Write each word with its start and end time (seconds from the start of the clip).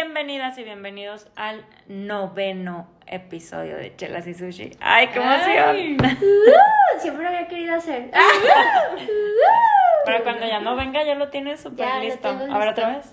Bienvenidas 0.00 0.56
y 0.58 0.62
bienvenidos 0.62 1.26
al 1.34 1.64
noveno 1.88 2.86
episodio 3.08 3.76
de 3.76 3.96
Chelas 3.96 4.28
y 4.28 4.34
Sushi. 4.34 4.70
¡Ay, 4.80 5.08
qué 5.08 5.18
emoción! 5.18 5.96
Uh, 6.22 7.00
siempre 7.00 7.24
lo 7.24 7.30
había 7.30 7.48
querido 7.48 7.74
hacer. 7.74 8.08
Pero 10.06 10.22
cuando 10.22 10.46
ya 10.46 10.60
no 10.60 10.76
venga, 10.76 11.02
ya 11.02 11.16
lo 11.16 11.30
tienes 11.30 11.60
súper 11.60 11.84
Ya 11.84 11.98
listo. 11.98 12.28
A 12.28 12.58
ver, 12.58 12.68
otra 12.68 12.90
vez. 12.90 13.12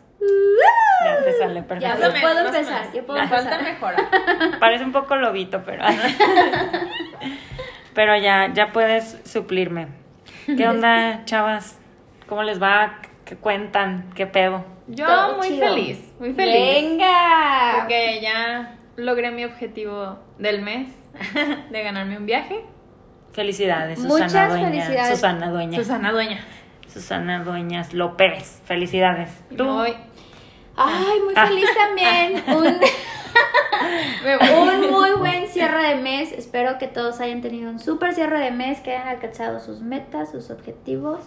Ya 1.04 1.24
te 1.24 1.34
sale 1.40 1.56
Ya, 1.62 1.66
perfecto. 1.68 2.04
yo 2.04 2.22
puedo 2.22 2.36
Más 2.44 2.46
empezar, 2.56 2.80
menos. 2.82 2.94
yo 2.94 3.06
puedo 3.08 3.20
Me 3.20 3.28
falta 3.30 3.56
empezar. 3.60 3.74
mejora. 3.74 4.10
Parece 4.60 4.84
un 4.84 4.92
poco 4.92 5.16
lobito, 5.16 5.64
pero. 5.66 5.84
pero 7.96 8.16
ya, 8.18 8.54
ya 8.54 8.72
puedes 8.72 9.20
suplirme. 9.26 9.88
¿Qué 10.46 10.68
onda, 10.68 11.26
chavas? 11.26 11.80
¿Cómo 12.28 12.44
les 12.44 12.62
va? 12.62 13.00
¿Qué 13.26 13.36
cuentan? 13.36 14.12
¿Qué 14.16 14.28
pedo? 14.28 14.64
Yo 14.88 15.06
Todo 15.08 15.38
muy 15.38 15.48
chido. 15.50 15.68
feliz, 15.68 16.14
muy 16.20 16.34
feliz. 16.34 16.54
Venga. 16.54 17.78
Porque 17.80 18.20
ya 18.22 18.78
logré 18.98 19.32
mi 19.32 19.46
objetivo 19.46 20.20
del 20.38 20.62
mes 20.62 20.90
de 21.72 21.84
ganarme 21.84 22.18
un 22.18 22.26
viaje. 22.26 22.62
Felicidades, 23.34 24.00
Muchas 24.00 24.32
Susana 24.32 24.50
Dueña. 24.50 24.70
felicidades. 24.70 25.10
Susana 25.16 25.50
Dueña. 25.50 25.78
Susana 25.78 26.12
Dueña. 26.12 26.40
Susana 26.88 27.44
Dueñas 27.44 27.94
López. 27.94 28.62
Felicidades. 28.66 29.30
Y 29.50 29.56
¿Tú? 29.56 29.66
voy. 29.66 29.94
Ay, 30.78 31.20
muy 31.26 31.34
Ah. 31.36 31.48
feliz 31.48 31.66
también. 31.76 32.44
Un, 32.48 32.68
un 34.86 34.92
muy 34.92 35.12
buen 35.14 35.48
cierre 35.48 35.90
de 35.90 35.96
mes. 36.02 36.32
Espero 36.32 36.78
que 36.78 36.88
todos 36.88 37.20
hayan 37.20 37.42
tenido 37.42 37.70
un 37.70 37.80
súper 37.80 38.14
cierre 38.14 38.40
de 38.40 38.52
mes, 38.52 38.80
que 38.82 38.96
hayan 38.96 39.08
alcanzado 39.10 39.60
sus 39.60 39.82
metas, 39.82 40.32
sus 40.32 40.50
objetivos 40.52 41.20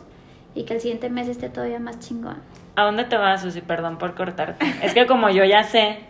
y 0.59 0.65
que 0.65 0.75
el 0.75 0.81
siguiente 0.81 1.09
mes 1.09 1.29
esté 1.29 1.49
todavía 1.49 1.79
más 1.79 2.01
chingón. 2.01 2.43
¿A 2.75 2.83
dónde 2.83 3.05
te 3.05 3.17
vas, 3.17 3.43
Susi? 3.43 3.61
Perdón 3.61 3.97
por 3.97 4.17
cortarte. 4.17 4.67
Es 4.83 4.93
que 4.93 5.07
como 5.07 5.31
yo 5.31 5.45
ya 5.45 5.63
sé. 5.63 6.01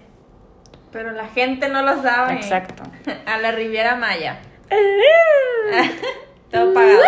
Pero 0.91 1.13
la 1.13 1.29
gente 1.29 1.69
no 1.69 1.83
lo 1.83 2.01
sabe. 2.01 2.33
Exacto. 2.33 2.83
A 3.27 3.37
la 3.39 3.53
Riviera 3.53 3.95
Maya. 3.97 4.39
Todo 6.51 6.73
pagado. 6.73 6.99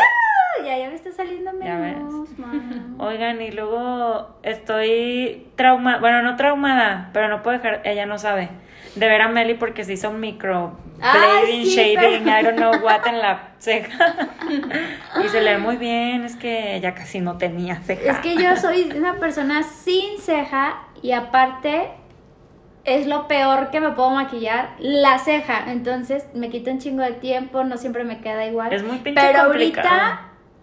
Ya, 0.65 0.77
ya 0.79 0.89
me 0.89 0.95
está 0.95 1.11
saliendo 1.13 1.53
menos. 1.53 2.29
Oigan, 2.99 3.41
y 3.41 3.51
luego 3.51 4.37
estoy 4.43 5.47
traumada, 5.57 5.99
bueno, 6.01 6.23
no 6.23 6.37
traumada, 6.37 7.11
pero 7.13 7.29
no 7.29 7.43
puedo 7.43 7.57
dejar, 7.59 7.81
ella 7.85 8.07
no 8.07 8.19
sabe, 8.19 8.49
de 8.95 9.09
ver 9.09 9.23
a 9.23 9.29
Meli 9.29 9.55
porque 9.55 9.85
se 9.85 9.95
hizo 9.95 10.11
un 10.11 10.21
micro 10.21 10.77
blading, 10.99 11.65
sí, 11.65 11.77
shading, 11.77 12.25
pero- 12.25 12.41
I 12.41 12.43
don't 12.45 12.57
know 12.59 12.75
what 12.85 13.07
en 13.07 13.19
la 13.21 13.49
ceja. 13.59 14.15
y 15.25 15.29
se 15.29 15.41
le 15.41 15.53
ve 15.55 15.59
muy 15.59 15.77
bien, 15.77 16.25
es 16.25 16.37
que 16.37 16.77
ella 16.77 16.95
casi 16.95 17.21
no 17.21 17.39
tenía 17.39 17.77
ceja. 17.77 18.13
Es 18.13 18.19
que 18.19 18.37
yo 18.37 18.57
soy 18.57 18.91
una 18.97 19.15
persona 19.15 19.63
sin 19.63 20.19
ceja 20.19 20.79
y 21.03 21.13
aparte 21.13 21.89
es 22.85 23.07
lo 23.07 23.29
peor 23.29 23.71
que 23.71 23.81
me 23.81 23.91
puedo 23.93 24.11
maquillar, 24.11 24.71
la 24.79 25.19
ceja. 25.19 25.71
Entonces 25.71 26.27
me 26.35 26.49
quita 26.51 26.71
un 26.71 26.79
chingo 26.79 27.03
de 27.03 27.13
tiempo, 27.13 27.63
no 27.65 27.77
siempre 27.77 28.05
me 28.05 28.21
queda 28.21 28.47
igual. 28.47 28.73
Es 28.73 28.83
muy 28.83 28.99
pinche 28.99 29.21
Pero 29.21 29.45
complicado. 29.45 29.89
ahorita, 29.89 30.21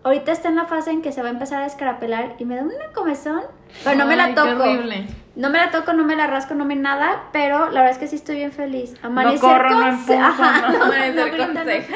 ahorita 0.08 0.32
está 0.32 0.50
en 0.50 0.56
la 0.56 0.66
fase 0.66 0.92
en 0.92 1.02
que 1.02 1.12
se 1.12 1.22
va 1.22 1.28
a 1.28 1.32
empezar 1.32 1.62
a 1.62 1.64
descarapelar 1.66 2.34
y 2.40 2.46
me 2.46 2.56
da 2.56 2.64
una 2.64 2.92
comezón. 2.94 3.42
Pero 3.84 3.96
no 3.98 4.06
me 4.06 4.16
la 4.16 4.26
Ay, 4.26 4.34
qué 4.34 4.36
toco. 4.42 4.64
horrible. 4.64 5.06
No 5.36 5.50
me 5.52 5.60
la 5.60 5.70
toco, 5.72 5.94
no 5.94 6.04
me 6.04 6.16
la 6.16 6.26
rasco, 6.28 6.56
no 6.56 6.66
me 6.66 6.76
nada, 6.76 7.26
pero 7.32 7.66
la 7.70 7.82
verdad 7.82 7.92
es 7.92 7.98
que 7.98 8.08
sí 8.08 8.16
estoy 8.16 8.38
bien 8.38 8.52
feliz. 8.52 8.96
Amanecer 9.04 9.40
corro, 9.40 9.70
con 9.70 9.80
no 9.80 9.98
ce- 10.06 10.14
empujo, 10.16 10.24
Ajá, 10.44 10.72
no. 10.72 10.84
Amanecer 10.86 11.38
con 11.38 11.54
no. 11.54 11.64
ceja. 11.64 11.96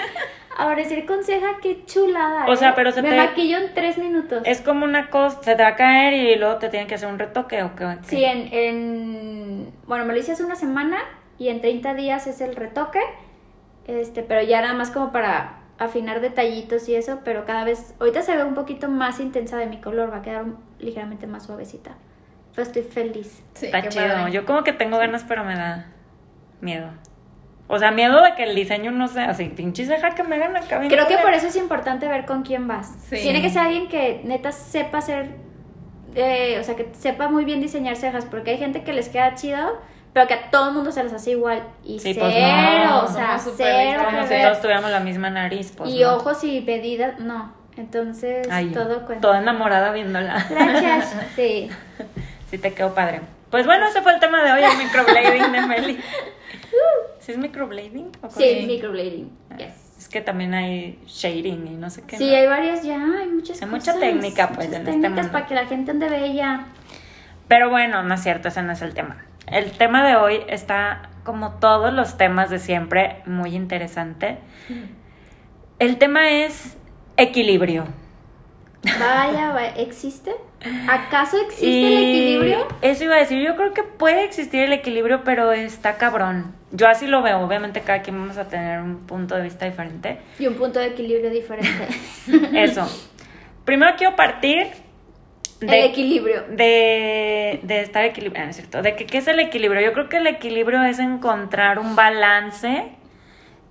Amanecer 0.58 1.06
con 1.06 1.23
ceja, 1.23 1.48
qué 1.62 1.84
chulada. 1.86 2.45
O 2.48 2.56
sea, 2.56 2.70
¿eh? 2.70 2.73
pero 2.76 2.92
se 2.92 3.02
me 3.02 3.09
te- 3.09 3.17
maquillo 3.17 3.58
en 3.58 3.73
tres 3.73 3.98
minutos. 3.98 4.44
Es 4.45 4.62
como 4.62 4.86
una 4.86 5.09
cosa, 5.09 5.42
se 5.42 5.56
te 5.56 5.64
va 5.64 5.70
a 5.70 5.76
caer 5.76 6.14
y 6.14 6.36
luego 6.36 6.58
te 6.58 6.70
tienen 6.70 6.88
que 6.88 6.95
hacer 6.95 7.08
un 7.09 7.17
retoque 7.17 7.64
o 7.64 7.76
qué. 7.76 7.98
Sí, 8.04 8.23
en, 8.23 8.50
en- 8.54 9.73
Bueno, 9.88 10.06
me 10.06 10.14
lo 10.14 10.20
hice 10.20 10.34
hace 10.34 10.44
una 10.44 10.56
semana 10.56 10.98
y 11.39 11.50
en 11.50 11.62
30 11.62 11.94
días 11.95 12.28
es 12.28 12.42
el 12.42 12.56
retoque. 12.56 13.00
Este, 13.88 14.22
pero 14.22 14.42
ya 14.44 14.62
nada 14.62 14.73
más 14.76 14.92
como 14.92 15.11
para 15.11 15.61
afinar 15.83 16.21
detallitos 16.21 16.87
y 16.89 16.95
eso, 16.95 17.19
pero 17.23 17.45
cada 17.45 17.64
vez. 17.64 17.93
Ahorita 17.99 18.21
se 18.21 18.36
ve 18.36 18.43
un 18.43 18.53
poquito 18.53 18.87
más 18.89 19.19
intensa 19.19 19.58
de 19.58 19.65
mi 19.65 19.81
color, 19.81 20.11
va 20.11 20.17
a 20.17 20.21
quedar 20.21 20.43
un- 20.43 20.58
ligeramente 20.80 21.27
más 21.27 21.43
suavecita. 21.43 21.95
Pero 22.55 22.67
estoy 22.67 22.83
feliz. 22.83 23.43
Sí, 23.53 23.67
Está 23.67 23.87
chido. 23.87 24.08
padre. 24.08 24.31
Yo 24.31 24.45
como 24.45 24.64
que 24.64 24.73
tengo 24.73 24.97
ganas, 24.97 25.23
pero 25.27 25.43
me 25.43 25.55
da 25.55 25.87
miedo. 26.59 26.87
O 27.67 27.80
sea, 27.80 27.92
miedo 27.92 28.21
de 28.21 28.36
que 28.36 28.43
el 28.43 28.53
diseño 28.55 28.92
no 28.92 29.08
sea 29.08 29.30
así, 29.30 29.45
pinche 29.45 29.86
ceja 29.86 30.09
que 30.11 30.23
me 30.23 30.36
hagan 30.36 30.58
acá. 30.58 30.81
Creo 30.89 31.08
que 31.08 31.17
por 31.19 31.33
eso 31.33 31.47
es 31.47 31.55
importante 31.55 32.08
ver 32.09 32.25
con 32.25 32.43
quién 32.43 32.67
vas. 32.67 32.93
Sí. 33.09 33.17
Tiene 33.21 33.42
que 33.42 33.49
ser 33.49 33.61
alguien 33.61 33.87
que 33.87 34.21
neta 34.25 34.52
sepa 34.52 34.98
hacer. 34.98 35.30
eh, 36.15 36.58
o 36.59 36.63
sea, 36.65 36.75
que 36.75 36.89
sepa 36.93 37.30
muy 37.30 37.45
bien 37.45 37.61
diseñar 37.61 37.95
cejas, 37.95 38.25
porque 38.25 38.52
hay 38.52 38.58
gente 38.58 38.83
que 38.83 38.92
les 38.92 39.08
queda 39.08 39.33
chido, 39.36 39.80
pero 40.14 40.27
que 40.27 40.33
a 40.33 40.49
todo 40.52 40.70
el 40.70 40.76
mundo 40.76 40.92
se 40.92 41.04
les 41.04 41.14
hace 41.14 41.32
igual. 41.32 41.64
Y 41.83 41.99
Sí, 41.99 42.14
cero, 42.14 42.26
pues 42.30 42.89
no, 42.89 43.04
o 43.04 43.08
sea, 43.08 43.39
súper 43.39 43.66
cero. 43.67 44.02
Como 44.05 44.27
si 44.27 44.42
todos 44.42 44.61
tuviéramos 44.61 44.92
la 44.92 44.99
misma 44.99 45.30
nariz, 45.30 45.73
pues. 45.76 45.89
y 45.89 46.02
no. 46.02 46.16
ojos 46.16 46.44
y 46.44 46.61
medidas, 46.61 47.20
no. 47.20 47.54
Entonces, 47.77 48.48
Ay, 48.52 48.67
todo 48.72 49.05
cuenta. 49.05 49.22
Toda 49.22 49.39
enamorada 49.39 49.92
viéndola. 49.94 50.45
Gracias. 50.49 51.16
Sí. 51.36 51.70
sí, 52.49 52.58
te 52.58 52.73
quedó 52.73 52.94
padre. 52.94 53.22
Pues 53.49 53.66
bueno, 53.66 53.86
ese 53.88 54.02
fue 54.02 54.14
el 54.14 54.20
tema 54.20 54.44
de 54.44 54.52
hoy, 54.52 54.61
el 54.64 54.77
microblading 54.77 55.52
de 55.52 55.61
Meli. 55.67 55.99
¿Sí 57.20 57.32
es 57.33 57.38
microblading? 57.38 58.11
¿O 58.22 58.30
Sí, 58.30 58.64
microblading. 58.67 59.30
Yes. 59.58 59.98
Es 59.99 60.10
que 60.10 60.22
también 60.22 60.54
hay 60.54 60.99
shading 61.05 61.67
y 61.67 61.76
no 61.76 61.89
sé 61.89 62.02
qué. 62.04 62.17
Sí, 62.17 62.33
hay 62.33 62.48
varias 62.48 62.83
ya, 62.83 62.95
hay 62.95 63.28
muchas 63.28 63.61
Hay 63.61 63.70
cosas. 63.70 63.95
mucha 63.95 63.99
técnica, 63.99 64.48
pues, 64.49 64.67
muchas 64.67 64.82
en 64.82 64.88
este 64.88 64.92
técnicas 64.92 65.11
mundo. 65.26 65.32
para 65.32 65.45
que 65.48 65.55
la 65.55 65.66
gente 65.67 65.92
ande 65.92 66.10
bella. 66.10 66.66
Pero 67.48 67.70
bueno, 67.70 68.04
no 68.04 68.14
es 68.16 68.22
cierto, 68.23 68.48
ese 68.48 68.61
no 68.64 68.72
es 68.73 68.82
el 68.82 68.93
tema. 68.93 69.17
El 69.48 69.72
tema 69.72 70.06
de 70.08 70.16
hoy 70.16 70.42
está, 70.48 71.10
como 71.24 71.54
todos 71.60 71.94
los 71.94 72.18
temas 72.18 72.50
de 72.50 72.60
siempre, 72.60 73.22
muy 73.26 73.56
interesante. 73.56 74.38
El 75.80 75.98
tema 75.98 76.30
es 76.30 76.78
equilibrio. 77.18 77.86
Vaya, 78.84 79.52
vaya, 79.52 79.74
¿existe? 79.76 80.32
¿Acaso 80.88 81.38
existe 81.38 81.68
Y 81.68 81.86
el 81.86 81.98
equilibrio? 81.98 82.68
Eso 82.82 83.04
iba 83.04 83.16
a 83.16 83.20
decir, 83.20 83.44
yo 83.44 83.56
creo 83.56 83.74
que 83.74 83.84
puede 83.84 84.24
existir 84.24 84.62
el 84.62 84.74
equilibrio, 84.74 85.24
pero 85.24 85.52
está 85.52 85.98
cabrón. 85.98 86.56
Yo 86.72 86.88
así 86.88 87.08
lo 87.08 87.22
veo, 87.22 87.40
obviamente 87.40 87.82
cada 87.82 88.02
quien 88.02 88.18
vamos 88.18 88.38
a 88.38 88.48
tener 88.48 88.80
un 88.80 89.06
punto 89.06 89.36
de 89.36 89.44
vista 89.44 89.66
diferente. 89.66 90.20
Y 90.40 90.48
un 90.48 90.56
punto 90.56 90.80
de 90.80 90.88
equilibrio 90.88 91.30
diferente. 91.30 91.88
Eso. 92.54 92.88
Primero 93.66 93.94
quiero 93.98 94.16
partir 94.16 94.68
el 95.61 95.86
equilibrio. 95.86 96.44
de, 96.49 97.60
de 97.64 97.82
estar 97.82 98.04
equilibrado, 98.04 98.45
¿no 98.45 98.49
es 98.52 98.58
cierto? 98.58 98.82
De 98.82 98.95
que, 98.95 99.05
¿qué 99.05 99.20
es 99.20 99.27
el 99.27 99.39
equilibrio? 99.39 99.82
Yo 99.82 99.94
creo 99.94 100.10
que 100.10 100.17
el 100.17 100.27
equilibrio 100.27 100.83
es 100.83 100.99
encontrar 100.99 101.80
un 101.80 101.95
balance 101.95 102.92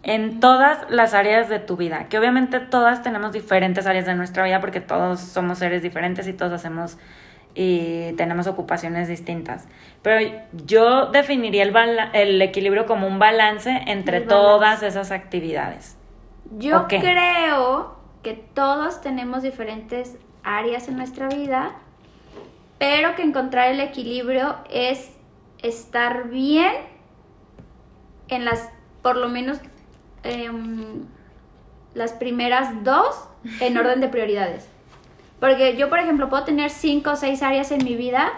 en 0.03 0.41
todas 0.41 0.89
las 0.91 1.15
áreas 1.15 1.49
de 1.49 1.59
tu 1.59 1.77
vida, 1.77 2.07
que 2.09 2.19
obviamente 2.19 2.59
todas 2.61 3.03
tenemos 3.03 3.33
diferentes 3.33 3.87
áreas 3.87 4.07
de 4.07 4.15
nuestra 4.15 4.45
vida 4.45 4.61
porque 4.61 4.81
todos 4.81 5.21
somos 5.21 5.59
seres 5.59 5.83
diferentes 5.83 6.27
y 6.27 6.33
todos 6.33 6.53
hacemos 6.53 6.97
y 7.55 8.13
tenemos 8.13 8.47
ocupaciones 8.47 9.09
distintas. 9.09 9.67
Pero 10.03 10.33
yo 10.65 11.07
definiría 11.07 11.65
el, 11.65 11.75
el 12.15 12.41
equilibrio 12.41 12.87
como 12.87 13.07
un 13.07 13.19
balance 13.19 13.71
entre 13.87 14.21
balance. 14.21 14.29
todas 14.29 14.83
esas 14.83 15.11
actividades. 15.11 15.97
Yo 16.59 16.87
creo 16.89 17.97
que 18.23 18.35
todos 18.35 19.01
tenemos 19.01 19.43
diferentes 19.43 20.17
áreas 20.43 20.89
en 20.89 20.97
nuestra 20.97 21.29
vida, 21.29 21.73
pero 22.79 23.15
que 23.15 23.23
encontrar 23.23 23.71
el 23.71 23.81
equilibrio 23.81 24.57
es 24.71 25.11
estar 25.63 26.29
bien 26.29 26.73
en 28.29 28.45
las, 28.45 28.71
por 29.03 29.17
lo 29.17 29.29
menos, 29.29 29.59
em, 30.23 31.05
las 31.95 32.13
primeras 32.13 32.85
dos 32.85 33.29
en 33.61 33.77
orden 33.77 34.01
de 34.01 34.09
prioridades. 34.09 34.67
Porque 35.41 35.77
yo, 35.77 35.89
por 35.89 35.99
ejemplo, 35.99 36.29
puedo 36.29 36.45
tener 36.45 36.71
cinco 36.71 37.13
o 37.13 37.17
seis 37.17 37.43
áreas 37.43 37.73
en 37.73 37.85
mi 37.85 37.97
vida 37.97 38.33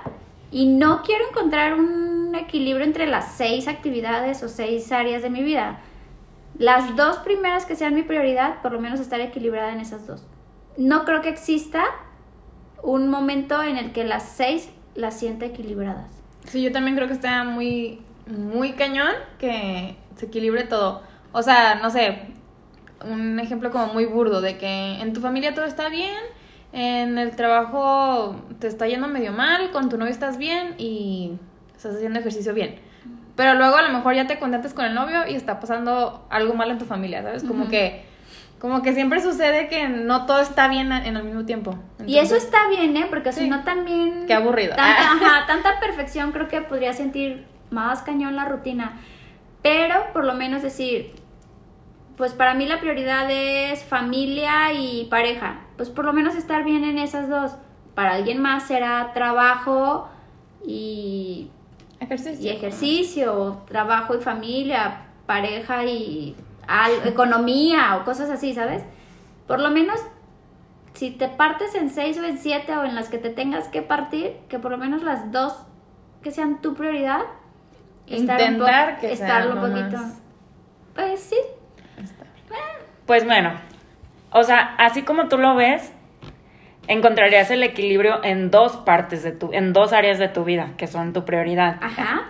y 0.50 0.66
no 0.66 1.02
quiero 1.02 1.28
encontrar 1.28 1.74
un 1.74 2.34
equilibrio 2.34 2.84
entre 2.84 3.06
las 3.06 3.32
seis 3.32 3.68
actividades 3.68 4.42
o 4.42 4.48
seis 4.48 4.90
áreas 4.92 5.22
de 5.22 5.30
mi 5.30 5.42
vida. 5.42 5.80
Las 6.58 6.96
dos 6.96 7.18
primeras 7.18 7.64
que 7.64 7.76
sean 7.76 7.94
mi 7.94 8.02
prioridad, 8.02 8.62
por 8.62 8.72
lo 8.72 8.80
menos 8.80 9.00
estar 9.00 9.20
equilibrada 9.20 9.72
en 9.72 9.80
esas 9.80 10.06
dos. 10.06 10.22
No 10.76 11.04
creo 11.04 11.22
que 11.22 11.28
exista 11.28 11.84
un 12.82 13.08
momento 13.08 13.62
en 13.62 13.76
el 13.76 13.92
que 13.92 14.04
las 14.04 14.24
seis 14.24 14.70
las 14.94 15.18
sienta 15.18 15.46
equilibradas. 15.46 16.10
Sí, 16.44 16.62
yo 16.62 16.72
también 16.72 16.96
creo 16.96 17.08
que 17.08 17.14
está 17.14 17.44
muy, 17.44 18.02
muy 18.26 18.72
cañón 18.72 19.12
que 19.38 19.96
se 20.16 20.26
equilibre 20.26 20.64
todo. 20.64 21.02
O 21.32 21.42
sea, 21.42 21.76
no 21.76 21.90
sé, 21.90 22.18
un 23.04 23.38
ejemplo 23.40 23.70
como 23.70 23.92
muy 23.92 24.04
burdo 24.04 24.40
de 24.40 24.58
que 24.58 25.00
en 25.00 25.12
tu 25.12 25.20
familia 25.20 25.54
todo 25.54 25.64
está 25.64 25.88
bien, 25.88 26.18
en 26.72 27.18
el 27.18 27.36
trabajo 27.36 28.36
te 28.58 28.66
está 28.66 28.86
yendo 28.86 29.08
medio 29.08 29.32
mal, 29.32 29.70
con 29.70 29.88
tu 29.88 29.98
novio 29.98 30.12
estás 30.12 30.38
bien 30.38 30.74
y 30.78 31.32
estás 31.76 31.96
haciendo 31.96 32.18
ejercicio 32.18 32.54
bien. 32.54 32.76
Pero 33.36 33.54
luego 33.54 33.76
a 33.76 33.82
lo 33.82 33.88
mejor 33.90 34.14
ya 34.14 34.26
te 34.26 34.38
contentas 34.38 34.74
con 34.74 34.84
el 34.84 34.94
novio 34.94 35.26
y 35.26 35.34
está 35.34 35.58
pasando 35.58 36.26
algo 36.30 36.54
mal 36.54 36.70
en 36.70 36.78
tu 36.78 36.84
familia, 36.84 37.22
¿sabes? 37.22 37.44
Como 37.44 37.68
que 37.68 38.04
como 38.62 38.80
que 38.80 38.94
siempre 38.94 39.20
sucede 39.20 39.66
que 39.66 39.88
no 39.88 40.24
todo 40.24 40.38
está 40.38 40.68
bien 40.68 40.92
en 40.92 41.16
el 41.16 41.24
mismo 41.24 41.44
tiempo. 41.44 41.74
y 42.06 42.18
eso 42.18 42.36
está 42.36 42.68
bien, 42.68 42.96
¿eh? 42.96 43.06
Porque 43.10 43.32
si 43.32 43.40
Sí. 43.40 43.50
no 43.50 43.64
también... 43.64 44.24
Qué 44.28 44.34
aburrido. 44.34 44.76
Tanta, 44.76 45.12
ajá, 45.12 45.46
tanta 45.48 45.80
perfección 45.80 46.30
creo 46.30 46.46
que 46.46 46.60
podría 46.60 46.92
sentir 46.92 47.44
más 47.70 48.02
cañón 48.02 48.36
la 48.36 48.44
rutina. 48.44 49.00
Pero 49.62 50.12
por 50.12 50.24
lo 50.24 50.34
menos 50.34 50.62
decir, 50.62 51.12
pues 52.16 52.34
para 52.34 52.54
mí 52.54 52.64
la 52.66 52.78
prioridad 52.78 53.28
es 53.28 53.82
familia 53.84 54.72
y 54.72 55.06
pareja. 55.10 55.62
Pues 55.76 55.90
por 55.90 56.04
lo 56.04 56.12
menos 56.12 56.36
estar 56.36 56.62
bien 56.62 56.84
en 56.84 56.98
esas 56.98 57.28
dos. 57.28 57.56
Para 57.96 58.12
alguien 58.12 58.40
más 58.40 58.62
será 58.68 59.10
trabajo 59.12 60.08
y 60.64 61.50
Ejercicio. 61.98 62.44
y 62.48 62.54
ejercicio, 62.54 63.62
trabajo 63.66 64.14
y 64.16 64.20
familia, 64.20 64.98
pareja 65.26 65.84
y 65.84 66.36
al- 66.66 67.06
economía 67.06 67.96
o 67.96 68.04
cosas 68.04 68.30
así, 68.30 68.54
¿sabes? 68.54 68.82
Por 69.46 69.60
lo 69.60 69.70
menos, 69.70 70.00
si 70.94 71.10
te 71.10 71.28
partes 71.28 71.74
en 71.74 71.90
seis 71.90 72.18
o 72.18 72.24
en 72.24 72.38
siete 72.38 72.76
o 72.76 72.84
en 72.84 72.94
las 72.94 73.08
que 73.08 73.18
te 73.18 73.30
tengas 73.30 73.68
que 73.68 73.82
partir, 73.82 74.36
que 74.48 74.58
por 74.58 74.70
lo 74.70 74.78
menos 74.78 75.02
las 75.02 75.30
dos 75.32 75.54
que 76.22 76.30
sean 76.30 76.60
tu 76.60 76.74
prioridad, 76.74 77.20
estar 78.06 78.40
Intentar 78.40 78.94
po- 78.96 79.00
que 79.00 79.12
estarlo 79.12 79.54
un 79.54 79.60
poquito. 79.60 79.96
más- 80.02 80.20
Pues 80.94 81.20
sí, 81.20 81.36
Pues 83.06 83.24
bueno, 83.24 83.52
o 84.30 84.42
sea, 84.44 84.74
así 84.78 85.02
como 85.02 85.28
tú 85.28 85.38
lo 85.38 85.54
ves, 85.56 85.92
encontrarías 86.88 87.50
el 87.50 87.62
equilibrio 87.62 88.22
en 88.24 88.50
dos 88.50 88.76
partes 88.78 89.22
de 89.22 89.32
tu, 89.32 89.52
en 89.52 89.72
dos 89.72 89.92
áreas 89.92 90.18
de 90.18 90.28
tu 90.28 90.44
vida, 90.44 90.70
que 90.76 90.86
son 90.86 91.12
tu 91.12 91.24
prioridad. 91.24 91.78
ajá. 91.80 92.22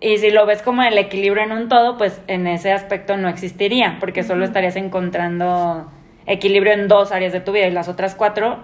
Y 0.00 0.18
si 0.18 0.30
lo 0.30 0.44
ves 0.46 0.60
como 0.62 0.82
el 0.82 0.98
equilibrio 0.98 1.42
en 1.44 1.52
un 1.52 1.68
todo, 1.68 1.96
pues 1.96 2.20
en 2.26 2.46
ese 2.46 2.72
aspecto 2.72 3.16
no 3.16 3.28
existiría, 3.28 3.96
porque 4.00 4.22
solo 4.22 4.44
estarías 4.44 4.76
encontrando 4.76 5.90
equilibrio 6.26 6.72
en 6.72 6.88
dos 6.88 7.12
áreas 7.12 7.32
de 7.32 7.40
tu 7.40 7.52
vida 7.52 7.66
y 7.66 7.70
las 7.70 7.88
otras 7.88 8.14
cuatro, 8.14 8.58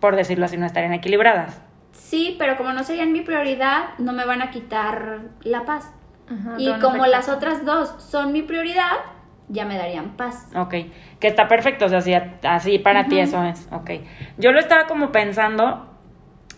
por 0.00 0.16
decirlo 0.16 0.46
así, 0.46 0.56
no 0.56 0.66
estarían 0.66 0.92
equilibradas. 0.92 1.60
Sí, 1.92 2.34
pero 2.38 2.56
como 2.56 2.72
no 2.72 2.82
serían 2.82 3.12
mi 3.12 3.20
prioridad, 3.20 3.90
no 3.98 4.12
me 4.12 4.24
van 4.24 4.42
a 4.42 4.50
quitar 4.50 5.20
la 5.42 5.64
paz. 5.64 5.92
Ajá, 6.28 6.54
y 6.58 6.72
como 6.80 7.06
las 7.06 7.28
otras 7.28 7.64
dos 7.64 7.94
son 7.98 8.32
mi 8.32 8.42
prioridad, 8.42 8.92
ya 9.48 9.64
me 9.66 9.76
darían 9.76 10.10
paz. 10.16 10.48
Ok, 10.56 10.74
que 11.20 11.26
está 11.28 11.46
perfecto, 11.48 11.86
o 11.86 11.88
sea, 11.88 12.00
si 12.00 12.14
a- 12.14 12.34
así 12.44 12.78
para 12.78 13.06
ti 13.06 13.18
eso 13.18 13.44
es, 13.44 13.68
ok. 13.72 13.90
Yo 14.38 14.50
lo 14.52 14.58
estaba 14.60 14.86
como 14.86 15.10
pensando 15.12 15.86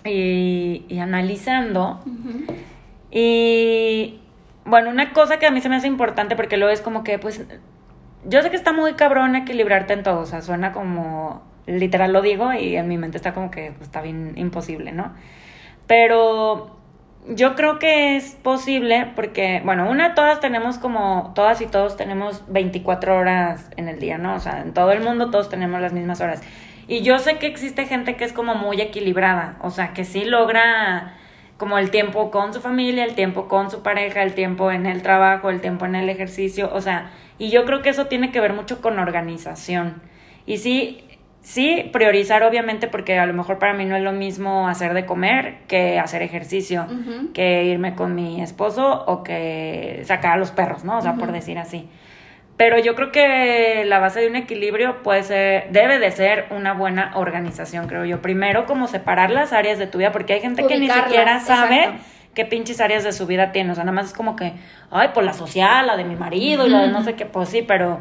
y, 0.04 0.84
y 0.88 0.98
analizando 0.98 2.00
y 3.12 4.20
bueno, 4.64 4.91
una 4.91 5.12
cosa 5.12 5.38
que 5.38 5.47
a 5.47 5.50
mí 5.50 5.61
se 5.61 5.69
me 5.69 5.76
hace 5.76 5.87
importante 5.87 6.35
porque 6.35 6.56
luego 6.56 6.73
es 6.73 6.81
como 6.81 7.05
que 7.05 7.19
pues 7.19 7.44
yo 8.25 8.43
sé 8.43 8.50
que 8.50 8.56
está 8.56 8.73
muy 8.73 8.94
cabrón 8.94 9.37
equilibrarte 9.37 9.93
en 9.93 10.03
todo, 10.03 10.20
o 10.20 10.26
sea, 10.26 10.41
suena 10.41 10.73
como 10.73 11.43
literal 11.67 12.12
lo 12.12 12.23
digo 12.23 12.53
y 12.53 12.76
en 12.76 12.88
mi 12.88 12.99
mente 12.99 13.17
está 13.17 13.35
como 13.35 13.50
que 13.50 13.73
pues, 13.73 13.82
está 13.82 14.00
bien 14.00 14.32
imposible, 14.37 14.93
¿no? 14.93 15.12
Pero 15.87 16.76
yo 17.29 17.55
creo 17.55 17.79
que 17.79 18.17
es 18.17 18.35
posible 18.35 19.12
porque, 19.15 19.61
bueno, 19.65 19.88
una, 19.91 20.15
todas 20.15 20.41
tenemos 20.41 20.79
como, 20.79 21.32
todas 21.35 21.61
y 21.61 21.67
todos 21.67 21.97
tenemos 21.97 22.44
24 22.49 23.17
horas 23.17 23.70
en 23.76 23.88
el 23.88 23.99
día, 23.99 24.19
¿no? 24.19 24.35
O 24.35 24.41
sea, 24.41 24.61
en 24.61 24.73
todo 24.75 24.93
el 24.93 25.03
mundo 25.03 25.31
todos 25.31 25.49
tenemos 25.49 25.81
las 25.81 25.93
mismas 25.93 26.20
horas. 26.20 26.43
Y 26.88 27.03
yo 27.03 27.19
sé 27.19 27.38
que 27.38 27.47
existe 27.47 27.87
gente 27.87 28.17
que 28.17 28.25
es 28.25 28.32
como 28.32 28.55
muy 28.55 28.81
equilibrada, 28.81 29.56
o 29.61 29.70
sea, 29.70 29.93
que 29.93 30.05
sí 30.05 30.25
logra 30.25 31.15
como 31.62 31.79
el 31.79 31.93
tiempo 31.93 32.32
con 32.32 32.53
su 32.53 32.61
familia, 32.61 33.05
el 33.05 33.14
tiempo 33.14 33.47
con 33.47 33.70
su 33.70 33.85
pareja, 33.85 34.25
el 34.25 34.35
tiempo 34.35 34.73
en 34.73 34.85
el 34.85 35.00
trabajo, 35.00 35.49
el 35.49 35.61
tiempo 35.61 35.87
en 35.87 35.94
el 35.94 36.09
ejercicio, 36.09 36.69
o 36.75 36.81
sea, 36.81 37.12
y 37.38 37.50
yo 37.50 37.64
creo 37.67 37.82
que 37.82 37.91
eso 37.91 38.06
tiene 38.06 38.32
que 38.32 38.41
ver 38.41 38.53
mucho 38.53 38.81
con 38.81 38.99
organización. 38.99 40.03
Y 40.44 40.56
sí, 40.56 41.05
sí, 41.41 41.88
priorizar 41.93 42.43
obviamente 42.43 42.88
porque 42.88 43.17
a 43.17 43.26
lo 43.26 43.32
mejor 43.32 43.61
para 43.61 43.75
mí 43.75 43.85
no 43.85 43.94
es 43.94 44.03
lo 44.03 44.11
mismo 44.11 44.67
hacer 44.67 44.93
de 44.93 45.06
comer 45.06 45.59
que 45.69 46.00
hacer 46.00 46.23
ejercicio, 46.23 46.85
que 47.32 47.62
irme 47.67 47.94
con 47.94 48.17
mi 48.17 48.43
esposo 48.43 49.05
o 49.06 49.23
que 49.23 50.03
sacar 50.05 50.32
a 50.32 50.38
los 50.38 50.50
perros, 50.50 50.82
¿no? 50.82 50.99
O 50.99 51.00
sea, 51.00 51.15
por 51.15 51.31
decir 51.31 51.58
así. 51.58 51.88
Pero 52.62 52.79
yo 52.79 52.94
creo 52.94 53.11
que 53.11 53.85
la 53.87 53.99
base 53.99 54.20
de 54.20 54.29
un 54.29 54.37
equilibrio 54.37 55.03
puede 55.03 55.25
ser, 55.25 55.73
debe 55.73 55.99
de 55.99 56.12
ser 56.12 56.47
una 56.50 56.75
buena 56.75 57.11
organización, 57.17 57.88
creo 57.88 58.05
yo. 58.05 58.23
Primero, 58.23 58.67
como 58.67 58.87
separar 58.87 59.32
las 59.32 59.53
áreas 59.53 59.81
de 59.81 59.88
tu 59.88 59.99
vida, 59.99 60.12
porque 60.12 60.35
hay 60.35 60.41
gente 60.41 60.64
que 60.64 60.79
ni 60.79 60.88
siquiera 60.88 61.41
sabe 61.41 61.81
exacto. 61.81 62.05
qué 62.35 62.44
pinches 62.44 62.81
áreas 62.81 63.03
de 63.03 63.11
su 63.11 63.26
vida 63.26 63.50
tiene. 63.50 63.73
O 63.73 63.75
sea, 63.75 63.82
nada 63.82 63.97
más 63.97 64.06
es 64.06 64.12
como 64.12 64.37
que, 64.37 64.53
ay, 64.93 65.09
pues 65.12 65.26
la 65.26 65.32
social, 65.32 65.88
la 65.88 65.97
de 65.97 66.05
mi 66.05 66.14
marido 66.14 66.64
y 66.64 66.70
la 66.70 66.82
de 66.82 66.88
no 66.93 67.03
sé 67.03 67.14
qué, 67.14 67.26
pues 67.26 67.49
sí, 67.49 67.62
pero... 67.62 68.00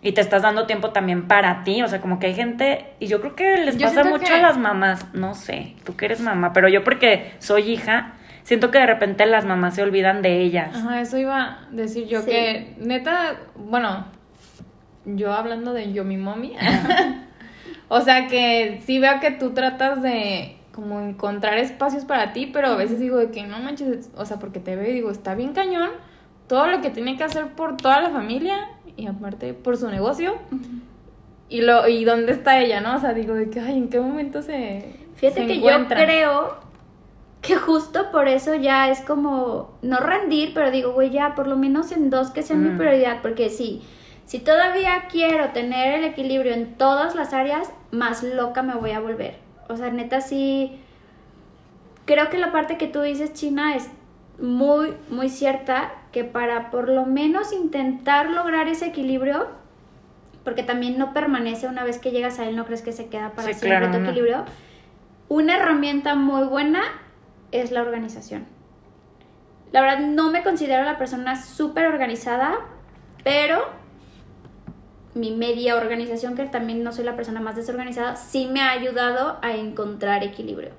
Y 0.00 0.12
te 0.12 0.22
estás 0.22 0.40
dando 0.40 0.64
tiempo 0.64 0.92
también 0.92 1.28
para 1.28 1.62
ti, 1.62 1.82
o 1.82 1.88
sea, 1.88 2.00
como 2.00 2.18
que 2.18 2.28
hay 2.28 2.34
gente, 2.34 2.86
y 3.00 3.06
yo 3.06 3.20
creo 3.20 3.36
que 3.36 3.58
les 3.58 3.76
Yo 3.76 3.86
pasa 3.86 4.02
mucho 4.02 4.24
que- 4.24 4.32
a 4.32 4.40
las 4.40 4.56
mamás, 4.56 5.12
no 5.12 5.34
sé, 5.34 5.74
tú 5.84 5.94
que 5.94 6.06
eres 6.06 6.22
mamá, 6.22 6.54
pero 6.54 6.70
yo 6.70 6.82
porque 6.84 7.32
soy 7.38 7.70
hija, 7.70 8.14
siento 8.42 8.70
que 8.70 8.78
de 8.78 8.86
repente 8.86 9.26
las 9.26 9.44
mamás 9.44 9.74
se 9.74 9.82
olvidan 9.82 10.22
de 10.22 10.40
ellas. 10.40 10.74
Ajá, 10.74 11.00
eso 11.00 11.18
iba 11.18 11.42
a 11.44 11.58
decir 11.70 12.06
yo, 12.06 12.20
Sí. 12.22 12.30
que 12.30 12.76
neta, 12.80 13.36
bueno, 13.56 14.06
yo 15.04 15.32
hablando 15.32 15.72
de 15.72 15.92
yo 15.92 16.04
mi 16.04 16.16
mommy, 16.16 16.54
o 17.88 18.00
sea 18.00 18.26
que 18.26 18.80
sí 18.84 18.98
veo 18.98 19.20
que 19.20 19.30
tú 19.30 19.50
tratas 19.52 20.02
de 20.02 20.56
como 20.72 21.00
encontrar 21.00 21.58
espacios 21.58 22.04
para 22.04 22.32
ti, 22.32 22.46
pero 22.46 22.68
a 22.68 22.76
veces 22.76 22.98
digo 23.00 23.16
de 23.18 23.30
que 23.30 23.42
no 23.42 23.58
manches, 23.58 24.10
o 24.16 24.24
sea, 24.24 24.38
porque 24.38 24.60
te 24.60 24.76
veo 24.76 24.88
y 24.88 24.94
digo, 24.94 25.10
está 25.10 25.34
bien 25.34 25.52
cañón 25.52 25.90
todo 26.46 26.66
lo 26.66 26.80
que 26.80 26.90
tiene 26.90 27.16
que 27.16 27.22
hacer 27.22 27.46
por 27.48 27.76
toda 27.76 28.00
la 28.00 28.10
familia 28.10 28.68
y 28.96 29.06
aparte 29.06 29.54
por 29.54 29.76
su 29.76 29.88
negocio. 29.88 30.34
Y 31.48 31.60
lo 31.62 31.86
y 31.88 32.04
dónde 32.04 32.32
está 32.32 32.58
ella, 32.60 32.80
¿no? 32.80 32.96
O 32.96 33.00
sea, 33.00 33.12
digo 33.14 33.34
de 33.34 33.50
que 33.50 33.60
ay, 33.60 33.76
¿en 33.78 33.88
qué 33.88 34.00
momento 34.00 34.42
se 34.42 34.96
Fíjate 35.14 35.42
se 35.42 35.46
que 35.46 35.60
yo 35.60 35.86
creo 35.88 36.58
que 37.40 37.56
justo 37.56 38.10
por 38.10 38.28
eso 38.28 38.54
ya 38.54 38.90
es 38.90 39.00
como, 39.00 39.78
no 39.82 39.98
rendir, 39.98 40.52
pero 40.54 40.70
digo, 40.70 40.92
güey, 40.92 41.10
ya 41.10 41.34
por 41.34 41.46
lo 41.46 41.56
menos 41.56 41.90
en 41.92 42.10
dos 42.10 42.30
que 42.30 42.42
sean 42.42 42.62
mi 42.62 42.70
Mm. 42.70 42.78
prioridad, 42.78 43.22
porque 43.22 43.48
sí, 43.48 43.82
si 44.26 44.38
todavía 44.40 45.04
quiero 45.10 45.48
tener 45.50 45.94
el 45.98 46.04
equilibrio 46.04 46.52
en 46.52 46.74
todas 46.74 47.14
las 47.14 47.32
áreas, 47.32 47.70
más 47.90 48.22
loca 48.22 48.62
me 48.62 48.74
voy 48.74 48.90
a 48.90 49.00
volver. 49.00 49.38
O 49.68 49.76
sea, 49.76 49.90
neta 49.90 50.20
sí, 50.20 50.78
creo 52.04 52.28
que 52.28 52.38
la 52.38 52.52
parte 52.52 52.76
que 52.76 52.86
tú 52.88 53.00
dices, 53.00 53.32
China, 53.32 53.74
es 53.74 53.88
muy, 54.38 54.94
muy 55.08 55.28
cierta, 55.28 55.92
que 56.12 56.24
para 56.24 56.70
por 56.70 56.88
lo 56.88 57.06
menos 57.06 57.52
intentar 57.52 58.30
lograr 58.30 58.68
ese 58.68 58.86
equilibrio, 58.86 59.48
porque 60.44 60.62
también 60.62 60.98
no 60.98 61.12
permanece 61.12 61.68
una 61.68 61.84
vez 61.84 61.98
que 61.98 62.10
llegas 62.10 62.38
a 62.38 62.48
él, 62.48 62.56
no 62.56 62.64
crees 62.64 62.82
que 62.82 62.92
se 62.92 63.08
queda 63.08 63.30
para 63.30 63.48
Sí, 63.48 63.54
siempre 63.54 63.68
claro, 63.78 63.92
tu 63.92 63.98
no. 63.98 64.04
equilibrio. 64.08 64.44
Una 65.28 65.56
herramienta 65.56 66.14
muy 66.14 66.46
buena 66.46 66.82
es 67.52 67.70
la 67.70 67.82
organización. 67.82 68.46
La 69.72 69.80
verdad 69.80 70.00
no 70.00 70.30
me 70.30 70.42
considero 70.42 70.84
la 70.84 70.98
persona 70.98 71.40
súper 71.40 71.86
organizada, 71.86 72.58
pero 73.22 73.60
mi 75.14 75.30
media 75.30 75.76
organización, 75.76 76.34
que 76.34 76.44
también 76.44 76.82
no 76.82 76.92
soy 76.92 77.04
la 77.04 77.16
persona 77.16 77.40
más 77.40 77.56
desorganizada, 77.56 78.16
sí 78.16 78.46
me 78.46 78.62
ha 78.62 78.70
ayudado 78.70 79.38
a 79.42 79.52
encontrar 79.52 80.22
equilibrio. 80.24 80.70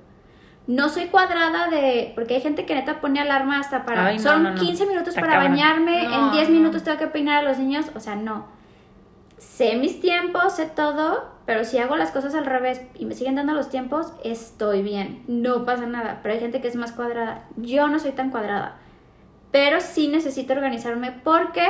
No 0.66 0.88
soy 0.88 1.06
cuadrada 1.06 1.68
de... 1.68 2.12
Porque 2.14 2.34
hay 2.34 2.40
gente 2.40 2.64
que 2.66 2.74
neta 2.74 3.00
pone 3.00 3.20
alarma 3.20 3.58
hasta 3.58 3.84
para... 3.84 4.06
Ay, 4.06 4.18
no, 4.18 4.22
son 4.22 4.42
no, 4.44 4.50
no. 4.50 4.60
15 4.60 4.86
minutos 4.86 5.14
para 5.14 5.36
bañarme, 5.38 6.04
No, 6.08 6.26
en 6.26 6.32
10 6.32 6.48
no. 6.48 6.54
minutos 6.54 6.84
tengo 6.84 6.98
que 6.98 7.08
peinar 7.08 7.44
a 7.44 7.48
los 7.48 7.58
niños. 7.58 7.86
O 7.94 8.00
sea, 8.00 8.14
no. 8.14 8.46
Sé 9.38 9.74
mis 9.76 10.00
tiempos, 10.00 10.54
sé 10.54 10.66
todo, 10.66 11.31
pero 11.46 11.64
si 11.64 11.78
hago 11.78 11.96
las 11.96 12.12
cosas 12.12 12.34
al 12.34 12.46
revés 12.46 12.80
y 12.94 13.04
me 13.04 13.14
siguen 13.14 13.34
dando 13.34 13.52
los 13.52 13.68
tiempos, 13.68 14.12
estoy 14.24 14.82
bien. 14.82 15.24
No 15.26 15.64
pasa 15.64 15.86
nada. 15.86 16.20
Pero 16.22 16.34
hay 16.34 16.40
gente 16.40 16.60
que 16.60 16.68
es 16.68 16.76
más 16.76 16.92
cuadrada. 16.92 17.44
Yo 17.56 17.88
no 17.88 17.98
soy 17.98 18.12
tan 18.12 18.30
cuadrada. 18.30 18.76
Pero 19.50 19.80
sí 19.80 20.08
necesito 20.08 20.52
organizarme 20.52 21.12
porque 21.12 21.66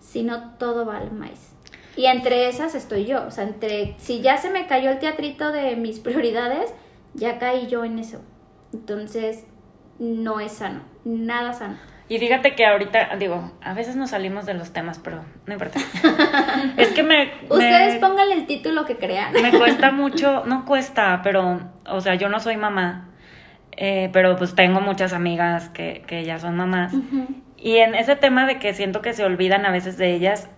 si 0.00 0.22
no 0.22 0.54
todo 0.58 0.86
va 0.86 0.98
al 0.98 1.12
maíz. 1.12 1.50
Y 1.96 2.06
entre 2.06 2.48
esas 2.48 2.76
estoy 2.76 3.06
yo. 3.06 3.26
O 3.26 3.30
sea, 3.30 3.44
entre 3.44 3.96
si 3.98 4.20
ya 4.20 4.38
se 4.38 4.50
me 4.50 4.66
cayó 4.66 4.90
el 4.90 5.00
teatrito 5.00 5.50
de 5.50 5.74
mis 5.74 5.98
prioridades, 6.00 6.72
ya 7.14 7.38
caí 7.38 7.66
yo 7.66 7.84
en 7.84 7.98
eso. 7.98 8.20
Entonces, 8.72 9.44
no 9.98 10.38
es 10.38 10.52
sano. 10.52 10.82
Nada 11.04 11.52
sano. 11.52 11.76
Y 12.10 12.18
fíjate 12.18 12.54
que 12.54 12.64
ahorita, 12.64 13.16
digo, 13.18 13.52
a 13.62 13.74
veces 13.74 13.94
nos 13.96 14.10
salimos 14.10 14.46
de 14.46 14.54
los 14.54 14.72
temas, 14.72 14.98
pero 14.98 15.24
no 15.46 15.52
importa. 15.52 15.78
es 16.78 16.88
que 16.88 17.02
me... 17.02 17.32
Ustedes 17.50 17.94
me- 17.94 18.00
pónganle 18.00 18.34
el 18.34 18.46
título 18.46 18.86
que 18.86 18.96
crean. 18.96 19.32
me 19.34 19.52
cuesta 19.52 19.90
mucho, 19.92 20.44
no 20.46 20.64
cuesta, 20.64 21.20
pero, 21.22 21.60
o 21.86 22.00
sea, 22.00 22.14
yo 22.14 22.28
no 22.30 22.40
soy 22.40 22.56
mamá, 22.56 23.10
eh, 23.76 24.08
pero 24.12 24.36
pues 24.36 24.54
tengo 24.54 24.80
muchas 24.80 25.12
amigas 25.12 25.68
que, 25.68 26.02
que 26.06 26.24
ya 26.24 26.38
son 26.38 26.56
mamás. 26.56 26.94
Y 27.58 27.76
en 27.76 27.94
ese 27.94 28.16
tema 28.16 28.46
de 28.46 28.58
que 28.58 28.72
siento 28.72 29.02
que 29.02 29.12
se 29.12 29.24
olvidan 29.24 29.66
a 29.66 29.70
veces 29.70 29.98
de 29.98 30.14
ellas, 30.14 30.48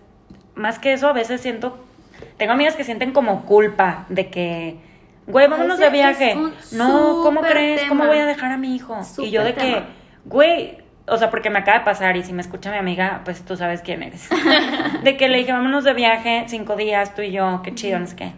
más 0.55 0.79
que 0.79 0.93
eso, 0.93 1.09
a 1.09 1.13
veces 1.13 1.41
siento, 1.41 1.83
tengo 2.37 2.53
amigas 2.53 2.75
que 2.75 2.83
sienten 2.85 3.11
como 3.11 3.45
culpa 3.45 4.05
de 4.07 4.29
que, 4.29 4.77
güey, 5.27 5.47
vámonos 5.47 5.75
Ese 5.79 5.85
de 5.85 5.91
viaje. 5.91 6.35
No, 6.73 7.21
¿cómo 7.23 7.41
crees? 7.41 7.83
¿Cómo 7.89 8.05
voy 8.05 8.19
a 8.19 8.25
dejar 8.25 8.51
a 8.53 8.57
mi 8.57 8.73
hijo? 8.75 9.01
y 9.17 9.31
yo 9.31 9.43
de 9.43 9.53
que, 9.53 9.61
tema. 9.61 9.85
güey, 10.25 10.77
o 11.11 11.17
sea, 11.17 11.29
porque 11.29 11.49
me 11.49 11.59
acaba 11.59 11.79
de 11.79 11.85
pasar 11.85 12.15
y 12.15 12.23
si 12.23 12.31
me 12.31 12.41
escucha 12.41 12.71
mi 12.71 12.77
amiga, 12.77 13.21
pues 13.25 13.43
tú 13.43 13.57
sabes 13.57 13.81
quién 13.81 14.01
eres. 14.01 14.29
de 15.03 15.17
que 15.17 15.27
le 15.27 15.39
dije, 15.39 15.51
vámonos 15.51 15.83
de 15.83 15.93
viaje, 15.93 16.45
cinco 16.47 16.77
días, 16.77 17.13
tú 17.13 17.21
y 17.21 17.31
yo, 17.31 17.61
qué 17.63 17.75
chido, 17.75 17.99
no 17.99 18.07
sé 18.07 18.15
qué. 18.15 18.31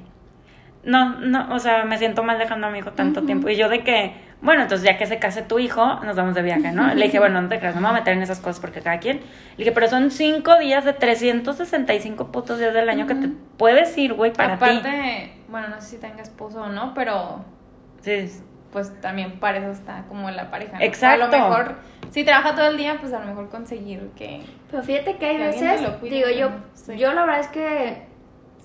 No, 0.84 1.20
no, 1.20 1.54
o 1.54 1.60
sea, 1.60 1.86
me 1.86 1.98
siento 1.98 2.24
mal 2.24 2.40
dejando 2.40 2.68
a 2.68 2.70
mi 2.72 2.80
hijo 2.80 2.92
tanto 2.92 3.22
tiempo. 3.24 3.48
Y 3.48 3.56
yo 3.56 3.70
de 3.70 3.84
que, 3.84 4.14
bueno, 4.42 4.64
entonces 4.64 4.86
ya 4.86 4.98
que 4.98 5.06
se 5.06 5.20
case 5.20 5.44
tu 5.44 5.60
hijo, 5.60 6.00
nos 6.04 6.16
vamos 6.16 6.34
de 6.34 6.42
viaje, 6.42 6.72
¿no? 6.72 6.94
Le 6.94 7.06
dije, 7.06 7.20
bueno, 7.20 7.42
no 7.42 7.48
te 7.48 7.60
creas, 7.60 7.76
no 7.76 7.82
me 7.82 7.88
voy 7.88 7.98
a 7.98 8.00
meter 8.00 8.18
en 8.18 8.24
esas 8.24 8.40
cosas 8.40 8.60
porque 8.60 8.82
cada 8.82 8.98
quien. 8.98 9.18
Le 9.20 9.58
dije, 9.58 9.72
pero 9.72 9.88
son 9.88 10.10
cinco 10.10 10.58
días 10.58 10.84
de 10.84 10.94
365 10.94 12.32
putos 12.32 12.60
días 12.60 12.74
del 12.74 12.90
año 12.90 13.08
que 13.08 13.16
te 13.16 13.30
puedes 13.56 13.98
ir, 13.98 14.14
güey, 14.14 14.34
para 14.34 14.58
ti. 14.58 14.66
Aparte, 14.66 15.34
bueno, 15.48 15.70
no 15.70 15.80
sé 15.80 15.92
si 15.92 15.98
tenga 16.00 16.22
esposo 16.22 16.64
o 16.64 16.70
no, 16.70 16.94
pero 16.94 17.46
Sí, 18.04 18.30
pues 18.74 19.00
también 19.00 19.40
para 19.40 19.60
eso 19.60 19.72
está 19.72 20.04
como 20.10 20.30
la 20.30 20.52
pareja. 20.52 20.78
¿no? 20.78 20.84
Exacto. 20.84 21.24
A 21.24 21.28
lo 21.30 21.32
mejor, 21.32 21.76
si 22.10 22.26
trabaja 22.26 22.56
todo 22.56 22.68
el 22.68 22.78
día, 22.78 22.98
pues 23.00 23.14
a 23.14 23.20
lo 23.20 23.28
mejor 23.28 23.50
conseguir 23.50 24.10
que... 24.18 24.42
Pero 24.70 24.84
fíjate 24.84 25.16
que 25.18 25.26
hay 25.28 25.38
Que 25.38 25.44
veces, 25.44 25.78
te 25.78 25.88
lo 25.88 26.00
cuide, 26.00 26.16
digo 26.16 26.30
yo, 26.30 26.96
yo 26.96 27.14
la 27.14 27.22
verdad 27.26 27.40
es 27.40 27.48
que 27.48 28.08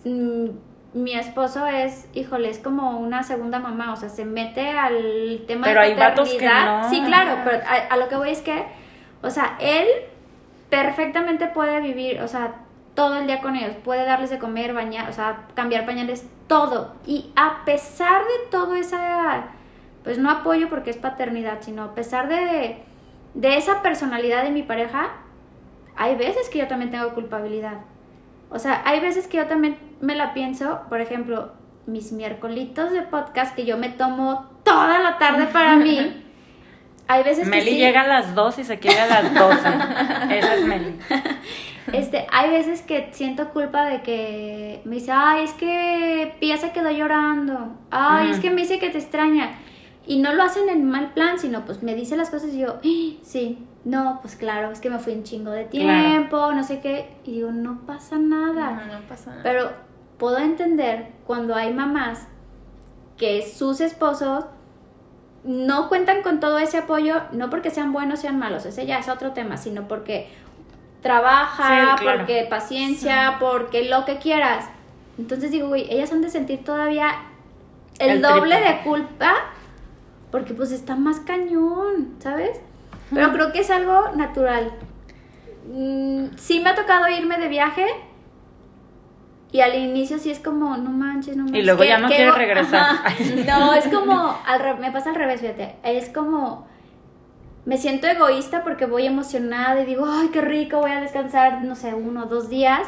mm, 0.05 0.49
mi 0.95 1.13
esposo 1.13 1.67
es, 1.67 2.09
híjole, 2.15 2.49
es 2.49 2.59
como 2.59 2.99
una 2.99 3.23
segunda 3.23 3.61
mamá, 3.61 3.93
o 3.93 3.97
sea, 3.97 4.09
se 4.09 4.25
mete 4.25 4.71
al 4.71 5.45
tema 5.47 5.67
Pero 5.67 5.81
de 5.81 5.87
hay 5.87 5.95
vatos 5.95 6.31
que 6.35 6.49
no. 6.49 6.89
Sí, 6.89 7.03
claro, 7.05 7.43
pero 7.45 7.59
a, 7.65 7.95
a 7.95 7.97
lo 7.99 8.09
que 8.09 8.17
voy 8.17 8.31
es 8.31 8.41
que, 8.41 8.65
o 9.23 9.31
sea, 9.31 9.57
él 9.61 9.87
perfectamente 10.71 11.47
puede 11.47 11.81
vivir, 11.81 12.21
o 12.23 12.29
sea, 12.29 12.55
todo 12.95 13.19
el 13.19 13.27
día 13.27 13.41
con 13.41 13.55
ellos, 13.55 13.77
puede 13.85 14.05
darles 14.05 14.31
de 14.31 14.39
comer, 14.39 14.75
bañar, 14.75 15.09
o 15.09 15.13
sea, 15.13 15.45
cambiar 15.55 15.87
pañales, 15.87 16.27
todo. 16.49 16.97
Y 17.07 17.31
a 17.37 17.65
pesar 17.65 18.23
de 18.23 18.51
todo 18.51 18.75
esa, 18.75 19.45
pues 20.09 20.17
no 20.17 20.31
apoyo 20.31 20.71
porque 20.71 20.89
es 20.89 20.97
paternidad, 20.97 21.59
sino 21.61 21.83
a 21.83 21.95
pesar 21.95 22.31
de, 22.31 22.79
de 23.35 23.57
esa 23.59 23.83
personalidad 23.83 24.43
de 24.43 24.49
mi 24.49 24.63
pareja, 24.63 25.11
hay 25.97 26.17
veces 26.17 26.49
que 26.49 26.57
yo 26.57 26.67
también 26.67 26.91
tengo 26.91 27.13
culpabilidad. 27.13 27.81
O 28.49 28.59
sea, 28.59 28.81
hay 28.87 29.01
veces 29.01 29.27
que 29.27 29.37
yo 29.37 29.47
también 29.47 29.77
me 30.01 30.15
la 30.15 30.33
pienso, 30.33 30.81
por 30.89 31.03
ejemplo, 31.03 31.53
mis 31.85 32.11
miércolitos 32.13 32.91
de 32.91 33.03
podcast 33.03 33.55
que 33.55 33.67
yo 33.67 33.77
me 33.77 33.91
tomo 33.91 34.49
toda 34.65 34.99
la 34.99 35.19
tarde 35.19 35.47
para 35.49 35.77
mí. 35.77 36.25
Hay 37.07 37.23
veces 37.23 37.45
que 37.45 37.51
Meli 37.51 37.73
sí, 37.73 37.77
llega 37.77 38.01
a 38.01 38.07
las 38.07 38.35
2 38.35 38.61
y 38.61 38.65
se 38.65 38.79
quiere 38.79 39.01
a 39.01 39.07
las 39.09 39.35
12. 39.35 39.69
Esa 40.39 40.55
es 40.55 40.65
Meli. 40.65 40.99
este, 41.93 42.27
hay 42.33 42.51
veces 42.51 42.81
que 42.81 43.11
siento 43.13 43.51
culpa 43.51 43.85
de 43.85 44.01
que 44.01 44.81
me 44.87 44.95
dice, 44.97 45.13
ay, 45.13 45.45
es 45.45 45.53
que 45.53 46.35
Pia 46.41 46.57
se 46.57 46.71
quedó 46.73 46.91
llorando, 46.91 47.77
ay, 47.91 48.31
es 48.31 48.39
Ujú. 48.39 48.43
que 48.43 48.51
me 48.53 48.63
dice 48.63 48.79
que 48.79 48.89
te 48.89 48.97
extraña. 48.99 49.51
Y 50.09 50.19
no 50.21 50.33
lo 50.33 50.43
hacen 50.43 50.69
en 50.71 50.89
mal 50.91 51.13
plan, 51.13 51.39
sino 51.39 51.65
pues 51.67 51.83
me 51.83 51.95
dice 51.95 52.17
las 52.17 52.31
cosas 52.31 52.51
y 52.55 52.61
yo, 52.61 52.77
"Ah, 52.83 53.19
sí, 53.23 53.65
no, 53.85 54.19
pues 54.23 54.37
claro, 54.37 54.71
es 54.73 54.81
que 54.81 54.89
me 54.91 54.99
fui 54.99 55.13
un 55.13 55.23
chingo 55.23 55.51
de 55.51 55.65
tiempo, 55.67 56.53
no 56.53 56.65
sé 56.65 56.81
qué. 56.81 57.11
Y 57.25 57.33
digo, 57.33 57.53
no 57.53 57.81
pasa 57.87 58.17
nada. 58.19 58.71
No, 58.87 59.01
no 59.01 59.07
pasa 59.07 59.31
nada. 59.31 59.43
Pero 59.43 59.71
puedo 60.19 60.39
entender 60.39 61.09
cuando 61.27 61.55
hay 61.55 61.73
mamás 61.75 62.27
que 63.19 63.43
sus 63.47 63.81
esposos 63.83 64.45
no 65.45 65.89
cuentan 65.89 66.23
con 66.23 66.41
todo 66.41 66.59
ese 66.59 66.79
apoyo, 66.79 67.15
no 67.33 67.51
porque 67.51 67.71
sean 67.71 67.93
buenos 67.93 68.19
o 68.19 68.23
sean 68.23 68.39
malos, 68.39 68.65
ese 68.67 68.87
ya 68.87 68.99
es 68.99 69.09
otro 69.09 69.33
tema, 69.33 69.57
sino 69.59 69.87
porque 69.89 70.29
trabaja, 71.03 71.97
Sí, 71.97 72.03
claro. 72.03 72.19
porque 72.19 72.47
paciencia, 72.51 73.37
porque 73.39 73.89
lo 73.89 74.05
que 74.05 74.19
quieras. 74.19 74.67
Entonces 75.19 75.51
digo, 75.51 75.69
güey, 75.69 75.87
ellas 75.93 76.13
han 76.13 76.23
de 76.23 76.31
sentir 76.31 76.65
todavía 76.65 77.11
el, 77.99 78.11
El 78.11 78.23
doble 78.23 78.57
triple. 78.57 78.73
de 78.75 78.81
culpa 78.83 79.35
porque 80.31 80.55
pues 80.55 80.73
está 80.73 80.95
más 80.97 81.21
cañón, 81.21 82.15
¿sabes? 82.19 82.61
Pero 83.13 83.33
creo 83.33 83.53
que 83.53 83.61
es 83.61 83.71
algo 83.71 84.11
natural. 84.17 84.73
Mm, 85.73 86.37
sí 86.37 86.61
me 86.61 86.71
ha 86.71 86.75
tocado 86.75 87.09
irme 87.09 87.39
de 87.39 87.49
viaje 87.49 87.87
y 89.51 89.61
al 89.61 89.75
inicio 89.75 90.19
sí 90.19 90.31
es 90.31 90.39
como, 90.41 90.77
no 90.77 90.91
manches, 90.91 91.37
no 91.37 91.45
manches. 91.45 91.65
luego 91.65 91.81
¿qué- 91.83 91.89
ya 91.89 91.99
no 91.99 92.09
quieres 92.09 92.35
regresar. 92.35 92.81
Ajá. 92.81 93.15
No, 93.47 93.75
es 93.75 93.87
como, 93.89 94.37
al 94.47 94.61
re- 94.61 94.75
me 94.75 94.93
pasa 94.93 95.11
al 95.11 95.17
revés, 95.17 95.41
fíjate. 95.41 95.77
Es 95.83 96.11
como, 96.11 96.67
me 97.65 97.79
siento 97.79 98.07
egoísta 98.07 98.63
porque 98.63 98.85
voy 98.85 99.07
emocionada 99.07 99.81
y 99.81 99.87
digo, 99.87 100.05
ay, 100.07 100.29
qué 100.29 100.43
rico, 100.43 100.79
voy 100.81 100.91
a 100.91 101.01
descansar, 101.01 101.65
no 101.65 101.75
sé, 101.77 101.95
uno 101.95 102.25
o 102.25 102.27
dos 102.27 102.51
días. 102.51 102.83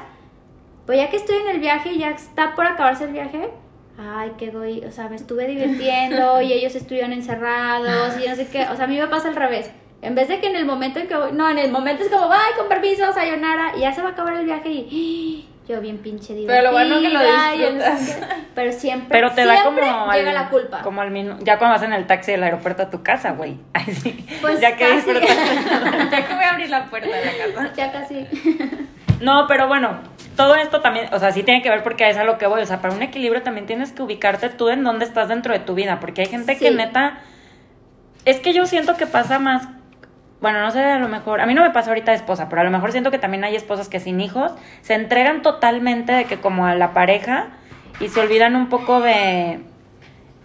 Pues 0.85 0.99
ya 0.99 1.09
que 1.09 1.17
estoy 1.17 1.37
en 1.37 1.49
el 1.49 1.61
viaje 1.61 1.93
y 1.93 1.99
ya 1.99 2.11
está 2.11 2.55
por 2.55 2.67
acabarse 2.67 3.05
el 3.05 3.13
viaje, 3.13 3.51
ay, 4.01 4.33
qué 4.39 4.47
egoísta, 4.47 4.89
o 4.89 4.93
sea, 4.93 5.09
me 5.09 5.17
estuve 5.17 5.47
divirtiendo 5.47 6.41
y 6.41 6.53
ellos 6.53 6.75
estuvieron 6.75 7.13
encerrados 7.13 8.17
y 8.19 8.23
yo 8.25 8.31
no 8.31 8.37
sé 8.37 8.49
qué. 8.49 8.67
O 8.73 8.77
sea, 8.77 8.85
a 8.85 8.89
mí 8.89 8.99
me 8.99 9.07
pasa 9.09 9.29
al 9.29 9.37
revés. 9.37 9.71
En 10.03 10.15
vez 10.15 10.29
de 10.29 10.41
que 10.41 10.47
en 10.47 10.57
el 10.57 10.65
momento 10.65 10.99
en 10.99 11.07
que 11.09 11.15
voy, 11.17 11.33
no, 11.33 11.49
en 11.51 11.59
el 11.59 11.71
momento 11.71 12.03
es 12.03 12.09
como, 12.09 12.33
ay, 12.33 12.53
con 12.57 12.69
permiso, 12.69 13.13
sayonara, 13.13 13.73
y 13.77 13.81
ya 13.81 13.93
se 13.93 14.01
va 14.01 14.09
a 14.09 14.13
acabar 14.13 14.35
el 14.35 14.47
viaje 14.47 14.71
y 14.71 15.47
yo 15.69 15.81
bien 15.81 15.99
pinche 15.99 16.35
divertida. 16.35 16.57
Pero 16.57 16.71
lo 16.71 16.73
bueno 16.73 17.01
que 17.01 17.11
lo 17.11 17.19
no 17.21 17.25
sé 17.51 17.57
disfrutas. 17.59 18.19
Pero 18.55 18.73
siempre, 18.73 19.09
Pero 19.11 19.31
te 19.33 19.45
da 19.45 19.63
como 19.63 19.79
siempre 19.79 19.89
al, 19.89 20.19
llega 20.19 20.33
la 20.33 20.49
culpa. 20.49 20.81
Como 20.83 21.01
al 21.03 21.11
minu- 21.13 21.39
ya 21.45 21.59
cuando 21.59 21.75
vas 21.77 21.83
en 21.85 21.93
el 21.93 22.07
taxi 22.07 22.33
del 22.33 22.43
aeropuerto 22.43 22.83
a 22.85 22.91
tu 22.91 23.03
casa, 23.03 23.33
güey. 23.33 23.57
Ay, 23.75 23.93
sí. 23.93 24.27
Pues 24.41 24.59
ya 24.61 24.75
que 24.77 24.85
casi. 24.89 24.95
disfrutas. 25.13 25.37
ya 26.11 26.27
que 26.27 26.35
voy 26.35 26.45
a 26.45 26.51
abrir 26.51 26.71
la 26.71 26.87
puerta 26.87 27.09
de 27.15 27.25
la 27.25 27.55
casa. 27.55 27.73
Ya 27.77 27.93
casi. 27.93 28.27
No, 29.21 29.45
pero 29.47 29.69
bueno, 29.69 29.99
todo 30.37 30.55
esto 30.55 30.81
también, 30.81 31.13
o 31.13 31.19
sea, 31.19 31.33
sí 31.33 31.43
tiene 31.43 31.63
que 31.63 31.71
ver 31.71 31.83
porque 31.83 32.09
es 32.09 32.17
a 32.17 32.25
lo 32.25 32.39
que 32.39 32.47
voy. 32.47 32.63
O 32.63 32.67
sea, 32.67 32.81
para 32.81 32.95
un 32.95 33.03
equilibrio 33.03 33.43
también 33.43 33.67
tienes 33.67 33.93
que 33.93 34.03
ubicarte 34.03 34.49
tú 34.49 34.69
en 34.69 34.85
dónde 34.85 35.05
estás 35.05 35.29
dentro 35.29 35.53
de 35.53 35.61
tu 35.61 35.75
vida. 35.75 36.01
Porque 36.01 36.23
hay 36.23 36.29
gente 36.29 36.57
que 36.57 36.71
neta. 36.71 37.19
Es 38.25 38.41
que 38.41 38.53
yo 38.53 38.67
siento 38.67 38.97
que 38.97 39.07
pasa 39.07 39.39
más. 39.39 39.69
Bueno, 40.41 40.61
no 40.61 40.71
sé, 40.71 40.83
a 40.83 40.99
lo 40.99 41.09
mejor. 41.09 41.41
A 41.41 41.47
mí 41.47 41.55
no 41.55 41.63
me 41.63 41.71
pasa 41.71 41.91
ahorita 41.91 42.13
de 42.13 42.17
esposa, 42.17 42.49
pero 42.49 42.63
a 42.63 42.65
lo 42.65 42.71
mejor 42.71 42.93
siento 42.93 43.11
que 43.11 43.19
también 43.19 43.45
hay 43.45 43.57
esposas 43.57 43.89
que 43.89 44.01
sin 44.01 44.21
hijos 44.21 44.53
se 44.81 44.95
entregan 44.95 45.43
totalmente 45.43 46.13
de 46.13 46.25
que 46.25 46.39
como 46.39 46.67
a 46.67 46.75
la 46.75 46.93
pareja 46.93 47.49
y 48.01 48.09
se 48.09 48.21
olvidan 48.21 48.57
un 48.57 48.69
poco 48.69 49.01
de. 49.01 49.61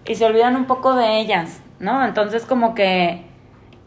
Y 0.06 0.15
se 0.15 0.25
olvidan 0.25 0.56
un 0.56 0.65
poco 0.65 0.96
de 0.96 1.20
ellas, 1.20 1.62
¿no? 1.80 2.06
Entonces, 2.06 2.46
como 2.46 2.75
que 2.75 3.25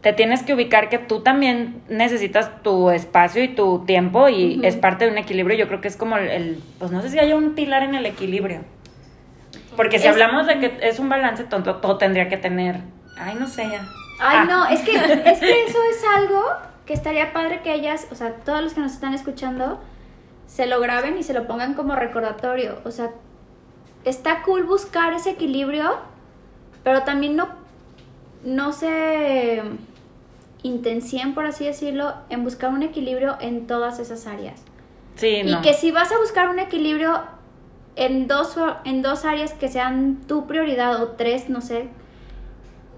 te 0.01 0.13
tienes 0.13 0.43
que 0.43 0.53
ubicar 0.53 0.87
que 0.89 0.97
tú 0.97 1.21
también 1.21 1.81
necesitas 1.89 2.61
tu 2.63 2.89
espacio 2.89 3.43
y 3.43 3.49
tu 3.49 3.83
tiempo 3.85 4.29
y 4.29 4.59
es 4.65 4.77
parte 4.77 5.05
de 5.05 5.11
un 5.11 5.17
equilibrio. 5.17 5.57
Yo 5.57 5.67
creo 5.67 5.81
que 5.81 5.89
es 5.89 5.97
como 5.97 6.15
el, 6.17 6.29
el- 6.29 6.63
pues 6.79 6.91
no 6.91 7.01
sé 7.01 7.09
si 7.09 7.19
hay 7.19 7.33
un 7.33 7.53
pilar 7.53 7.83
en 7.83 7.95
el 7.95 8.05
equilibrio. 8.05 8.61
Porque 9.75 9.99
si 9.99 10.07
Es- 10.07 10.13
hablamos 10.13 10.47
de 10.47 10.59
que 10.59 10.77
es 10.81 10.99
un 10.99 11.09
balance 11.09 11.43
tonto, 11.43 11.75
todo 11.77 11.97
tendría 11.97 12.29
que 12.29 12.37
tener, 12.37 12.77
ay, 13.17 13.35
no 13.39 13.47
sé 13.47 13.63
ya. 13.69 13.85
Ay, 14.21 14.37
Ah. 14.41 14.45
no, 14.45 14.65
es 14.67 14.81
que, 14.81 14.95
es 15.31 15.39
que 15.39 15.63
eso 15.65 15.79
es 15.91 16.03
algo 16.17 16.43
que 16.85 16.93
estaría 16.93 17.33
padre 17.33 17.61
que 17.61 17.73
ellas, 17.73 18.07
o 18.11 18.15
sea, 18.15 18.31
todos 18.45 18.61
los 18.63 18.73
que 18.73 18.79
nos 18.81 18.93
están 18.93 19.13
escuchando, 19.13 19.79
se 20.47 20.65
lo 20.65 20.79
graben 20.79 21.17
y 21.17 21.23
se 21.23 21.33
lo 21.33 21.45
pongan 21.45 21.73
como 21.73 21.95
recordatorio. 21.95 22.79
O 22.85 22.91
sea, 22.91 23.11
está 24.05 24.41
cool 24.43 24.63
buscar 24.63 25.13
ese 25.13 25.31
equilibrio, 25.31 25.97
pero 26.83 27.03
también 27.03 27.35
no, 27.35 27.49
no 28.43 28.71
se 28.73 29.61
intencien, 30.63 31.33
por 31.33 31.45
así 31.45 31.65
decirlo, 31.65 32.13
en 32.29 32.43
buscar 32.43 32.71
un 32.71 32.83
equilibrio 32.83 33.37
en 33.39 33.67
todas 33.67 33.99
esas 33.99 34.27
áreas. 34.27 34.61
Sí, 35.15 35.27
Y 35.27 35.51
no. 35.51 35.61
que 35.61 35.73
si 35.73 35.91
vas 35.91 36.11
a 36.11 36.17
buscar 36.17 36.49
un 36.49 36.59
equilibrio 36.59 37.21
en 37.95 38.27
dos, 38.27 38.55
en 38.85 39.01
dos 39.01 39.25
áreas 39.25 39.53
que 39.53 39.67
sean 39.69 40.21
tu 40.27 40.47
prioridad 40.47 41.01
o 41.01 41.09
tres, 41.09 41.49
no 41.49 41.61
sé, 41.61 41.89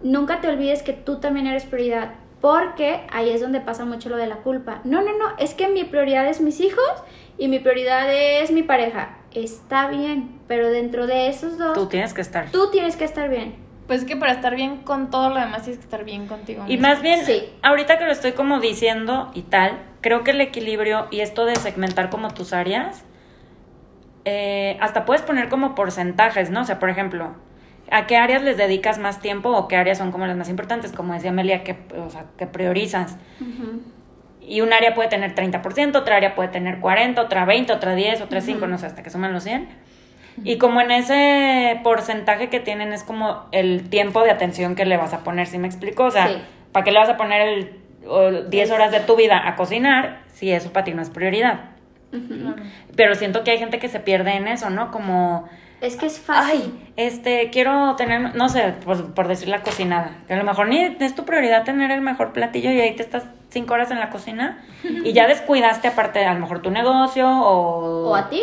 nunca 0.04 0.42
te 0.42 0.48
olvides 0.50 0.84
que 0.84 0.94
tú 0.94 1.20
también 1.20 1.48
eres 1.48 1.66
prioridad. 1.66 2.14
Porque 2.42 3.02
ahí 3.12 3.30
es 3.30 3.40
donde 3.42 3.62
pasa 3.62 3.86
mucho 3.86 4.10
lo 4.10 4.18
de 4.18 4.26
la 4.26 4.38
culpa. 4.38 4.82
No, 4.84 5.02
no, 5.04 5.16
no, 5.16 5.26
es 5.38 5.54
que 5.54 5.68
mi 5.68 5.84
prioridad 5.84 6.28
es 6.28 6.42
mis 6.42 6.60
hijos 6.60 6.84
y 7.38 7.48
mi 7.48 7.60
prioridad 7.60 8.08
es 8.12 8.52
mi 8.52 8.64
pareja. 8.64 9.18
Está 9.32 9.88
bien, 9.88 10.40
pero 10.48 10.70
dentro 10.70 11.06
de 11.06 11.28
esos 11.28 11.60
dos, 11.60 11.74
Tú 11.74 11.82
tú, 11.84 11.90
tienes 11.90 12.14
que 12.16 12.22
estar. 12.22 12.48
tienes 12.72 12.96
que 12.96 13.06
estar 13.06 13.30
bien. 13.30 13.56
Pues 13.92 14.04
es 14.04 14.08
que 14.08 14.16
para 14.16 14.32
estar 14.32 14.56
bien 14.56 14.78
con 14.78 15.10
todo 15.10 15.28
lo 15.32 15.36
demás 15.36 15.64
tienes 15.64 15.80
que 15.80 15.84
estar 15.84 16.06
bien 16.06 16.26
contigo. 16.26 16.64
Y 16.66 16.78
mismo. 16.78 16.88
más 16.88 17.02
bien, 17.02 17.26
Sí. 17.26 17.44
ahorita 17.62 17.98
que 17.98 18.06
lo 18.06 18.14
estoy 18.14 18.32
como 18.32 18.62
diciendo 18.62 19.30
y 19.34 19.42
tal, 19.42 19.80
creo 20.00 20.24
que 20.24 20.32
el 20.32 20.40
equilibrio 20.40 21.08
y 21.12 21.20
esto 21.20 21.44
de 21.44 21.58
segmentar 21.58 22.10
como 22.10 22.34
tus 22.34 22.54
áreas, 22.54 23.04
eh, 24.24 24.78
hasta 24.80 25.04
puedes 25.04 25.24
poner 25.24 25.50
como 25.50 25.76
porcentajes, 25.76 26.52
¿no? 26.52 26.62
O 26.62 26.64
sea, 26.64 26.80
por 26.80 26.90
ejemplo, 26.90 27.36
¿a 27.92 28.08
qué 28.08 28.16
áreas 28.16 28.44
les 28.44 28.56
dedicas 28.56 28.98
más 28.98 29.20
tiempo 29.20 29.50
o 29.50 29.68
qué 29.68 29.76
áreas 29.76 29.98
son 29.98 30.14
como 30.14 30.26
las 30.26 30.38
más 30.38 30.48
importantes? 30.48 30.94
Como 30.94 31.14
decía 31.14 31.32
Amelia, 31.32 31.66
que, 31.66 31.76
o 31.98 32.10
sea, 32.10 32.28
que 32.38 32.48
priorizas. 32.48 33.18
Ujú. 33.42 33.82
Y 34.42 34.62
un 34.62 34.72
área 34.72 34.94
puede 34.94 35.10
tener 35.10 35.36
30%, 35.36 36.00
otra 36.00 36.16
área 36.16 36.34
puede 36.34 36.48
tener 36.48 36.80
40, 36.80 37.22
otra 37.22 37.44
20, 37.44 37.74
otra 37.74 37.94
10, 37.94 38.22
otra 38.22 38.40
5, 38.40 38.60
Ujú. 38.60 38.68
no 38.68 38.78
sé, 38.78 38.86
hasta 38.86 39.04
que 39.04 39.10
suman 39.10 39.34
los 39.34 39.44
100. 39.44 39.68
Y 40.44 40.58
como 40.58 40.82
en 40.82 40.92
ese 40.92 41.80
porcentaje 41.84 42.50
que 42.50 42.60
tienen 42.60 42.94
es 42.94 43.04
como 43.04 43.46
el 43.52 43.90
tiempo 43.90 44.24
de 44.24 44.32
atención 44.32 44.76
que 44.76 44.86
le 44.86 44.98
vas 44.98 45.14
a 45.14 45.20
poner, 45.24 45.48
¿sí 45.48 45.58
me 45.58 45.68
explico? 45.68 46.06
O 46.06 46.12
sea, 46.12 46.28
Sí. 46.28 46.38
¿para 46.72 46.84
qué 46.84 46.92
le 46.92 47.00
vas 47.00 47.10
a 47.10 47.18
poner 47.18 47.42
el, 47.48 47.80
o 48.08 48.32
10 48.32 48.70
Es- 48.70 48.74
horas 48.74 48.92
de 48.92 49.02
tu 49.02 49.16
vida 49.16 49.48
a 49.48 49.56
cocinar 49.56 50.20
si 50.34 50.52
eso 50.52 50.72
para 50.74 50.86
ti 50.86 50.94
no 50.94 51.02
es 51.02 51.10
prioridad? 51.10 51.60
Pero 52.96 53.16
siento 53.16 53.44
que 53.44 53.52
hay 53.52 53.58
gente 53.60 53.80
que 53.80 53.88
se 53.88 54.00
pierde 54.00 54.32
en 54.36 54.48
eso, 54.48 54.70
¿no? 54.70 54.92
Como, 54.92 55.48
Es 55.82 55.96
que 55.96 56.06
es 56.08 56.20
fácil. 56.20 56.52
ay, 56.62 56.92
este, 56.98 57.50
quiero 57.52 57.96
tener, 57.96 58.36
no 58.36 58.50
sé, 58.50 58.74
por, 58.84 59.14
por 59.14 59.28
decir 59.28 59.48
la 59.48 59.62
cocinada, 59.62 60.12
que 60.28 60.34
a 60.34 60.38
lo 60.38 60.44
mejor 60.44 60.68
ni 60.68 60.80
es 61.00 61.16
tu 61.16 61.24
prioridad 61.26 61.64
tener 61.64 61.90
el 61.92 62.02
mejor 62.02 62.34
platillo 62.34 62.70
y 62.72 62.80
ahí 62.82 62.96
te 62.96 63.04
estás 63.04 63.24
cinco 63.50 63.74
horas 63.76 63.92
en 63.92 64.00
la 64.00 64.10
cocina 64.10 64.64
y 64.84 65.14
ya 65.14 65.28
descuidaste 65.28 65.88
aparte 65.90 66.24
a 66.26 66.34
lo 66.34 66.40
mejor 66.42 66.62
tu 66.62 66.72
negocio 66.72 67.28
o... 67.30 68.10
O 68.12 68.16
a 68.16 68.30
ti. 68.30 68.42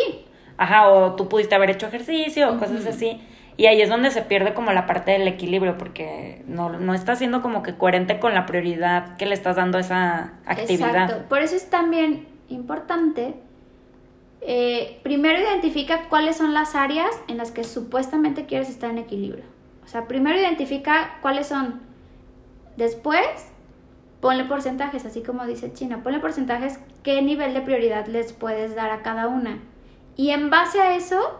Ajá, 0.59 0.89
o 0.89 1.15
tú 1.15 1.29
pudiste 1.29 1.55
haber 1.55 1.69
hecho 1.71 1.87
ejercicio 1.87 2.51
o 2.51 2.57
cosas 2.57 2.85
así. 2.85 3.21
Y 3.57 3.65
ahí 3.67 3.81
es 3.81 3.89
donde 3.89 4.11
se 4.11 4.21
pierde 4.21 4.53
como 4.53 4.71
la 4.73 4.85
parte 4.85 5.11
del 5.11 5.27
equilibrio, 5.27 5.77
porque 5.77 6.43
no, 6.47 6.69
no 6.69 6.93
estás 6.93 7.17
siendo 7.19 7.41
como 7.41 7.63
que 7.63 7.75
coherente 7.77 8.19
con 8.19 8.33
la 8.33 8.45
prioridad 8.45 9.17
que 9.17 9.25
le 9.25 9.33
estás 9.33 9.55
dando 9.57 9.77
a 9.77 9.81
esa 9.81 10.33
actividad. 10.45 11.03
Exacto. 11.05 11.29
Por 11.29 11.41
eso 11.41 11.55
es 11.55 11.69
también 11.69 12.27
importante. 12.49 13.35
eh, 14.41 14.99
primero 15.03 15.39
identifica 15.39 16.07
cuáles 16.09 16.37
son 16.37 16.53
las 16.53 16.75
áreas 16.75 17.09
en 17.27 17.37
las 17.37 17.51
que 17.51 17.63
supuestamente 17.63 18.45
quieres 18.45 18.69
estar 18.69 18.89
en 18.89 18.97
equilibrio. 18.99 19.43
O 19.83 19.87
sea, 19.87 20.07
primero 20.07 20.39
identifica 20.39 21.17
cuáles 21.21 21.47
son. 21.47 21.81
Después, 22.77 23.25
ponle 24.21 24.45
porcentajes, 24.45 25.05
así 25.05 25.21
como 25.23 25.45
dice 25.45 25.73
China. 25.73 26.01
Ponle 26.03 26.19
porcentajes, 26.19 26.79
qué 27.03 27.21
nivel 27.21 27.53
de 27.53 27.61
prioridad 27.61 28.07
les 28.07 28.33
puedes 28.33 28.75
dar 28.75 28.91
a 28.91 29.01
cada 29.01 29.27
una. 29.27 29.59
Y 30.15 30.31
en 30.31 30.49
base 30.49 30.79
a 30.81 30.95
eso, 30.95 31.39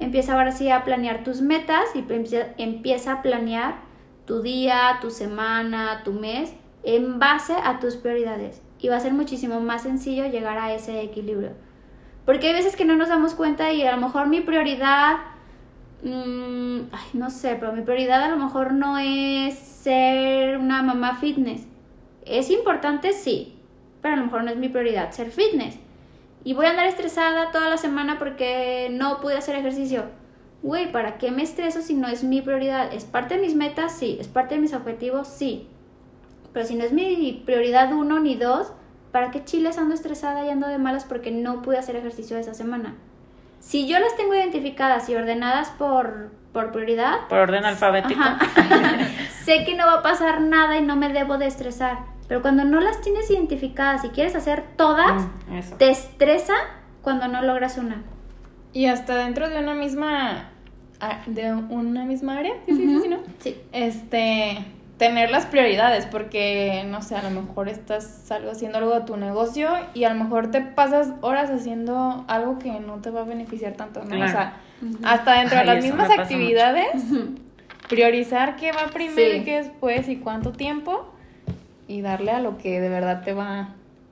empieza 0.00 0.34
ahora 0.34 0.52
sí 0.52 0.70
a 0.70 0.84
planear 0.84 1.24
tus 1.24 1.40
metas 1.40 1.84
y 1.94 2.04
empieza, 2.58 3.12
a 3.12 3.22
planear 3.22 3.76
tu 4.26 4.42
día, 4.42 4.98
tu 5.00 5.10
semana, 5.10 6.02
tu 6.04 6.12
mes, 6.12 6.54
en 6.82 7.18
base 7.18 7.54
a 7.62 7.78
tus 7.80 7.96
prioridades. 7.96 8.62
Y 8.78 8.88
va 8.88 8.96
a 8.96 9.00
ser 9.00 9.12
muchísimo 9.12 9.60
más 9.60 9.82
sencillo 9.82 10.26
llegar 10.26 10.58
a 10.58 10.72
ese 10.72 11.00
equilibrio. 11.02 11.52
Porque 12.24 12.48
hay 12.48 12.52
veces 12.52 12.76
que 12.76 12.84
no 12.84 12.94
nos 12.96 13.08
damos 13.08 13.34
cuenta 13.34 13.72
y 13.72 13.82
a 13.82 13.92
lo 13.92 14.00
mejor 14.00 14.28
mi 14.28 14.40
prioridad, 14.42 15.16
mm, 16.02 16.80
ay, 16.92 17.08
no 17.14 17.30
sé, 17.30 17.56
pero 17.58 17.72
mi 17.72 17.82
prioridad 17.82 18.22
a 18.22 18.28
lo 18.28 18.36
mejor 18.36 18.72
no 18.72 18.98
es 18.98 19.58
ser 19.58 20.58
una 20.58 20.82
mamá 20.82 21.16
fitness. 21.16 21.66
Es 22.26 22.50
importante, 22.50 23.14
sí, 23.14 23.58
pero 24.02 24.14
a 24.14 24.16
lo 24.18 24.24
mejor 24.24 24.44
no 24.44 24.50
es 24.50 24.58
mi 24.58 24.68
prioridad 24.68 25.10
ser 25.12 25.30
fitness. 25.30 25.78
Y 26.44 26.54
voy 26.54 26.66
a 26.66 26.70
andar 26.70 26.86
estresada 26.86 27.50
toda 27.50 27.68
la 27.68 27.76
semana 27.76 28.18
porque 28.18 28.88
no 28.90 29.20
pude 29.20 29.36
hacer 29.36 29.56
ejercicio. 29.56 30.04
Güey, 30.62 30.90
¿para 30.90 31.18
qué 31.18 31.30
me 31.30 31.42
estreso 31.42 31.82
si 31.82 31.94
no 31.94 32.08
es 32.08 32.24
mi 32.24 32.42
prioridad? 32.42 32.92
¿Es 32.92 33.04
parte 33.04 33.36
de 33.36 33.40
mis 33.40 33.54
metas? 33.54 33.92
Sí. 33.92 34.16
¿Es 34.20 34.28
parte 34.28 34.56
de 34.56 34.60
mis 34.60 34.74
objetivos? 34.74 35.28
Sí. 35.28 35.68
Pero 36.52 36.66
si 36.66 36.74
no 36.74 36.84
es 36.84 36.92
mi 36.92 37.42
prioridad 37.44 37.92
uno 37.92 38.18
ni 38.18 38.34
dos, 38.34 38.72
¿para 39.12 39.30
qué 39.30 39.44
chiles 39.44 39.78
ando 39.78 39.94
estresada 39.94 40.44
y 40.44 40.50
ando 40.50 40.66
de 40.66 40.78
malas 40.78 41.04
porque 41.04 41.30
no 41.30 41.62
pude 41.62 41.78
hacer 41.78 41.96
ejercicio 41.96 42.36
esa 42.38 42.54
semana? 42.54 42.96
Si 43.60 43.88
yo 43.88 43.98
las 43.98 44.16
tengo 44.16 44.34
identificadas 44.34 45.08
y 45.08 45.14
ordenadas 45.14 45.70
por, 45.70 46.30
por 46.52 46.72
prioridad, 46.72 47.28
Por 47.28 47.38
orden 47.38 47.64
alfabético. 47.64 48.20
Sé 49.44 49.64
que 49.64 49.74
no 49.74 49.86
va 49.86 49.94
a 49.94 50.02
pasar 50.02 50.40
nada 50.40 50.76
y 50.76 50.82
no 50.82 50.96
me 50.96 51.12
debo 51.12 51.38
de 51.38 51.46
estresar. 51.46 51.98
Pero 52.28 52.42
cuando 52.42 52.64
no 52.64 52.80
las 52.80 53.00
tienes 53.00 53.30
identificadas 53.30 54.04
y 54.04 54.08
quieres 54.10 54.34
hacer 54.36 54.62
todas, 54.76 55.22
Mm, 55.48 55.76
te 55.78 55.90
estresa 55.90 56.54
cuando 57.02 57.26
no 57.28 57.42
logras 57.42 57.78
una. 57.78 58.02
Y 58.72 58.86
hasta 58.86 59.16
dentro 59.16 59.48
de 59.48 59.58
una 59.58 59.74
misma 59.74 60.50
de 61.26 61.52
una 61.54 62.04
misma 62.04 62.38
área, 62.38 62.54
¿sí 62.66 62.72
dice 62.72 62.88
Ujú. 62.88 62.98
así, 62.98 63.08
no? 63.08 63.18
Sí. 63.38 63.56
Este, 63.72 64.58
tener 64.98 65.30
las 65.30 65.46
prioridades, 65.46 66.06
porque 66.06 66.84
no 66.88 67.02
sé, 67.02 67.14
a 67.14 67.22
lo 67.22 67.30
mejor 67.30 67.68
estás 67.68 68.28
algo 68.32 68.50
haciendo 68.50 68.78
algo 68.78 68.92
de 68.94 69.02
tu 69.02 69.16
negocio 69.16 69.70
y 69.94 70.02
a 70.04 70.12
lo 70.12 70.22
mejor 70.24 70.50
te 70.50 70.60
pasas 70.60 71.10
horas 71.20 71.50
haciendo 71.50 72.24
algo 72.26 72.58
que 72.58 72.72
no 72.80 72.96
te 72.96 73.10
va 73.10 73.20
a 73.20 73.24
beneficiar 73.24 73.74
tanto, 73.74 74.02
¿no? 74.04 74.16
O 74.24 74.28
sea, 74.28 74.54
hasta 75.04 75.34
dentro 75.34 75.58
Ay, 75.60 75.66
de 75.68 75.74
las 75.74 75.84
mismas 75.84 76.10
actividades, 76.10 76.88
priorizar 77.88 78.56
qué 78.56 78.72
va 78.72 78.86
primero 78.92 79.30
Sí. 79.34 79.38
y 79.38 79.44
qué 79.44 79.58
después 79.62 80.08
y 80.08 80.16
cuánto 80.16 80.50
tiempo 80.52 81.14
y 81.88 82.02
darle 82.02 82.30
a 82.30 82.38
lo 82.40 82.56
que 82.58 82.80
de 82.80 82.88
verdad 82.88 83.22
te 83.24 83.32
va 83.34 83.70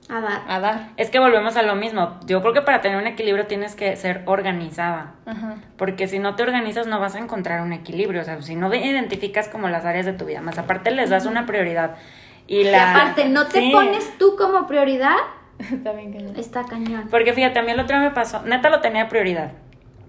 A 0.09 0.19
dar. 0.21 0.41
a 0.47 0.59
dar. 0.59 0.89
Es 0.97 1.09
que 1.09 1.19
volvemos 1.19 1.55
a 1.57 1.61
lo 1.61 1.75
mismo. 1.75 2.19
Yo 2.25 2.41
creo 2.41 2.53
que 2.53 2.61
para 2.61 2.81
tener 2.81 2.97
un 2.97 3.07
equilibrio 3.07 3.45
tienes 3.47 3.75
que 3.75 3.95
ser 3.95 4.23
organizada. 4.25 5.13
Ajá. 5.25 5.55
Porque 5.77 6.07
si 6.07 6.19
no 6.19 6.35
te 6.35 6.43
organizas 6.43 6.87
no 6.87 6.99
vas 6.99 7.15
a 7.15 7.19
encontrar 7.19 7.61
un 7.61 7.71
equilibrio. 7.73 8.21
O 8.21 8.23
sea, 8.25 8.41
si 8.41 8.55
no 8.55 8.73
identificas 8.73 9.47
como 9.47 9.69
las 9.69 9.85
áreas 9.85 10.05
de 10.05 10.13
tu 10.13 10.25
vida, 10.25 10.41
más 10.41 10.57
aparte 10.57 10.91
les 10.91 11.09
das 11.09 11.25
una 11.25 11.45
prioridad. 11.45 11.95
Y, 12.47 12.67
aparte, 12.69 13.27
no 13.29 13.45
te 13.47 13.59
Sí. 13.59 13.71
pones 13.71 14.17
tú 14.17 14.35
como 14.37 14.65
prioridad, 14.67 15.15
Está 15.59 15.91
bien 15.91 16.11
que 16.13 16.19
no. 16.19 16.31
está 16.39 16.63
cañón. 16.65 17.07
Porque 17.11 17.33
fíjate, 17.33 17.59
a 17.59 17.63
mí 17.63 17.71
el 17.71 17.79
otro 17.79 17.97
día 17.99 18.07
me 18.09 18.13
pasó, 18.15 18.41
neta 18.43 18.69
lo 18.69 18.79
tenía 18.79 19.03
de 19.03 19.09
prioridad, 19.09 19.51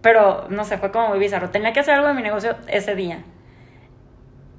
pero 0.03 0.47
no 0.49 0.63
sé, 0.65 0.79
fue 0.79 0.93
como 0.93 1.09
muy 1.09 1.19
bizarro. 1.19 1.51
Tenía 1.51 1.73
que 1.73 1.81
hacer 1.81 1.95
algo 1.95 2.07
de 2.07 2.15
mi 2.15 2.23
negocio 2.23 2.55
ese 2.69 2.95
día. 2.95 3.25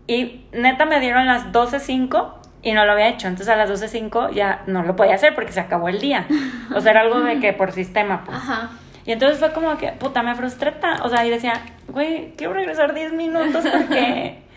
Y 0.08 0.46
neta 0.52 0.86
me 0.86 1.00
dieron 1.00 1.26
las 1.28 1.52
12.05 1.52 2.34
y 2.62 2.74
no 2.74 2.86
lo 2.86 2.92
había 2.94 3.08
hecho. 3.10 3.28
Entonces 3.28 3.50
a 3.50 3.56
las 3.56 3.70
12.05 3.70 4.32
ya 4.34 4.64
no 4.68 4.84
lo 4.84 4.96
podía 4.96 5.16
hacer 5.16 5.36
porque 5.36 5.52
se 5.52 5.60
acabó 5.60 5.90
el 5.90 6.00
día. 6.00 6.28
O 6.76 6.82
sea, 6.82 6.92
era 6.92 7.02
algo 7.02 7.20
de 7.22 7.40
que 7.40 7.54
por 7.54 7.72
sistema, 7.72 8.24
pues. 8.26 8.38
Ajá. 8.38 8.70
Y 9.06 9.12
entonces 9.12 9.40
fue 9.40 9.52
como 9.54 9.78
que, 9.78 9.88
puta, 9.94 10.22
me 10.24 10.36
frustré. 10.36 10.74
O 11.04 11.10
sea, 11.10 11.26
y 11.26 11.30
decía, 11.30 11.54
güey, 11.88 12.34
quiero 12.38 12.54
regresar 12.54 12.94
10 12.94 13.14
minutos 13.14 13.66
porque. 13.72 14.44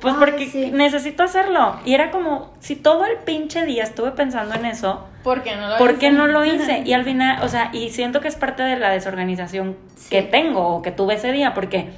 Pues 0.00 0.14
Ay, 0.14 0.20
porque 0.20 0.46
sí. 0.48 0.70
necesito 0.72 1.22
hacerlo. 1.24 1.78
Y 1.84 1.92
era 1.92 2.10
como, 2.10 2.54
si 2.60 2.74
todo 2.74 3.04
el 3.04 3.18
pinche 3.18 3.66
día 3.66 3.82
estuve 3.82 4.12
pensando 4.12 4.54
en 4.54 4.64
eso, 4.64 5.06
¿Por 5.22 5.42
qué 5.42 5.54
no 5.56 5.68
lo 5.68 5.76
¿por 5.76 5.90
hice? 5.90 5.98
qué 5.98 6.10
no 6.10 6.26
lo 6.26 6.42
hice? 6.42 6.82
Y 6.86 6.94
al 6.94 7.04
final, 7.04 7.42
o 7.44 7.48
sea, 7.48 7.68
y 7.74 7.90
siento 7.90 8.22
que 8.22 8.28
es 8.28 8.36
parte 8.36 8.62
de 8.62 8.76
la 8.78 8.88
desorganización 8.88 9.76
Sí. 9.96 10.08
que 10.08 10.22
tengo 10.22 10.68
o 10.68 10.80
que 10.80 10.90
tuve 10.90 11.16
ese 11.16 11.32
día, 11.32 11.52
porque. 11.52 11.90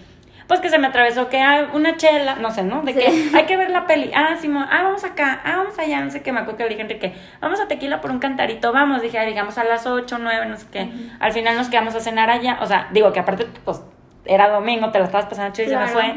Pues 0.53 0.61
que 0.61 0.69
se 0.69 0.79
me 0.79 0.89
atravesó 0.89 1.31
que 1.31 1.41
hay 1.41 1.67
una 1.73 1.97
chela, 1.97 2.35
no 2.35 2.51
sé, 2.51 2.63
¿no? 2.63 2.83
De 2.83 2.93
Sí. 2.93 2.99
que 3.01 3.37
hay 3.39 3.47
que 3.47 3.57
ver 3.57 3.71
la 3.71 3.87
peli. 3.87 4.11
Ah, 4.15 4.37
Simón, 4.39 4.67
ah, 4.71 4.83
vamos 4.83 5.03
acá, 5.03 5.41
ah, 5.47 5.57
vamos 5.57 5.79
allá, 5.79 6.03
no 6.03 6.11
sé 6.11 6.21
qué. 6.23 6.31
Me 6.31 6.41
acuerdo 6.41 6.59
que 6.59 6.65
le 6.65 6.69
dije 6.69 6.83
Enrique, 6.83 7.15
vamos 7.41 7.59
a 7.59 7.69
tequila 7.69 8.03
por 8.03 8.11
un 8.11 8.19
cantarito, 8.19 8.71
vamos. 8.71 9.01
Dije, 9.01 9.25
digamos 9.25 9.57
a 9.57 9.65
las 9.65 9.87
8, 9.87 10.19
9, 10.21 10.45
no 10.45 10.59
sé 10.59 10.67
qué. 10.71 10.93
Al 11.21 11.33
final 11.33 11.57
nos 11.57 11.71
quedamos 11.71 11.95
a 11.95 12.01
cenar 12.01 12.29
allá. 12.29 12.59
O 12.61 12.67
sea, 12.67 12.89
digo 12.93 13.15
que 13.15 13.21
aparte, 13.21 13.47
pues, 13.65 13.83
era 14.27 14.51
domingo, 14.51 14.91
te 14.91 14.99
lo 14.99 15.07
estabas 15.07 15.25
pasando 15.25 15.55
chido 15.55 15.69
y 15.69 15.71
se 15.71 15.79
me 15.79 15.87
fue. 15.87 16.17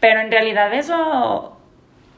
Pero 0.00 0.18
en 0.18 0.32
realidad 0.32 0.74
eso, 0.74 1.56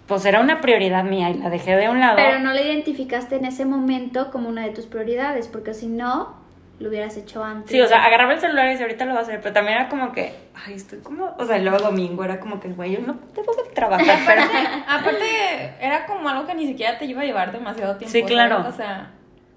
pues 0.06 0.24
era 0.24 0.40
una 0.40 0.62
prioridad 0.62 1.04
mía 1.04 1.28
y 1.28 1.34
la 1.34 1.50
dejé 1.50 1.76
de 1.76 1.90
un 1.90 2.00
lado. 2.00 2.16
Pero 2.16 2.38
no 2.38 2.54
la 2.54 2.62
identificaste 2.62 3.36
en 3.36 3.44
ese 3.44 3.66
momento 3.66 4.30
como 4.30 4.48
una 4.48 4.62
de 4.62 4.70
tus 4.70 4.86
prioridades, 4.86 5.48
porque 5.48 5.74
si 5.74 5.86
no, 5.86 6.34
lo 6.82 6.88
hubieras 6.88 7.16
hecho 7.16 7.42
antes. 7.42 7.70
Sí, 7.70 7.80
o 7.80 7.86
sea, 7.86 8.04
agarraba 8.04 8.34
el 8.34 8.40
celular 8.40 8.66
y 8.66 8.70
decía, 8.70 8.86
ahorita 8.86 9.04
lo 9.04 9.12
voy 9.12 9.20
a 9.20 9.22
hacer, 9.22 9.40
pero 9.40 9.54
también 9.54 9.78
era 9.78 9.88
como 9.88 10.12
que, 10.12 10.34
ay, 10.66 10.74
estoy 10.74 10.98
como, 10.98 11.34
o 11.38 11.44
sea, 11.44 11.58
luego 11.58 11.78
domingo 11.78 12.24
era 12.24 12.40
como 12.40 12.58
que, 12.58 12.68
güey, 12.68 12.92
yo 12.92 13.00
no 13.00 13.18
debo 13.34 13.54
de 13.54 13.70
trabajar, 13.72 14.18
pero... 14.26 14.42
Aparte, 14.88 15.74
era 15.80 16.06
como 16.06 16.28
algo 16.28 16.46
que 16.46 16.54
ni 16.54 16.66
siquiera 16.66 16.98
te 16.98 17.04
iba 17.04 17.22
a 17.22 17.24
llevar 17.24 17.52
demasiado 17.52 17.96
tiempo. 17.96 18.12
Sí, 18.12 18.20
¿sabes? 18.20 18.32
claro. 18.32 18.64
O 18.68 18.72
sea, 18.72 19.12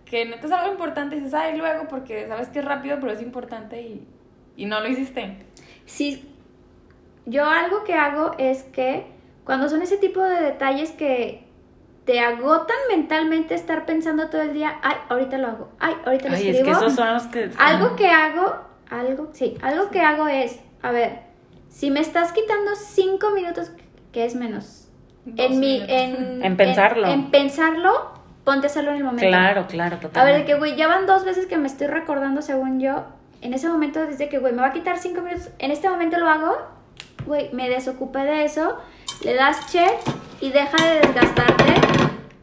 que 0.05 0.25
neta 0.25 0.45
es 0.45 0.53
algo 0.53 0.71
importante 0.71 1.15
y 1.15 1.19
dices, 1.19 1.33
ay, 1.33 1.57
luego, 1.57 1.88
porque 1.88 2.27
sabes 2.27 2.49
que 2.49 2.59
es 2.59 2.65
rápido, 2.65 2.99
pero 3.01 3.11
es 3.11 3.21
importante 3.21 3.81
y, 3.81 4.07
y 4.55 4.65
no 4.65 4.79
lo 4.79 4.88
hiciste. 4.88 5.38
Sí, 5.85 6.31
yo 7.25 7.45
algo 7.45 7.83
que 7.83 7.95
hago 7.95 8.35
es 8.38 8.63
que 8.63 9.07
cuando 9.45 9.67
son 9.67 9.81
ese 9.81 9.97
tipo 9.97 10.21
de 10.21 10.41
detalles 10.41 10.91
que 10.91 11.44
te 12.06 12.20
agotan 12.20 12.78
mentalmente 12.89 13.56
estar 13.56 13.86
pensando 13.86 14.30
todo 14.30 14.44
el 14.44 14.54
día, 14.54 14.76
ay, 14.84 14.96
ahorita 15.10 15.38
lo 15.39 15.48
hago, 15.48 15.70
ay, 15.80 15.96
ahorita 16.06 16.30
lo 16.30 16.36
Ay, 16.36 16.50
es 16.50 16.56
escribo. 16.58 16.65
que 16.80 16.86
esos 16.86 16.96
son 16.96 17.13
los 17.13 17.24
que... 17.24 17.50
Algo 17.58 17.96
que 17.96 18.08
hago, 18.10 18.56
algo, 18.89 19.30
sí, 19.34 19.58
algo 19.62 19.89
que 19.89 20.02
hago 20.02 20.28
es, 20.28 20.60
a 20.84 20.91
ver, 20.91 21.22
si 21.70 21.89
me 21.89 22.00
estás 22.00 22.32
quitando 22.32 22.76
cinco 22.76 23.32
minutos, 23.32 23.72
que 24.12 24.26
es 24.26 24.36
menos, 24.36 24.88
Dos 25.26 25.39
en 25.52 25.60
mi, 25.60 25.82
en, 25.88 26.46
En 26.46 26.56
pensarlo. 26.58 27.08
en, 27.08 27.32
pensarlo, 27.32 28.12
ponte 28.44 28.68
a 28.68 28.70
hacerlo 28.70 28.91
en 28.91 28.98
el 28.98 29.04
momento. 29.04 29.28
Claro, 29.28 29.65
claro, 29.68 29.96
A 29.96 30.00
totalmente. 30.00 30.32
ver, 30.38 30.41
de 30.41 30.46
que, 30.54 30.58
güey, 30.60 30.76
ya 30.76 30.88
van 30.88 31.08
dos 31.08 31.26
veces 31.26 31.48
que 31.48 31.58
me 31.58 31.65
estoy 31.65 31.88
recordando, 31.88 32.44
según 32.44 32.80
yo. 32.80 33.06
En 33.41 33.56
ese 33.56 33.68
momento, 33.68 34.06
desde 34.06 34.30
que, 34.30 34.38
güey, 34.38 34.54
me 34.54 34.62
va 34.62 34.68
a 34.68 34.74
quitar 34.74 35.00
cinco 35.00 35.22
minutos. 35.22 35.50
En 35.58 35.72
este 35.72 35.89
momento 35.89 36.20
lo 36.20 36.30
hago. 36.30 36.56
Güey, 37.26 37.50
me 37.54 37.68
desocupé 37.70 38.20
de 38.20 38.46
eso. 38.46 38.78
Le 39.24 39.34
das 39.34 39.72
check 39.72 39.91
y 40.41 40.52
deja 40.52 40.78
de 40.84 41.00
desgastarte 41.00 41.85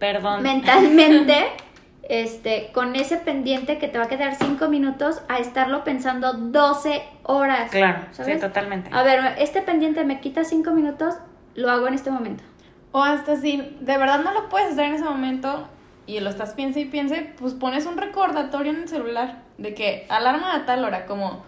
Perdón. 0.03 0.43
mentalmente. 0.43 1.47
Este, 2.09 2.73
con 2.75 2.97
ese 2.97 3.17
pendiente 3.17 3.79
que 3.79 3.87
te 3.87 3.97
va 3.97 4.05
a 4.05 4.09
quedar 4.09 4.35
cinco 4.35 4.69
minutos 4.69 5.23
a 5.29 5.39
estarlo 5.39 5.85
pensando 5.85 6.33
12 6.33 7.01
horas. 7.23 7.71
Claro, 7.71 8.07
sí, 8.11 8.37
totalmente. 8.41 8.91
A 8.93 9.05
ver, 9.05 9.37
este 9.39 9.63
pendiente 9.63 10.05
me 10.05 10.21
quita 10.21 10.43
cinco 10.43 10.73
minutos, 10.73 11.15
lo 11.55 11.71
hago 11.71 11.87
en 11.87 11.95
este 11.95 12.11
momento. 12.11 12.43
O 12.91 13.03
hasta 13.03 13.37
si 13.37 13.77
de 13.81 13.99
verdad 13.99 14.21
no 14.25 14.35
lo 14.35 14.49
puedes 14.49 14.73
hacer 14.73 14.87
en 14.87 14.95
ese 14.95 15.05
momento 15.05 15.69
y 16.07 16.19
lo 16.19 16.29
estás 16.29 16.55
piense 16.55 16.81
y 16.81 16.87
piense, 16.87 17.33
pues 17.39 17.55
pones 17.55 17.87
un 17.87 17.97
recordatorio 17.97 18.73
en 18.73 18.83
el 18.83 18.89
celular 18.89 19.39
de 19.57 19.73
que 19.73 20.05
alarma 20.09 20.57
a 20.57 20.67
tal 20.67 20.85
hora, 20.85 21.07
como, 21.07 21.45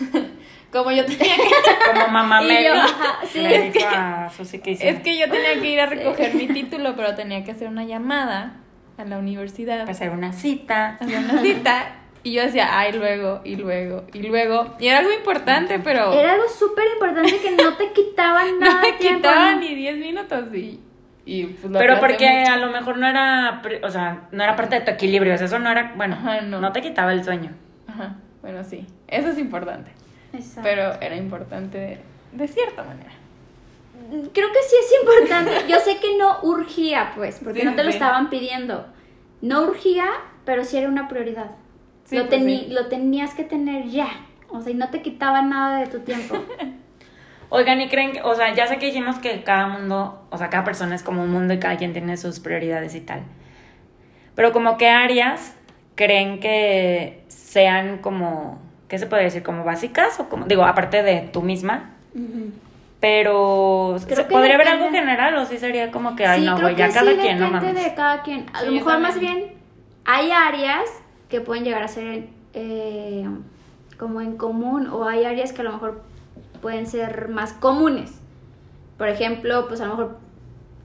como 0.76 0.92
yo 0.92 1.04
tenía 1.04 1.36
que... 1.36 1.42
Como 1.92 2.08
mamá 2.08 2.42
yo, 2.42 2.74
ajá, 2.74 3.18
sí, 3.30 3.40
le 3.40 3.66
es 3.68 3.72
dijo 3.72 3.86
a 3.88 4.28
Susi 4.36 4.58
que 4.58 4.72
hiciera. 4.72 4.96
Es 4.96 5.02
que 5.02 5.16
yo 5.18 5.30
tenía 5.30 5.60
que 5.60 5.70
ir 5.70 5.80
a 5.80 5.86
recoger 5.86 6.34
mi 6.34 6.46
título, 6.48 6.94
pero 6.96 7.14
tenía 7.14 7.44
que 7.44 7.52
hacer 7.52 7.68
una 7.68 7.84
llamada 7.84 8.56
a 8.98 9.04
la 9.04 9.18
universidad. 9.18 9.80
Para 9.80 9.92
hacer 9.92 10.10
una 10.10 10.32
cita. 10.32 10.96
hacer 11.00 11.18
una 11.18 11.40
cita. 11.42 11.96
Y 12.24 12.32
yo 12.32 12.42
decía, 12.42 12.76
ay, 12.76 12.92
luego, 12.92 13.40
y 13.44 13.54
luego, 13.54 14.04
y 14.12 14.22
luego. 14.22 14.74
Y 14.80 14.88
era 14.88 14.98
algo 14.98 15.12
importante, 15.12 15.78
pero 15.78 16.12
Era 16.12 16.32
algo 16.32 16.48
súper 16.48 16.84
importante 16.94 17.36
que 17.38 17.52
no 17.52 17.74
te 17.74 17.92
quitaba 17.92 18.42
nada 18.60 18.74
no 18.74 18.80
de 18.80 18.92
me 18.92 18.98
tiempo. 18.98 19.18
quitaba 19.28 19.52
¿no? 19.52 19.60
ni 19.60 19.74
10 19.76 19.96
minutos. 19.98 20.52
Y, 20.52 20.80
y 21.24 21.44
pues 21.44 21.72
lo 21.72 21.78
Pero 21.78 22.00
porque 22.00 22.28
mucho. 22.40 22.52
a 22.52 22.56
lo 22.56 22.72
mejor 22.72 22.98
no 22.98 23.06
era, 23.06 23.62
o 23.84 23.90
sea, 23.90 24.22
no 24.32 24.42
era 24.42 24.56
parte 24.56 24.74
de 24.80 24.84
tu 24.84 24.90
equilibrio, 24.90 25.34
o 25.34 25.36
sea, 25.36 25.46
eso 25.46 25.60
no 25.60 25.70
era, 25.70 25.92
bueno, 25.96 26.16
Ajá, 26.16 26.40
no. 26.40 26.60
no 26.60 26.72
te 26.72 26.82
quitaba 26.82 27.12
el 27.12 27.22
sueño. 27.22 27.52
Ajá, 27.86 28.16
bueno, 28.42 28.64
sí. 28.64 28.84
Eso 29.06 29.28
es 29.28 29.38
importante. 29.38 29.92
Exacto. 30.36 30.62
Pero 30.62 31.00
era 31.00 31.16
importante 31.16 31.98
de 32.32 32.48
cierta 32.48 32.82
manera. 32.82 33.12
Creo 34.32 34.48
que 34.52 34.62
sí 34.68 34.76
es 34.80 34.94
importante. 35.00 35.68
Yo 35.68 35.78
sé 35.80 35.98
que 35.98 36.16
no 36.16 36.38
urgía, 36.42 37.12
pues, 37.14 37.40
porque 37.42 37.60
Sí, 37.60 37.66
no 37.66 37.74
te 37.74 37.82
lo 37.82 37.90
estaban 37.90 38.30
pidiendo. 38.30 38.86
No 39.40 39.62
urgía, 39.62 40.06
pero 40.44 40.64
sí 40.64 40.76
era 40.76 40.88
una 40.88 41.08
prioridad. 41.08 41.52
Sí, 42.04 42.16
lo, 42.16 42.28
pues 42.28 42.42
sí. 42.42 42.68
lo 42.70 42.86
tenías 42.86 43.34
que 43.34 43.44
tener 43.44 43.86
ya. 43.88 44.08
O 44.48 44.60
sea, 44.60 44.72
y 44.72 44.74
no 44.74 44.90
te 44.90 45.02
quitaba 45.02 45.42
nada 45.42 45.80
de 45.80 45.86
tu 45.86 46.00
tiempo. 46.00 46.36
Oigan, 47.48 47.80
¿y 47.80 47.88
creen 47.88 48.12
que, 48.12 48.22
o 48.22 48.34
sea, 48.34 48.54
ya 48.54 48.66
sé 48.66 48.78
que 48.78 48.86
dijimos 48.86 49.16
que 49.16 49.42
cada 49.44 49.68
mundo, 49.68 50.26
o 50.30 50.38
sea, 50.38 50.50
cada 50.50 50.64
persona 50.64 50.94
es 50.94 51.02
como 51.02 51.22
un 51.22 51.30
mundo 51.30 51.54
y 51.54 51.58
cada 51.58 51.76
quien 51.76 51.92
tiene 51.92 52.16
sus 52.16 52.40
prioridades 52.40 52.94
y 52.94 53.00
tal. 53.00 53.22
Pero 54.34 54.52
como 54.52 54.76
qué 54.76 54.88
áreas 54.88 55.56
creen 55.94 56.40
que 56.40 57.24
sean 57.28 57.98
como, 57.98 58.60
¿qué 58.88 58.98
se 58.98 59.06
puede 59.06 59.24
decir? 59.24 59.42
Como 59.42 59.64
básicas 59.64 60.18
o 60.20 60.28
como, 60.28 60.46
digo, 60.46 60.64
aparte 60.64 61.02
de 61.02 61.28
tú 61.32 61.42
misma, 61.42 61.90
pero 63.00 63.96
Creo 64.06 64.16
¿se 64.16 64.26
que 64.26 64.32
¿podría 64.32 64.54
haber 64.54 64.68
algo 64.68 64.90
general 64.90 65.34
o 65.36 65.44
sí 65.46 65.58
sería 65.58 65.90
como 65.90 66.16
que, 66.16 66.26
ay, 66.26 66.40
sí, 66.40 66.46
no, 66.46 66.58
güey, 66.60 66.76
ya 66.76 66.88
que 66.88 66.94
cada 66.94 67.10
sí 67.12 67.18
quien, 67.20 67.38
no 67.38 67.46
depende 67.46 67.66
mames? 67.68 67.84
de 67.84 67.94
cada 67.94 68.22
quien. 68.22 68.46
A 68.52 68.60
Sí, 68.60 68.66
lo 68.66 68.72
mejor 68.72 68.98
más 69.00 69.18
bien 69.20 69.52
hay 70.04 70.30
áreas 70.30 70.84
que 71.28 71.40
pueden 71.40 71.64
llegar 71.64 71.82
a 71.82 71.88
ser 71.88 72.28
eh, 72.54 73.26
como 73.98 74.20
en 74.20 74.36
común 74.36 74.88
o 74.88 75.04
hay 75.04 75.24
áreas 75.24 75.52
que 75.52 75.60
a 75.60 75.64
lo 75.64 75.72
mejor 75.72 76.02
pueden 76.62 76.86
ser 76.86 77.28
más 77.28 77.52
comunes. 77.52 78.12
Por 78.98 79.08
ejemplo, 79.08 79.68
pues 79.68 79.80
a 79.80 79.84
lo 79.86 79.90
mejor 79.90 80.18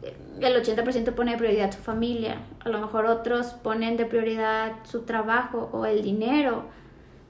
eh, 0.03 0.15
el 0.41 0.55
80% 0.61 1.13
pone 1.13 1.31
de 1.31 1.37
prioridad 1.37 1.71
su 1.71 1.79
familia, 1.79 2.39
a 2.65 2.69
lo 2.69 2.79
mejor 2.79 3.05
otros 3.05 3.47
ponen 3.47 3.95
de 3.95 4.05
prioridad 4.05 4.73
su 4.83 5.03
trabajo 5.03 5.69
o 5.71 5.85
el 5.85 6.01
dinero. 6.03 6.65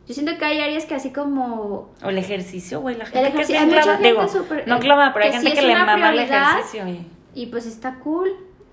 Yo 0.08 0.14
siento 0.16 0.38
que 0.38 0.46
hay 0.46 0.60
áreas 0.60 0.86
que 0.86 0.96
así 0.96 1.12
como 1.12 1.90
O 2.04 2.10
el 2.10 2.18
ejercicio, 2.18 2.82
güey, 2.82 2.98
la 2.98 3.06
gente 3.06 3.28
El 3.28 3.34
que 3.34 3.42
es 3.44 3.48
bien 3.48 3.70
clava- 3.70 3.98
digo, 3.98 4.26
no 4.66 4.76
eh, 4.76 4.80
clava, 4.80 5.14
pero 5.14 5.26
hay 5.26 5.32
gente 5.32 5.50
sí 5.52 5.56
que 5.56 5.62
le 5.62 5.76
mama 5.76 6.10
el 6.12 6.20
ejercicio 6.20 6.88
y... 6.88 7.08
y 7.36 7.46
pues 7.48 7.66
está 7.66 7.96
cool, 8.00 8.30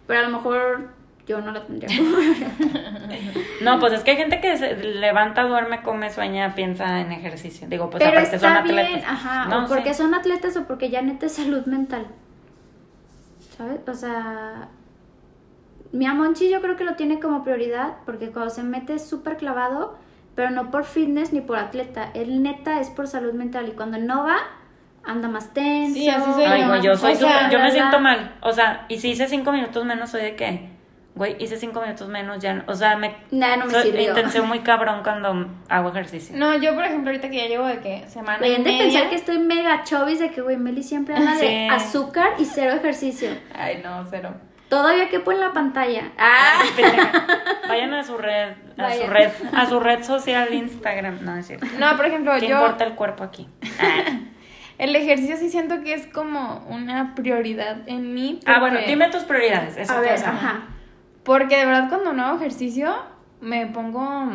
pero 0.07 0.21
a 0.21 0.23
lo 0.23 0.31
mejor 0.31 0.89
yo 1.27 1.41
no 1.41 1.53
lo 1.53 1.63
tendría. 1.63 1.89
No, 3.61 3.81
pues 3.81 3.93
es 3.93 4.05
que 4.05 4.13
hay 4.13 4.17
gente 4.17 4.41
que 4.41 4.57
se 4.57 4.77
levanta, 4.77 5.43
duerme, 5.43 5.83
come, 5.83 6.11
sueña, 6.13 6.55
piensa 6.55 7.01
en 7.01 7.11
ejercicio. 7.13 7.67
Digo, 7.69 7.91
pues 7.91 8.03
pero 8.03 8.19
aparte 8.19 8.37
está 8.37 8.55
son 8.59 8.65
bien, 8.65 8.79
atletas. 8.79 9.05
ajá, 9.11 9.45
No, 9.47 9.65
o 9.65 9.69
porque 9.69 9.93
sí. 9.95 10.03
son 10.03 10.15
atletas 10.15 10.57
o 10.57 10.65
porque 10.65 10.91
ya 10.91 11.03
neta 11.03 11.27
es 11.27 11.33
salud 11.33 11.67
mental. 11.67 12.07
¿Sabes? 13.57 13.81
O 13.89 13.95
sea, 13.95 14.69
mi 15.93 16.07
Amonchi 16.07 16.49
yo 16.51 16.61
creo 16.63 16.77
que 16.77 16.85
lo 16.85 16.95
tiene 16.95 17.19
como 17.19 17.43
prioridad 17.43 17.97
porque 18.07 18.31
cuando 18.31 18.51
se 18.51 18.63
mete 18.63 18.99
súper 19.01 19.37
clavado, 19.37 19.99
pero 20.39 20.51
no 20.51 20.71
por 20.71 20.85
fitness 20.85 21.33
ni 21.33 21.41
por 21.41 21.59
atleta. 21.59 22.11
Él 22.15 22.45
neta 22.45 22.79
es 22.81 22.91
por 22.91 23.09
salud 23.09 23.33
mental 23.33 23.67
y 23.69 23.73
cuando 23.73 23.99
no 23.99 24.23
va, 24.23 24.37
anda 25.05 25.27
más 25.27 25.53
tenso. 25.53 25.95
Sí, 25.95 26.09
así 26.09 26.33
soy 26.33 26.45
Ay, 26.45 26.61
yo. 26.61 26.69
güey, 26.69 26.81
yo 26.81 26.97
soy 26.97 27.13
O 27.15 27.17
sea, 27.17 27.51
yo 27.51 27.59
me 27.59 27.73
siento 27.73 27.99
mal. 27.99 28.37
O 28.41 28.53
sea, 28.53 28.87
y 28.89 29.01
si 29.01 29.11
hice 29.11 29.27
cinco 29.27 29.51
minutos 29.51 29.85
menos, 29.85 30.11
soy 30.11 30.23
de 30.23 30.37
qué? 30.37 30.69
Güey, 31.17 31.35
hice 31.41 31.57
cinco 31.57 31.81
minutos 31.81 32.07
menos, 32.07 32.39
ya 32.39 32.55
no. 32.55 32.63
O 32.69 32.75
sea, 32.77 32.95
me. 32.97 33.17
Nah, 33.33 33.57
no 33.57 33.65
me 33.67 33.73
soy 33.73 33.91
sirvió. 33.91 34.45
muy 34.45 34.61
cabrón 34.71 35.01
cuando 35.03 35.49
hago 35.69 35.89
ejercicio. 35.89 36.37
No, 36.37 36.57
yo 36.57 36.73
por 36.77 36.85
ejemplo 36.85 37.11
ahorita 37.11 37.31
que 37.31 37.37
ya 37.39 37.47
llevo 37.49 37.67
de 37.67 37.81
que 37.81 38.05
semana 38.07 38.37
y 38.47 38.51
Deberían 38.51 38.63
de 38.63 38.71
media. 38.71 38.85
pensar 38.85 39.11
que 39.11 39.17
estoy 39.17 39.39
mega 39.41 39.83
chovis 39.83 40.21
de 40.21 40.31
que, 40.31 40.41
güey, 40.41 40.57
Meli 40.57 40.85
siempre 40.85 41.17
anda 41.17 41.35
de 41.35 41.41
Sí. 41.41 41.69
azúcar 41.69 42.35
y 42.39 42.45
cero 42.45 42.75
ejercicio. 42.77 43.31
Ay, 43.53 43.81
no, 43.83 44.07
cero. 44.09 44.35
Todavía 44.69 45.09
quepo 45.09 45.33
en 45.33 45.41
la 45.41 45.53
pantalla. 45.53 46.13
¡Ah! 46.17 46.61
Ay. 46.63 46.85
Vayan 47.69 47.95
a 47.95 48.05
su 48.05 48.17
red, 48.19 48.53
a 48.79 48.93
su 48.95 49.07
red, 49.07 49.31
a 49.53 49.67
su 49.67 49.81
red 49.81 50.03
social 50.05 50.53
Instagram. 50.53 51.25
No, 51.25 51.37
es 51.37 51.47
cierto. 51.47 51.67
No, 51.79 51.97
por 51.97 52.07
ejemplo, 52.07 52.33
¿Qué 52.39 52.49
yo 52.49 52.57
importa 52.57 52.85
el 52.85 52.95
cuerpo 52.95 53.25
aquí? 53.25 53.49
Ah. 53.81 54.21
el 54.79 54.95
ejercicio 54.97 55.37
sí 55.37 55.51
siento 55.51 55.83
que 55.83 55.95
es 55.95 56.07
como 56.07 56.65
una 56.69 57.15
prioridad 57.15 57.79
en 57.87 58.15
mí. 58.15 58.41
Ah, 58.47 58.61
bueno, 58.61 58.77
porque- 58.77 58.91
dime 58.91 59.11
tus 59.11 59.23
prioridades. 59.25 59.77
Eso 59.77 59.93
A 59.93 60.01
ver, 60.01 60.19
ajá. 60.25 60.63
Porque 61.25 61.57
de 61.57 61.67
verdad 61.67 61.89
cuando 61.89 62.13
no 62.13 62.25
hago 62.25 62.37
ejercicio 62.39 62.95
me 63.41 63.67
pongo... 63.67 64.33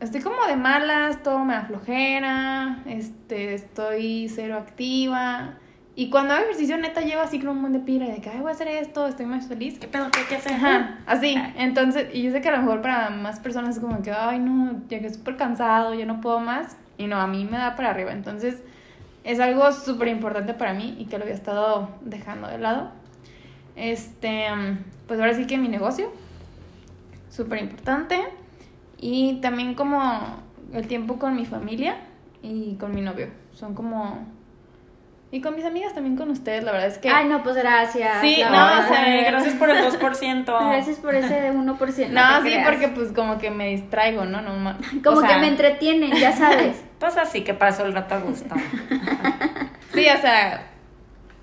Estoy 0.00 0.20
como 0.20 0.44
de 0.46 0.56
malas, 0.56 1.22
todo 1.22 1.44
me 1.44 1.54
da 1.54 1.62
flojera, 1.62 2.78
este, 2.86 3.54
estoy 3.54 4.28
cero 4.28 4.56
activa. 4.58 5.58
Y 5.94 6.08
cuando 6.08 6.32
hago 6.32 6.44
ejercicio 6.44 6.78
neta 6.78 7.02
llevo 7.02 7.20
así 7.20 7.38
como 7.38 7.52
un 7.52 7.60
buen 7.60 7.72
de 7.74 7.80
pila 7.80 8.06
de 8.06 8.20
que, 8.22 8.30
ay, 8.30 8.40
voy 8.40 8.48
a 8.48 8.52
hacer 8.52 8.68
esto, 8.68 9.06
estoy 9.06 9.26
más 9.26 9.46
feliz. 9.46 9.78
¿Qué 9.78 9.88
pedo? 9.88 10.10
¿Qué 10.10 10.20
hay 10.20 10.26
que 10.26 10.36
hacer? 10.36 10.52
Ajá, 10.52 11.00
así. 11.06 11.36
Entonces, 11.56 12.08
y 12.14 12.22
yo 12.22 12.32
sé 12.32 12.40
que 12.40 12.48
a 12.48 12.52
lo 12.52 12.62
mejor 12.62 12.80
para 12.80 13.10
más 13.10 13.40
personas 13.40 13.76
es 13.76 13.82
como 13.82 14.00
que, 14.02 14.10
ay, 14.10 14.38
no, 14.38 14.80
llegué 14.88 15.12
súper 15.12 15.36
cansado, 15.36 15.92
ya 15.92 16.06
no 16.06 16.22
puedo 16.22 16.40
más. 16.40 16.78
Y 16.96 17.06
no, 17.08 17.20
a 17.20 17.26
mí 17.26 17.44
me 17.44 17.58
da 17.58 17.76
para 17.76 17.90
arriba. 17.90 18.12
Entonces, 18.12 18.62
es 19.24 19.38
algo 19.38 19.70
súper 19.72 20.08
importante 20.08 20.54
para 20.54 20.72
mí 20.72 20.96
y 20.98 21.04
que 21.06 21.18
lo 21.18 21.24
había 21.24 21.34
estado 21.34 21.90
dejando 22.00 22.48
de 22.48 22.58
lado. 22.58 22.90
Este, 23.76 24.46
pues 25.06 25.20
ahora 25.20 25.34
sí 25.34 25.46
que 25.46 25.58
mi 25.58 25.68
negocio, 25.68 26.10
súper 27.28 27.60
importante. 27.60 28.18
Y 28.98 29.40
también 29.42 29.74
como 29.74 30.40
el 30.72 30.86
tiempo 30.86 31.18
con 31.18 31.36
mi 31.36 31.44
familia 31.44 31.96
y 32.42 32.76
con 32.76 32.94
mi 32.94 33.02
novio. 33.02 33.28
Son 33.52 33.74
como... 33.74 34.26
Y 35.34 35.40
con 35.40 35.56
mis 35.56 35.64
amigas 35.64 35.94
también 35.94 36.14
con 36.14 36.28
ustedes, 36.30 36.62
la 36.62 36.72
verdad 36.72 36.88
es 36.88 36.98
que... 36.98 37.08
Ay, 37.08 37.26
no, 37.26 37.42
pues 37.42 37.56
gracias. 37.56 38.20
Sí, 38.20 38.36
no, 38.44 38.50
verdad. 38.50 38.84
o 38.84 38.88
sea, 38.88 39.30
gracias 39.30 39.54
por 39.54 39.70
el 39.70 39.78
2%. 39.84 40.44
Gracias 40.44 40.98
por 40.98 41.14
ese 41.14 41.40
de 41.40 41.52
1%. 41.52 41.56
No, 41.56 41.86
te 41.88 41.96
sí, 41.96 42.08
creas. 42.10 42.68
porque 42.68 42.88
pues 42.88 43.12
como 43.12 43.38
que 43.38 43.50
me 43.50 43.68
distraigo, 43.68 44.26
¿no? 44.26 44.42
no 44.42 44.76
Como 45.02 45.16
o 45.16 45.20
sea, 45.20 45.30
que 45.30 45.36
me 45.40 45.48
entretienen, 45.48 46.12
ya 46.12 46.32
sabes. 46.32 46.84
Pues 47.02 47.16
así 47.16 47.42
que 47.42 47.52
pasó 47.54 47.84
el 47.84 47.94
rato 47.94 48.14
a 48.14 48.18
gusto. 48.20 48.54
Sí, 49.92 50.06
o 50.08 50.20
sea, 50.20 50.66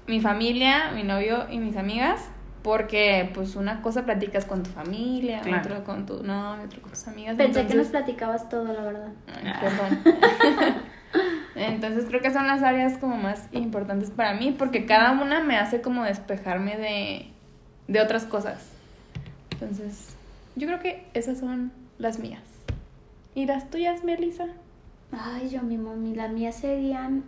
mi 0.08 0.22
familia, 0.22 0.92
mi 0.94 1.04
novio 1.04 1.48
y 1.50 1.58
mis 1.60 1.76
amigas, 1.76 2.30
porque 2.64 3.30
pues 3.34 3.56
una 3.58 3.82
cosa 3.82 4.06
platicas 4.06 4.46
con 4.46 4.64
tu 4.64 4.70
familia, 4.70 5.42
Claro. 5.42 5.62
otro 5.62 5.84
con 5.84 6.06
tu 6.06 6.24
novio, 6.24 6.64
otro 6.64 6.82
con 6.82 6.92
tus 6.92 7.08
amigas. 7.10 7.36
Pensé 7.36 7.66
que 7.68 7.74
nos 7.74 7.88
platicabas 7.88 8.48
todo, 8.48 8.72
la 8.72 8.82
verdad. 8.84 9.10
Ay, 9.36 9.52
perdón. 9.60 10.76
Entonces 11.56 12.06
creo 12.08 12.22
que 12.22 12.32
son 12.32 12.48
las 12.48 12.64
áreas 12.64 12.98
como 12.98 13.18
más 13.18 13.48
importantes 13.52 14.12
para 14.12 14.34
mí, 14.34 14.56
porque 14.58 14.86
cada 14.86 15.12
una 15.12 15.42
me 15.42 15.58
hace 15.58 15.82
como 15.82 16.04
despejarme 16.04 16.78
de, 16.78 17.28
de 17.88 18.02
otras 18.02 18.26
cosas. 18.26 18.70
Entonces, 19.52 20.16
yo 20.56 20.68
creo 20.68 20.80
que 20.80 21.06
esas 21.14 21.40
son 21.40 21.72
las 21.98 22.20
mías. 22.20 22.44
¿Y 23.36 23.46
las 23.46 23.70
tuyas, 23.70 24.04
Melissa? 24.04 24.48
Ay, 25.12 25.50
yo 25.50 25.62
mi 25.62 25.78
mami, 25.78 26.16
las 26.16 26.32
mías 26.32 26.56
serían. 26.56 27.24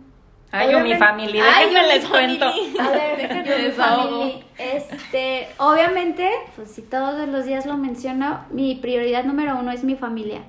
Ay, 0.50 0.70
yo 0.70 0.80
mi 0.80 0.94
familia, 0.94 1.44
Ay, 1.46 1.66
déjenme 1.66 1.80
yo 1.80 1.88
mi 1.88 1.94
les 1.94 2.08
cuento. 2.08 2.44
A 2.80 2.90
ver, 2.90 3.16
déjame 3.16 3.42
Me 3.58 3.68
mi 3.68 3.70
familia. 3.72 4.44
Este, 4.58 5.48
obviamente, 5.58 6.28
pues 6.54 6.70
si 6.70 6.82
todos 6.82 7.26
los 7.28 7.46
días 7.46 7.64
lo 7.64 7.76
menciono, 7.76 8.44
mi 8.50 8.74
prioridad 8.74 9.24
número 9.24 9.56
uno 9.58 9.72
es 9.72 9.82
mi 9.82 9.96
familia. 9.96 10.42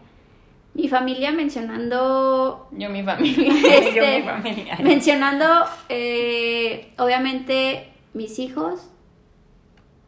Mi 0.75 0.87
familia 0.87 1.31
mencionando 1.31 2.67
Yo, 2.71 2.89
mi 2.89 3.03
familia. 3.03 3.47
Este, 3.77 3.95
Yo 3.95 4.03
mi 4.19 4.21
familia. 4.23 4.77
mencionando 4.81 5.45
eh, 5.89 6.91
obviamente 6.97 7.91
mis 8.13 8.39
hijos, 8.39 8.89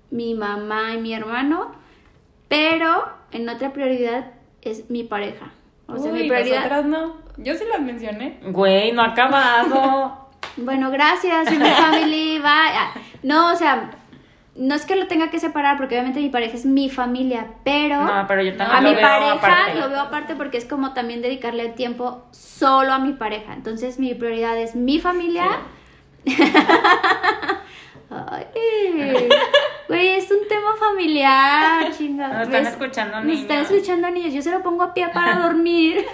mi 0.09 0.33
mamá 0.33 0.93
y 0.93 0.97
mi 1.01 1.13
hermano, 1.13 1.71
pero 2.47 3.05
en 3.31 3.47
otra 3.49 3.73
prioridad 3.73 4.31
es 4.61 4.89
mi 4.89 5.03
pareja. 5.03 5.51
O 5.87 5.97
sea, 5.99 6.11
mi 6.11 6.21
Uy, 6.23 6.27
prioridad. 6.29 6.57
nosotras 6.57 6.85
no. 6.85 7.17
Yo 7.37 7.53
sí 7.55 7.63
las 7.69 7.81
mencioné. 7.81 8.39
Güey, 8.47 8.91
no 8.91 9.01
ha 9.01 9.07
acabado. 9.09 10.21
Bueno, 10.57 10.89
gracias, 10.89 11.51
mi 11.51 11.57
family, 11.65 12.39
bye. 12.39 13.01
No, 13.23 13.51
o 13.51 13.55
sea, 13.57 13.91
no 14.55 14.73
es 14.75 14.85
que 14.85 14.95
lo 14.95 15.07
tenga 15.07 15.29
que 15.29 15.39
separar 15.39 15.75
porque 15.77 15.95
obviamente 15.95 16.19
mi 16.21 16.29
pareja 16.29 16.55
es 16.55 16.65
mi 16.65 16.89
familia, 16.89 17.47
pero 17.63 18.01
No, 18.03 18.25
pero 18.27 18.41
yo 18.41 18.55
también 18.55 18.77
a 18.77 18.81
mi 18.81 18.95
pareja 18.95 19.33
aparte. 19.33 19.79
lo 19.79 19.89
veo 19.89 19.99
aparte 19.99 20.35
porque 20.35 20.57
es 20.57 20.65
como 20.65 20.93
también 20.93 21.21
dedicarle 21.21 21.69
tiempo 21.69 22.25
solo 22.31 22.93
a 22.93 22.99
mi 22.99 23.13
pareja. 23.13 23.53
Entonces 23.53 23.99
mi 23.99 24.13
prioridad 24.13 24.57
es 24.57 24.75
mi 24.75 24.99
familia. 24.99 25.45
Ay, 28.09 28.45
güey, 29.87 30.07
es 30.09 30.29
un 30.31 30.47
tema 30.47 30.75
familiar, 30.79 31.91
chingada. 31.97 32.39
Nos 32.39 32.47
están 32.47 32.65
escuchando 32.67 33.21
Nos 33.21 33.39
están 33.39 33.57
niños. 33.57 33.71
escuchando 33.71 34.11
niños. 34.11 34.33
Yo 34.33 34.41
se 34.41 34.51
lo 34.51 34.61
pongo 34.61 34.83
a 34.83 34.93
pie 34.93 35.09
para 35.13 35.35
dormir. 35.41 36.05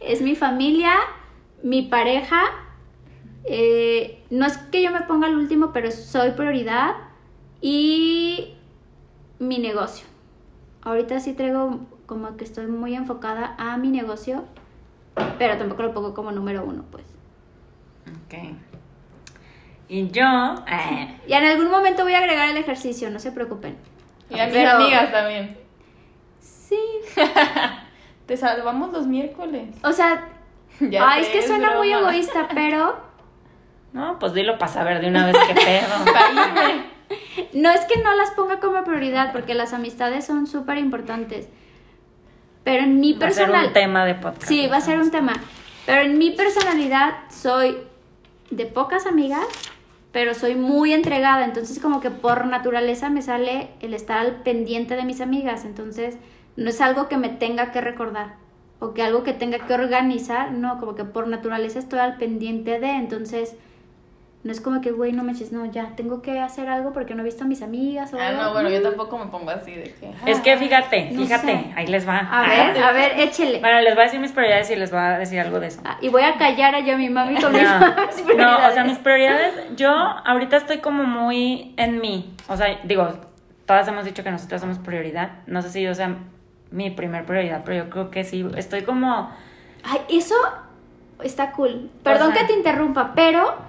es 0.00 0.20
mi 0.20 0.36
familia, 0.36 0.92
mi 1.62 1.82
pareja. 1.82 2.42
eh, 3.44 4.22
no 4.30 4.46
es 4.46 4.58
que 4.58 4.82
yo 4.82 4.90
me 4.92 5.00
ponga 5.02 5.26
al 5.26 5.36
último, 5.36 5.72
pero 5.72 5.90
soy 5.90 6.30
prioridad. 6.32 6.92
Y 7.60 8.54
mi 9.38 9.58
negocio. 9.58 10.06
Ahorita 10.82 11.20
sí 11.20 11.34
traigo 11.34 11.80
como 12.06 12.36
que 12.36 12.44
estoy 12.44 12.66
muy 12.66 12.94
enfocada 12.94 13.54
a 13.58 13.76
mi 13.76 13.88
negocio, 13.88 14.44
pero 15.38 15.56
tampoco 15.58 15.82
lo 15.82 15.92
pongo 15.92 16.14
como 16.14 16.32
número 16.32 16.64
uno, 16.64 16.84
pues. 16.90 17.04
Ok. 18.26 18.54
Y 19.88 20.08
yo. 20.10 20.24
eh, 20.66 21.20
Y 21.26 21.32
en 21.32 21.44
algún 21.44 21.70
momento 21.70 22.04
voy 22.04 22.14
a 22.14 22.18
agregar 22.18 22.48
el 22.48 22.56
ejercicio, 22.56 23.10
no 23.10 23.18
se 23.18 23.32
preocupen. 23.32 23.76
Y 24.30 24.38
a 24.38 24.44
mis 24.46 24.54
Pero- 24.54 24.70
amigas 24.76 25.10
también. 25.12 25.58
Sí. 26.40 26.78
Te 28.26 28.36
salvamos 28.36 28.92
los 28.92 29.06
miércoles. 29.06 29.76
O 29.84 29.92
sea, 29.92 30.28
Ya 30.80 31.10
ay, 31.10 31.22
es 31.22 31.28
que 31.28 31.42
suena 31.46 31.76
muy 31.76 31.92
egoísta, 31.92 32.48
pero 32.54 32.96
No, 33.92 34.18
pues 34.20 34.32
dilo 34.34 34.56
para 34.56 34.70
saber 34.72 35.00
de 35.00 35.08
una 35.08 35.26
vez 35.26 35.36
qué 35.48 35.54
pedo. 35.54 35.94
No 37.52 37.70
es 37.70 37.80
que 37.86 38.00
no 38.02 38.14
las 38.14 38.30
ponga 38.32 38.60
como 38.60 38.84
prioridad, 38.84 39.32
porque 39.32 39.54
las 39.54 39.72
amistades 39.72 40.24
son 40.24 40.46
súper 40.46 40.78
importantes. 40.78 41.48
Pero 42.64 42.84
en 42.84 43.00
mi 43.00 43.14
Va 43.14 43.28
a 43.28 43.30
ser 43.32 43.50
un 43.50 43.72
tema 43.72 44.04
de 44.04 44.14
podcast. 44.14 44.44
Sí, 44.44 44.66
va 44.66 44.76
a 44.76 44.80
ser 44.80 44.98
un 44.98 45.10
tema. 45.10 45.32
Pero 45.86 46.02
en 46.02 46.18
mi 46.18 46.30
personalidad 46.30 47.14
soy 47.30 47.78
de 48.50 48.66
pocas 48.66 49.06
amigas, 49.06 49.46
pero 50.12 50.34
soy 50.34 50.54
muy 50.54 50.92
entregada. 50.92 51.44
Entonces 51.44 51.78
como 51.78 52.00
que 52.00 52.10
por 52.10 52.46
naturaleza 52.46 53.10
me 53.10 53.22
sale 53.22 53.70
el 53.80 53.94
estar 53.94 54.18
al 54.18 54.42
pendiente 54.42 54.96
de 54.96 55.04
mis 55.04 55.20
amigas. 55.20 55.64
Entonces 55.64 56.16
no 56.56 56.70
es 56.70 56.80
algo 56.80 57.08
que 57.08 57.16
me 57.16 57.28
tenga 57.28 57.72
que 57.72 57.80
recordar 57.80 58.34
o 58.78 58.92
que 58.92 59.02
algo 59.02 59.24
que 59.24 59.32
tenga 59.32 59.66
que 59.66 59.74
organizar. 59.74 60.52
No, 60.52 60.78
como 60.78 60.94
que 60.94 61.04
por 61.04 61.28
naturaleza 61.28 61.78
estoy 61.78 62.00
al 62.00 62.18
pendiente 62.18 62.78
de. 62.78 62.90
Entonces 62.90 63.56
no 64.42 64.52
es 64.52 64.60
como 64.62 64.80
que, 64.80 64.90
güey, 64.90 65.12
no 65.12 65.22
me 65.22 65.32
eches, 65.32 65.52
no, 65.52 65.66
ya, 65.66 65.90
tengo 65.96 66.22
que 66.22 66.40
hacer 66.40 66.68
algo 66.70 66.94
porque 66.94 67.14
no 67.14 67.20
he 67.20 67.24
visto 67.26 67.44
a 67.44 67.46
mis 67.46 67.60
amigas 67.60 68.14
o 68.14 68.18
Ah, 68.18 68.28
algo. 68.28 68.42
no, 68.42 68.52
bueno, 68.54 68.70
yo 68.70 68.80
tampoco 68.82 69.18
me 69.18 69.26
pongo 69.26 69.50
así 69.50 69.72
de 69.72 69.92
que. 69.94 70.10
Es 70.24 70.40
que 70.40 70.56
fíjate, 70.56 71.10
No 71.12 71.20
fíjate, 71.22 71.46
sé. 71.46 71.72
ahí 71.76 71.86
les 71.86 72.08
va. 72.08 72.18
A 72.20 72.48
ver, 72.48 72.82
a 72.82 72.92
ver, 72.92 73.20
échele. 73.20 73.60
Bueno, 73.60 73.80
les 73.82 73.92
voy 73.94 74.00
a 74.00 74.04
decir 74.06 74.18
mis 74.18 74.32
prioridades 74.32 74.70
y 74.70 74.76
les 74.76 74.90
voy 74.90 75.00
a 75.00 75.18
decir 75.18 75.38
algo 75.40 75.60
de 75.60 75.66
eso. 75.66 75.82
Ah, 75.84 75.98
y 76.00 76.08
voy 76.08 76.22
a 76.22 76.38
callar 76.38 76.74
a 76.74 76.80
yo 76.80 76.94
a 76.94 76.96
mi 76.96 77.10
mami 77.10 77.38
con 77.40 77.52
mis, 77.52 77.62
No, 77.62 77.78
mis 77.78 78.36
no, 78.38 78.56
o 78.66 78.70
sea, 78.72 78.82
mis 78.84 78.96
prioridades, 78.98 79.76
yo 79.76 79.90
ahorita 79.90 80.56
estoy 80.56 80.78
como 80.78 81.04
muy 81.04 81.74
en 81.76 82.00
mí. 82.00 82.34
O 82.48 82.56
sea, 82.56 82.80
digo, 82.84 83.08
todas 83.66 83.86
hemos 83.88 84.06
dicho 84.06 84.24
que 84.24 84.30
nosotros 84.30 84.60
somos 84.62 84.78
prioridad. 84.78 85.32
No 85.46 85.60
sé 85.60 85.68
si 85.68 85.82
yo 85.82 85.94
sea 85.94 86.16
mi 86.70 86.88
primer 86.90 87.26
prioridad, 87.26 87.60
pero 87.62 87.84
yo 87.84 87.90
creo 87.90 88.10
que 88.10 88.24
sí. 88.24 88.46
Estoy 88.56 88.82
como. 88.84 89.30
Ay, 89.84 90.00
eso 90.08 90.34
está 91.22 91.52
cool. 91.52 91.90
Perdón 92.02 92.30
O 92.30 92.32
sea- 92.32 92.40
que 92.40 92.46
te 92.52 92.58
interrumpa, 92.58 93.12
pero 93.14 93.68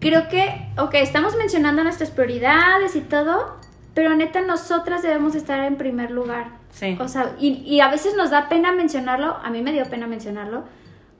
creo 0.00 0.28
que, 0.28 0.68
ok, 0.78 0.94
estamos 0.94 1.36
mencionando 1.36 1.82
nuestras 1.82 2.10
prioridades 2.10 2.96
y 2.96 3.00
todo, 3.00 3.56
pero 3.94 4.14
neta 4.14 4.40
nosotras 4.42 5.02
debemos 5.02 5.34
estar 5.34 5.60
en 5.64 5.76
primer 5.76 6.10
lugar. 6.10 6.48
Sí. 6.70 6.96
O 7.00 7.08
sea, 7.08 7.32
y, 7.38 7.62
y 7.66 7.80
a 7.80 7.88
veces 7.88 8.14
nos 8.16 8.30
da 8.30 8.48
pena 8.48 8.72
mencionarlo, 8.72 9.36
a 9.42 9.50
mí 9.50 9.62
me 9.62 9.72
dio 9.72 9.84
pena 9.86 10.06
mencionarlo, 10.06 10.64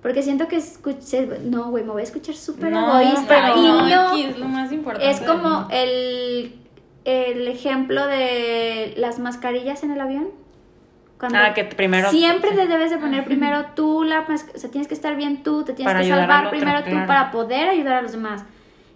porque 0.03 0.23
siento 0.23 0.47
que 0.47 0.57
escuché, 0.57 1.27
no, 1.45 1.71
güey, 1.71 1.83
me 1.83 1.91
voy 1.91 2.03
a 2.03 2.05
escuchar 2.05 2.35
súper 2.35 2.71
No, 2.73 3.01
egoísta. 3.01 3.55
y 3.57 3.61
no, 3.91 4.15
es 4.15 4.39
lo 4.39 4.47
más 4.47 4.71
importante. 4.73 5.11
es 5.11 5.21
como 5.21 5.67
el, 5.71 6.55
el 7.05 7.49
ejemplo 7.49 8.07
de 8.07 8.95
las 8.99 9.19
mascarillas 9.19 9.83
en 9.83 9.93
el 9.93 10.01
avión. 10.01 10.29
Cuando 11.19 11.39
Ah, 11.39 11.55
que 11.55 11.65
primero. 11.65 12.11
Siempre 12.11 12.53
te 12.53 12.67
debes 12.67 12.91
de 12.91 12.99
poner 12.99 13.25
primero 13.25 13.65
tú 13.75 14.05
la 14.05 14.21
o 14.21 14.59
sea, 14.59 14.71
tienes 14.71 14.87
que 14.87 14.93
estar 14.93 15.17
bien 15.17 15.43
tú, 15.43 15.65
te 15.65 15.73
tienes 15.73 15.91
Para 15.95 16.05
que 16.05 16.11
salvar 16.11 16.51
primero 16.51 16.85
tú 16.85 17.07
para 17.07 17.31
poder 17.31 17.71
ayudar 17.71 17.95
a 17.95 18.03
los 18.03 18.12
demás. 18.12 18.45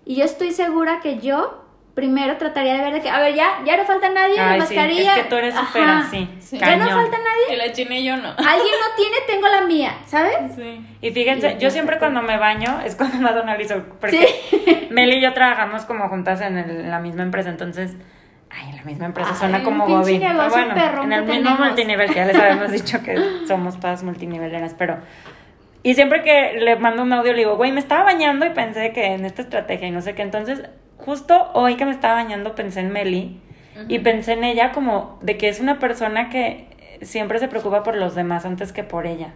Y 0.05 0.17
yo 0.17 0.25
estoy 0.25 0.51
segura 0.53 1.01
que 1.01 1.19
yo 1.19 1.65
primero 1.95 2.37
trataría 2.39 2.75
de 2.75 2.81
ver 2.83 2.95
de 2.95 3.01
que, 3.01 3.11
a 3.11 3.21
ver, 3.21 3.35
ya, 3.35 3.63
ya 3.67 3.77
no 3.77 3.85
falta 3.85 4.09
nadie, 4.09 4.37
la 4.37 4.53
Ay, 4.53 4.61
sí, 4.63 4.75
mascarilla. 4.75 5.17
es 5.17 5.23
que 5.23 5.29
tú 5.29 5.37
eres 5.37 5.55
súper 5.55 5.83
así. 5.83 6.29
Sí. 6.41 6.59
Ya 6.59 6.77
no 6.77 6.87
falta 6.89 7.19
nadie. 7.19 7.55
Y 7.55 7.57
la 7.57 7.73
china 7.73 7.97
y 7.97 8.05
yo 8.05 8.17
no. 8.17 8.29
Alguien 8.31 8.47
no 8.81 8.97
tiene, 8.97 9.17
tengo 9.27 9.49
la 9.49 9.63
mía, 9.63 9.93
¿sabes? 10.07 10.37
Sí. 10.57 10.87
Y 11.03 11.11
fíjense, 11.11 11.57
Y- 11.59 11.63
yo 11.63 11.71
siempre 11.71 11.99
cuando 11.99 12.23
me 12.23 12.39
baño 12.39 12.81
es 12.85 12.95
cuando 12.97 13.19
me 13.19 13.29
analizo. 13.29 13.83
Porque 14.01 14.89
Meli 14.91 15.17
y 15.17 15.21
yo 15.21 15.35
trabajamos 15.35 15.85
como 15.85 16.09
juntas 16.09 16.41
en, 16.41 16.57
el- 16.59 16.71
en 16.81 16.91
la 16.91 17.01
misma 17.01 17.23
empresa, 17.23 17.51
entonces. 17.51 17.93
Ay, 18.53 18.71
en 18.71 18.77
la 18.77 18.83
misma 18.83 19.07
empresa 19.07 19.31
Ay, 19.33 19.37
suena 19.39 19.63
como 19.63 19.87
Godín. 19.87 20.21
Pero 20.21 20.49
bueno, 20.49 20.75
en 21.05 21.13
el 21.13 21.25
que 21.25 21.33
mismo 21.33 21.45
tenemos. 21.51 21.59
multinivel, 21.61 22.09
que 22.09 22.15
ya 22.17 22.25
les 22.25 22.37
habíamos 22.37 22.73
dicho 22.73 23.01
que 23.03 23.17
somos 23.47 23.79
todas 23.79 24.03
multiniveleras, 24.03 24.75
pero. 24.79 24.99
Y 25.83 25.95
siempre 25.95 26.23
que 26.23 26.59
le 26.61 26.77
mando 26.77 27.03
un 27.03 27.13
audio 27.13 27.33
le 27.33 27.39
digo, 27.39 27.57
güey, 27.57 27.73
me 27.73 27.81
estaba 27.81 28.05
bañando 28.05 28.45
y 28.47 28.51
pensé 28.51 28.93
que 28.93 29.07
en 29.15 29.25
esta 29.25 29.43
estrategia 29.43 29.89
y 29.89 29.91
no 29.91 30.03
sé 30.03 30.15
qué. 30.15 30.23
Entonces, 30.23 30.63
justo 30.99 31.51
hoy 31.55 31.77
que 31.77 31.85
me 31.87 31.91
estaba 31.93 32.15
bañando 32.23 32.55
pensé 32.55 32.81
en 32.81 32.91
Meli 32.93 33.41
y 33.89 34.01
pensé 34.01 34.33
en 34.35 34.45
ella 34.45 34.73
como 34.73 35.19
de 35.23 35.39
que 35.39 35.49
es 35.49 35.59
una 35.61 35.79
persona 35.79 36.29
que 36.29 36.67
siempre 37.01 37.39
se 37.39 37.49
preocupa 37.49 37.83
por 37.83 37.97
los 37.97 38.15
demás 38.15 38.45
antes 38.45 38.73
que 38.73 38.85
por 38.85 39.07
ella. 39.07 39.33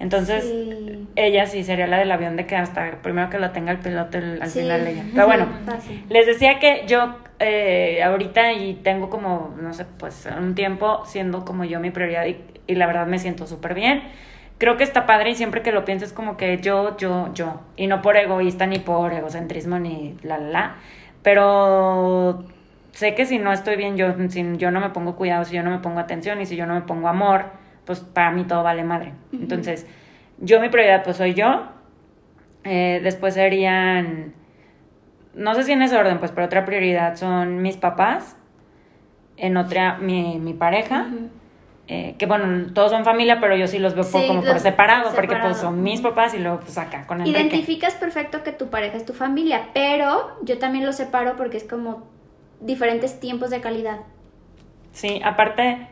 Entonces, 0.00 0.42
Sí. 0.44 1.06
ella 1.16 1.46
sí 1.46 1.62
sería 1.64 1.86
la 1.86 1.98
del 1.98 2.10
avión 2.10 2.36
de 2.36 2.46
que 2.46 2.56
hasta 2.56 3.02
primero 3.02 3.28
que 3.30 3.38
lo 3.38 3.50
tenga 3.50 3.70
el 3.72 3.78
piloto 3.78 4.16
el- 4.18 4.40
al 4.42 4.48
Sí. 4.48 4.60
final 4.60 4.86
ella. 4.86 5.04
Pero 5.14 5.26
bueno, 5.26 5.46
Fácil. 5.66 6.02
les 6.08 6.26
decía 6.26 6.58
que 6.58 6.84
yo 6.86 7.16
eh, 7.40 8.02
ahorita 8.02 8.52
y 8.54 8.74
tengo 8.74 9.10
como, 9.10 9.54
no 9.60 9.74
sé, 9.74 9.84
pues 9.98 10.26
un 10.38 10.54
tiempo 10.54 11.02
siendo 11.04 11.44
como 11.44 11.64
yo 11.64 11.78
mi 11.78 11.90
prioridad 11.90 12.24
y, 12.26 12.38
y 12.66 12.74
la 12.76 12.86
verdad 12.86 13.06
me 13.06 13.18
siento 13.18 13.46
súper 13.46 13.74
bien. 13.74 14.02
Creo 14.58 14.76
que 14.76 14.84
está 14.84 15.06
padre 15.06 15.30
y 15.30 15.34
siempre 15.34 15.62
que 15.62 15.72
lo 15.72 15.84
pienso 15.84 16.04
es 16.04 16.12
como 16.12 16.36
que 16.36 16.58
yo, 16.58 16.96
yo, 16.96 17.32
yo. 17.34 17.60
Y 17.76 17.86
no 17.86 18.02
por 18.02 18.16
egoísta 18.16 18.66
ni 18.66 18.78
por 18.78 19.12
egocentrismo 19.12 19.78
ni 19.78 20.16
la, 20.22 20.38
la, 20.38 20.50
la. 20.50 20.76
Pero 21.22 22.44
sé 22.92 23.14
que 23.14 23.26
si 23.26 23.38
no 23.38 23.52
estoy 23.52 23.76
bien, 23.76 23.96
yo, 23.96 24.14
si 24.28 24.56
yo 24.56 24.70
no 24.70 24.80
me 24.80 24.90
pongo 24.90 25.16
cuidado, 25.16 25.44
si 25.44 25.56
yo 25.56 25.62
no 25.62 25.70
me 25.70 25.78
pongo 25.78 25.98
atención 26.00 26.40
y 26.40 26.46
si 26.46 26.56
yo 26.56 26.66
no 26.66 26.74
me 26.74 26.82
pongo 26.82 27.08
amor, 27.08 27.46
pues 27.84 28.00
para 28.00 28.30
mí 28.30 28.44
todo 28.44 28.62
vale 28.62 28.84
madre. 28.84 29.12
Entonces, 29.32 29.86
yo 30.38 30.60
mi 30.60 30.68
prioridad 30.68 31.02
pues 31.02 31.16
soy 31.16 31.34
yo. 31.34 31.66
Eh, 32.64 33.00
después 33.02 33.34
serían, 33.34 34.32
no 35.34 35.54
sé 35.54 35.64
si 35.64 35.72
en 35.72 35.82
ese 35.82 35.96
orden, 35.96 36.18
pues, 36.18 36.30
pero 36.32 36.46
otra 36.46 36.64
prioridad 36.64 37.16
son 37.16 37.60
mis 37.62 37.76
papás. 37.76 38.36
En 39.36 39.56
otra, 39.56 39.98
mi, 39.98 40.38
mi 40.38 40.54
pareja. 40.54 41.08
Eh, 41.86 42.14
que 42.18 42.24
bueno, 42.24 42.72
todos 42.72 42.90
son 42.92 43.04
familia, 43.04 43.40
pero 43.40 43.56
yo 43.56 43.66
sí 43.66 43.78
los 43.78 43.94
veo 43.94 44.04
Sí, 44.04 44.26
como 44.26 44.40
por 44.40 44.54
los- 44.54 44.62
separado, 44.62 45.04
porque 45.10 45.22
separado. 45.34 45.50
pues 45.50 45.60
son 45.60 45.82
mis 45.82 46.00
papás 46.00 46.32
y 46.32 46.38
luego 46.38 46.60
pues 46.60 46.78
acá 46.78 47.06
con 47.06 47.20
Enrique. 47.20 47.38
Identificas 47.38 47.94
perfecto 47.94 48.42
que 48.42 48.52
tu 48.52 48.68
pareja 48.70 48.96
es 48.96 49.04
tu 49.04 49.12
familia, 49.12 49.68
pero 49.74 50.30
yo 50.42 50.58
también 50.58 50.86
lo 50.86 50.92
separo 50.94 51.36
porque 51.36 51.58
es 51.58 51.64
como 51.64 52.04
diferentes 52.60 53.20
tiempos 53.20 53.50
de 53.50 53.60
calidad. 53.60 53.98
Sí, 54.92 55.20
aparte, 55.22 55.88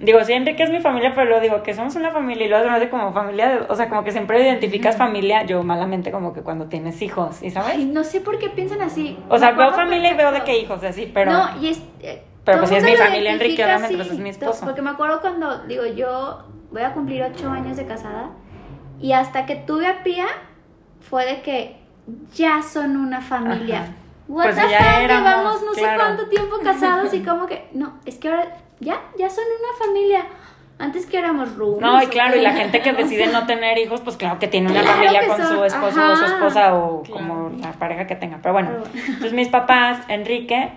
digo, 0.00 0.24
sí, 0.24 0.32
Enrique 0.32 0.64
es 0.64 0.70
mi 0.70 0.80
familia, 0.80 1.12
pero 1.14 1.26
luego 1.26 1.42
digo 1.42 1.62
que 1.62 1.74
somos 1.74 1.94
una 1.94 2.10
familia 2.10 2.46
y 2.46 2.48
luego 2.48 2.64
se 2.64 2.70
me 2.70 2.76
hace 2.76 2.88
como 2.90 3.12
familia, 3.12 3.48
de- 3.50 3.60
o 3.68 3.74
sea, 3.76 3.88
como 3.88 4.02
que 4.02 4.10
siempre 4.10 4.42
identificas 4.42 4.96
familia, 4.96 5.44
yo 5.44 5.62
malamente 5.62 6.10
como 6.10 6.32
que 6.32 6.40
cuando 6.40 6.66
tienes 6.66 7.00
hijos, 7.02 7.40
¿y 7.42 7.50
sabes? 7.50 7.74
Ay, 7.76 7.84
no 7.84 8.02
sé 8.02 8.20
por 8.20 8.38
qué 8.40 8.48
piensan 8.48 8.80
así. 8.82 9.16
o 9.28 9.38
sea, 9.38 9.52
veo 9.52 9.70
familia 9.74 10.10
y 10.12 10.16
veo 10.16 10.32
de 10.32 10.38
perfecto. 10.40 10.44
qué 10.46 10.58
hijos, 10.58 10.82
así, 10.82 11.08
pero... 11.14 11.30
No, 11.32 11.62
y 11.62 11.68
es... 11.68 11.82
eh, 12.02 12.22
Pero 12.52 12.58
pues 12.58 12.70
sí 12.70 12.76
es 12.76 12.84
mi 12.84 12.96
familia, 12.96 13.32
Enrique, 13.32 13.62
obviamente, 13.64 13.96
pues 13.96 14.10
es 14.10 14.18
mi 14.18 14.28
esposo. 14.30 14.64
Porque 14.64 14.80
me 14.82 14.90
acuerdo 14.90 15.20
cuando, 15.20 15.58
digo, 15.66 15.84
yo 15.86 16.44
voy 16.70 16.82
a 16.82 16.92
cumplir 16.92 17.22
ocho 17.22 17.50
años 17.50 17.76
de 17.76 17.84
casada 17.86 18.30
y 19.00 19.12
hasta 19.12 19.44
que 19.46 19.56
tuve 19.56 19.86
a 19.86 20.02
Pía 20.02 20.26
fue 21.00 21.26
de 21.26 21.42
que 21.42 21.76
ya 22.34 22.62
son 22.62 22.96
una 22.96 23.20
familia. 23.20 23.80
Ajá. 23.82 23.92
What 24.28 24.42
Pues 24.44 24.56
the 24.56 24.62
ya 24.70 24.78
fuck, 24.78 25.00
éramos, 25.04 25.28
llevamos 25.30 25.62
no 25.62 25.72
claro. 25.72 25.88
sé 25.90 25.96
cuánto 25.96 26.28
tiempo 26.28 26.56
casados 26.64 27.14
y 27.14 27.22
como 27.22 27.46
que, 27.46 27.68
no, 27.72 27.94
es 28.06 28.16
que 28.16 28.28
ahora 28.28 28.56
ya, 28.80 29.00
ya 29.18 29.28
son 29.30 29.44
una 29.44 29.86
familia. 29.86 30.24
Antes 30.80 31.06
que 31.06 31.18
éramos 31.18 31.56
roomies. 31.56 31.80
No, 31.80 32.00
y 32.02 32.06
claro, 32.06 32.36
y 32.36 32.40
la 32.40 32.52
gente 32.52 32.80
que 32.80 32.90
O 32.92 32.94
decide 32.94 33.24
sea, 33.28 33.40
no 33.40 33.46
tener 33.46 33.76
hijos, 33.78 34.00
pues 34.00 34.16
claro 34.16 34.38
que 34.38 34.46
tiene 34.46 34.70
una 34.70 34.80
Claro 34.82 34.96
familia 34.96 35.26
con 35.26 35.36
son, 35.38 35.46
su 35.48 35.64
esposo 35.64 35.86
o 36.12 36.16
su 36.16 36.24
ajá. 36.24 36.34
esposa 36.36 36.74
o 36.76 37.02
Claro. 37.02 37.20
como 37.26 37.50
la 37.58 37.72
pareja 37.72 38.06
que 38.06 38.14
tenga. 38.14 38.38
Pero 38.40 38.52
bueno, 38.52 38.68
Pero 38.70 38.80
bueno. 38.84 39.02
entonces 39.06 39.32
mis 39.32 39.48
papás, 39.48 39.98
Enrique, 40.08 40.70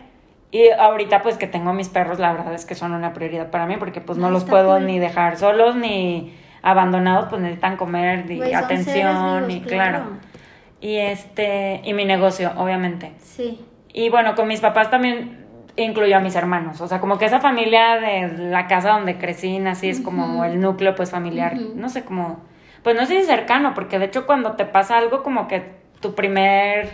y 0.52 0.70
ahorita 0.70 1.22
pues 1.22 1.38
que 1.38 1.48
tengo 1.48 1.72
mis 1.74 1.90
perros, 1.90 2.20
la 2.20 2.34
verdad 2.34 2.54
es 2.54 2.66
que 2.66 2.76
son 2.76 2.94
una 2.94 3.14
prioridad 3.14 3.50
para 3.50 3.66
mí 3.66 3.78
porque 3.78 4.02
pues 4.02 4.18
no 4.18 4.30
los 4.30 4.44
puedo 4.44 4.76
cool. 4.76 4.86
ni 4.86 5.00
dejar 5.00 5.38
solos 5.38 5.76
ni 5.76 6.36
abandonados, 6.62 7.28
pues 7.30 7.42
necesitan 7.42 7.78
comer 7.78 8.30
y 8.30 8.54
atención 8.54 9.50
y 9.50 9.62
claro. 9.62 10.00
claro. 10.00 10.18
Y 10.82 10.98
este, 10.98 11.82
y 11.84 11.94
mi 11.94 12.06
negocio, 12.06 12.52
obviamente. 12.58 13.14
Sí. 13.20 13.64
Y 13.94 14.10
bueno, 14.10 14.36
con 14.36 14.48
mis 14.48 14.60
papás 14.60 14.90
también 14.90 15.46
incluyo 15.78 16.18
a 16.18 16.20
mis 16.20 16.36
hermanos. 16.36 16.82
O 16.82 16.88
sea, 16.88 17.00
como 17.00 17.18
que 17.18 17.26
esa 17.26 17.40
familia 17.40 17.98
de 18.00 18.50
la 18.50 18.68
casa 18.68 18.92
donde 18.92 19.18
crecí, 19.18 19.60
nací, 19.60 19.90
es 19.90 20.02
como 20.02 20.44
el 20.44 20.60
núcleo 20.60 20.96
pues 20.96 21.12
familiar. 21.12 21.56
No 21.76 21.90
sé, 21.90 22.04
como... 22.04 22.40
Pues 22.84 22.96
no 22.96 23.06
sé 23.06 23.22
si 23.22 23.28
cercano, 23.28 23.74
porque 23.76 24.00
de 24.00 24.06
hecho 24.06 24.26
cuando 24.26 24.54
te 24.54 24.66
pasa 24.66 24.98
algo 24.98 25.24
como 25.24 25.48
que 25.48 25.76
tu 26.02 26.14
primer... 26.16 26.90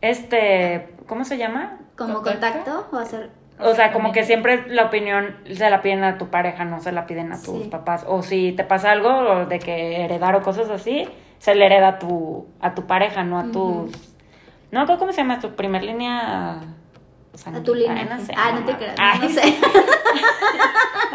Este... 0.00 0.88
¿Cómo 1.06 1.24
se 1.24 1.36
llama? 1.36 1.78
Como 1.96 2.22
¿Contacto? 2.22 2.40
contacto 2.72 2.88
o 2.92 2.98
hacer... 2.98 3.30
O 3.58 3.74
sea, 3.74 3.92
como 3.92 4.12
que 4.12 4.24
siempre 4.24 4.64
la 4.68 4.84
opinión 4.84 5.36
se 5.52 5.68
la 5.70 5.82
piden 5.82 6.02
a 6.04 6.18
tu 6.18 6.28
pareja, 6.28 6.64
no 6.64 6.80
se 6.80 6.90
la 6.90 7.06
piden 7.06 7.32
a 7.32 7.36
tus 7.40 7.62
Sí. 7.64 7.68
papás. 7.70 8.04
O 8.08 8.22
si 8.22 8.52
te 8.52 8.64
pasa 8.64 8.90
algo 8.90 9.08
o 9.10 9.46
de 9.46 9.58
que 9.58 10.02
heredar 10.04 10.34
o 10.34 10.42
cosas 10.42 10.68
así, 10.70 11.06
se 11.38 11.54
le 11.54 11.66
hereda 11.66 11.88
a 11.88 11.98
tu, 11.98 12.46
a 12.60 12.74
tu 12.74 12.86
pareja, 12.86 13.22
no 13.24 13.38
a 13.38 13.44
tus... 13.52 13.92
No, 14.72 14.86
¿cómo 14.98 15.12
se 15.12 15.18
llama? 15.18 15.38
Tu 15.38 15.50
primer 15.54 15.84
línea... 15.84 16.60
A 17.46 17.60
tu 17.62 17.74
línea. 17.74 18.04
No 18.04 18.18
sé, 18.18 18.34
ah, 18.36 18.52
no 18.52 18.64
te 18.64 18.74
creas. 18.76 18.96
Ay, 18.98 19.18
no 19.22 19.28
sé. 19.28 19.40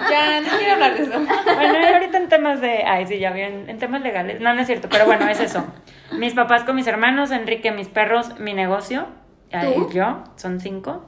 Ya, 0.09 0.41
no 0.41 0.57
quiero 0.57 0.73
hablar 0.73 0.95
de 0.95 1.03
eso. 1.03 1.11
Bueno, 1.55 1.87
ahorita 1.93 2.17
en 2.17 2.29
temas 2.29 2.61
de. 2.61 2.83
Ay, 2.85 3.05
sí, 3.07 3.19
ya 3.19 3.31
bien. 3.31 3.65
En 3.69 3.77
temas 3.77 4.01
legales. 4.01 4.39
No, 4.39 4.53
no 4.53 4.61
es 4.61 4.67
cierto, 4.67 4.87
pero 4.89 5.05
bueno, 5.05 5.27
es 5.27 5.39
eso. 5.39 5.65
Mis 6.13 6.33
papás 6.33 6.63
con 6.63 6.75
mis 6.75 6.87
hermanos, 6.87 7.31
Enrique, 7.31 7.71
mis 7.71 7.87
perros, 7.89 8.39
mi 8.39 8.53
negocio. 8.53 9.07
Ay, 9.51 9.73
¿Tú? 9.73 9.89
yo, 9.91 10.23
son 10.35 10.59
cinco. 10.59 11.05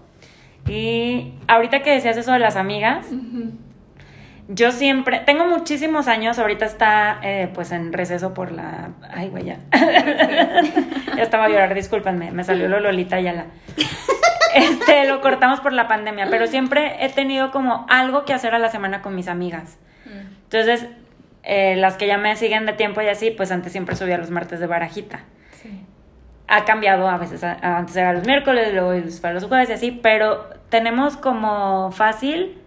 Y 0.67 1.34
ahorita 1.47 1.82
que 1.82 1.91
decías 1.91 2.17
eso 2.17 2.32
de 2.32 2.39
las 2.39 2.56
amigas, 2.56 3.08
yo 4.47 4.71
siempre, 4.71 5.19
tengo 5.19 5.45
muchísimos 5.45 6.08
años, 6.08 6.39
ahorita 6.39 6.65
está 6.65 7.19
eh, 7.23 7.49
pues 7.54 7.71
en 7.71 7.93
receso 7.93 8.34
por 8.34 8.52
la... 8.52 8.89
Ay, 9.12 9.30
güey, 9.30 9.45
ya. 9.45 9.60
ya 11.15 11.23
estaba 11.23 11.45
a 11.45 11.49
llorar, 11.49 11.73
discúlpenme, 11.73 12.32
me 12.32 12.43
salió 12.43 12.67
lo 12.67 12.80
Lolita 12.80 13.19
la 13.21 13.45
Este, 14.56 15.08
lo 15.08 15.21
cortamos 15.21 15.60
por 15.60 15.73
la 15.73 15.88
pandemia, 15.88 16.28
pero 16.30 16.47
siempre 16.47 17.06
he 17.06 17.10
tenido 17.10 17.52
como 17.52 17.86
algo 17.89 18.25
que 18.25 18.34
hacer 18.34 18.56
a 18.56 18.60
la 18.60 18.69
semana 18.69 19.02
con 19.02 19.15
mis 19.15 19.28
amigas. 19.28 19.78
Mm. 20.06 20.34
Entonces, 20.45 20.88
eh, 21.43 21.75
las 21.75 21.97
que 21.97 22.08
ya 22.08 22.17
me 22.17 22.36
siguen 22.36 22.65
de 22.65 22.73
tiempo 22.73 23.02
y 23.02 23.08
así, 23.08 23.32
pues 23.32 23.52
antes 23.52 23.71
siempre 23.71 23.95
subía 23.95 24.17
los 24.17 24.32
martes 24.32 24.60
de 24.60 24.65
barajita. 24.67 25.19
Ha 26.52 26.66
cambiado 26.66 27.08
a 27.08 27.18
veces, 27.18 27.44
antes 27.44 27.96
era 27.96 28.12
los 28.12 28.26
miércoles, 28.26 28.74
luego 28.74 28.92
para 29.22 29.36
los 29.36 29.46
jueves 29.46 29.70
y 29.70 29.74
así, 29.74 29.92
pero 29.92 30.50
tenemos 30.70 31.16
como 31.16 31.92
fácil 31.92 32.60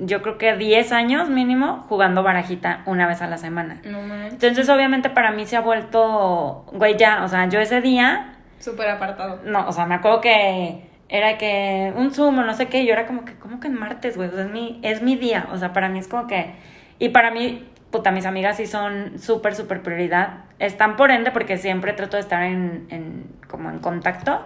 yo 0.00 0.22
creo 0.22 0.38
que 0.38 0.56
10 0.56 0.92
años 0.92 1.28
mínimo 1.28 1.84
jugando 1.88 2.22
barajita 2.22 2.82
una 2.86 3.06
vez 3.06 3.22
a 3.22 3.26
la 3.26 3.38
semana. 3.38 3.80
No 3.84 3.98
Entonces, 4.26 4.68
obviamente, 4.68 5.10
para 5.10 5.32
mí 5.32 5.46
se 5.46 5.56
ha 5.56 5.60
vuelto, 5.60 6.64
güey, 6.72 6.96
ya, 6.96 7.24
o 7.24 7.28
sea, 7.28 7.48
yo 7.48 7.60
ese 7.60 7.80
día... 7.80 8.34
Súper 8.58 8.88
apartado. 8.90 9.40
No, 9.44 9.68
o 9.68 9.72
sea, 9.72 9.86
me 9.86 9.96
acuerdo 9.96 10.20
que 10.20 10.88
era 11.08 11.38
que 11.38 11.92
un 11.96 12.12
Zoom 12.12 12.38
o 12.38 12.42
no 12.42 12.54
sé 12.54 12.66
qué, 12.66 12.82
y 12.82 12.86
yo 12.86 12.92
era 12.92 13.06
como 13.06 13.24
que, 13.24 13.34
¿cómo 13.34 13.60
que 13.60 13.68
en 13.68 13.78
martes, 13.78 14.16
güey? 14.16 14.28
es, 14.28 14.50
mi, 14.50 14.78
es 14.82 15.02
mi 15.02 15.16
día, 15.16 15.48
o 15.52 15.56
sea, 15.56 15.72
para 15.72 15.88
mí 15.88 15.98
es 15.98 16.08
como 16.08 16.26
que... 16.26 16.54
Y 16.98 17.10
para 17.10 17.30
mí, 17.30 17.66
puta, 17.90 18.10
mis 18.10 18.26
amigas 18.26 18.56
sí 18.56 18.66
son 18.66 19.18
súper, 19.18 19.54
súper 19.54 19.82
prioridad. 19.82 20.44
Están 20.58 20.96
por 20.96 21.10
ende 21.10 21.30
porque 21.30 21.56
siempre 21.56 21.92
trato 21.92 22.16
de 22.16 22.22
estar 22.22 22.42
en, 22.42 22.86
en 22.90 23.24
como 23.48 23.70
en 23.70 23.78
contacto 23.78 24.44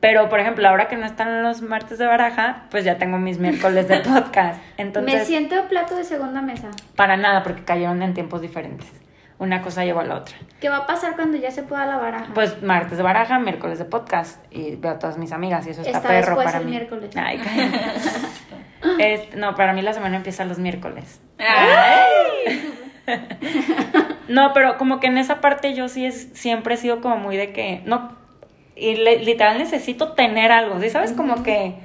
pero, 0.00 0.28
por 0.28 0.38
ejemplo, 0.38 0.68
ahora 0.68 0.86
que 0.86 0.96
no 0.96 1.06
están 1.06 1.42
los 1.42 1.60
martes 1.60 1.98
de 1.98 2.06
baraja, 2.06 2.66
pues 2.70 2.84
ya 2.84 2.98
tengo 2.98 3.18
mis 3.18 3.38
miércoles 3.38 3.88
de 3.88 3.98
podcast. 4.00 4.60
Entonces, 4.76 5.12
Me 5.12 5.24
siento 5.24 5.56
plato 5.68 5.96
de 5.96 6.04
segunda 6.04 6.40
mesa. 6.40 6.68
Para 6.94 7.16
nada, 7.16 7.42
porque 7.42 7.64
cayeron 7.64 8.02
en 8.02 8.14
tiempos 8.14 8.40
diferentes. 8.40 8.86
Una 9.38 9.62
cosa 9.62 9.84
llevó 9.84 10.00
a 10.00 10.04
la 10.04 10.16
otra. 10.16 10.36
¿Qué 10.60 10.68
va 10.68 10.78
a 10.78 10.86
pasar 10.86 11.14
cuando 11.14 11.36
ya 11.36 11.50
se 11.52 11.62
pueda 11.62 11.86
la 11.86 11.96
baraja? 11.96 12.26
Pues 12.34 12.60
martes 12.60 12.96
de 12.98 13.04
baraja, 13.04 13.38
miércoles 13.38 13.78
de 13.78 13.84
podcast. 13.84 14.44
Y 14.50 14.74
veo 14.74 14.92
a 14.92 14.98
todas 14.98 15.16
mis 15.16 15.30
amigas 15.30 15.66
y 15.66 15.70
eso 15.70 15.82
está, 15.82 16.02
perro 16.02 16.36
para 16.36 16.58
el 16.58 16.64
mí. 16.64 16.72
miércoles. 16.72 17.10
Ay, 17.16 17.40
este, 18.98 19.36
no, 19.36 19.54
para 19.54 19.72
mí 19.74 19.82
la 19.82 19.92
semana 19.92 20.16
empieza 20.16 20.44
los 20.44 20.58
miércoles. 20.58 21.20
Ay. 21.38 22.74
no, 24.28 24.52
pero 24.52 24.76
como 24.76 24.98
que 24.98 25.06
en 25.06 25.18
esa 25.18 25.40
parte 25.40 25.72
yo 25.74 25.88
sí 25.88 26.04
es, 26.04 26.30
siempre 26.34 26.74
he 26.74 26.76
sido 26.76 27.00
como 27.00 27.16
muy 27.16 27.36
de 27.36 27.52
que, 27.52 27.82
no, 27.84 28.16
y 28.74 28.96
literal 28.96 29.58
necesito 29.58 30.12
tener 30.12 30.50
algo, 30.50 30.80
¿sí? 30.80 30.90
¿Sabes? 30.90 31.12
Como 31.12 31.42
que 31.42 31.76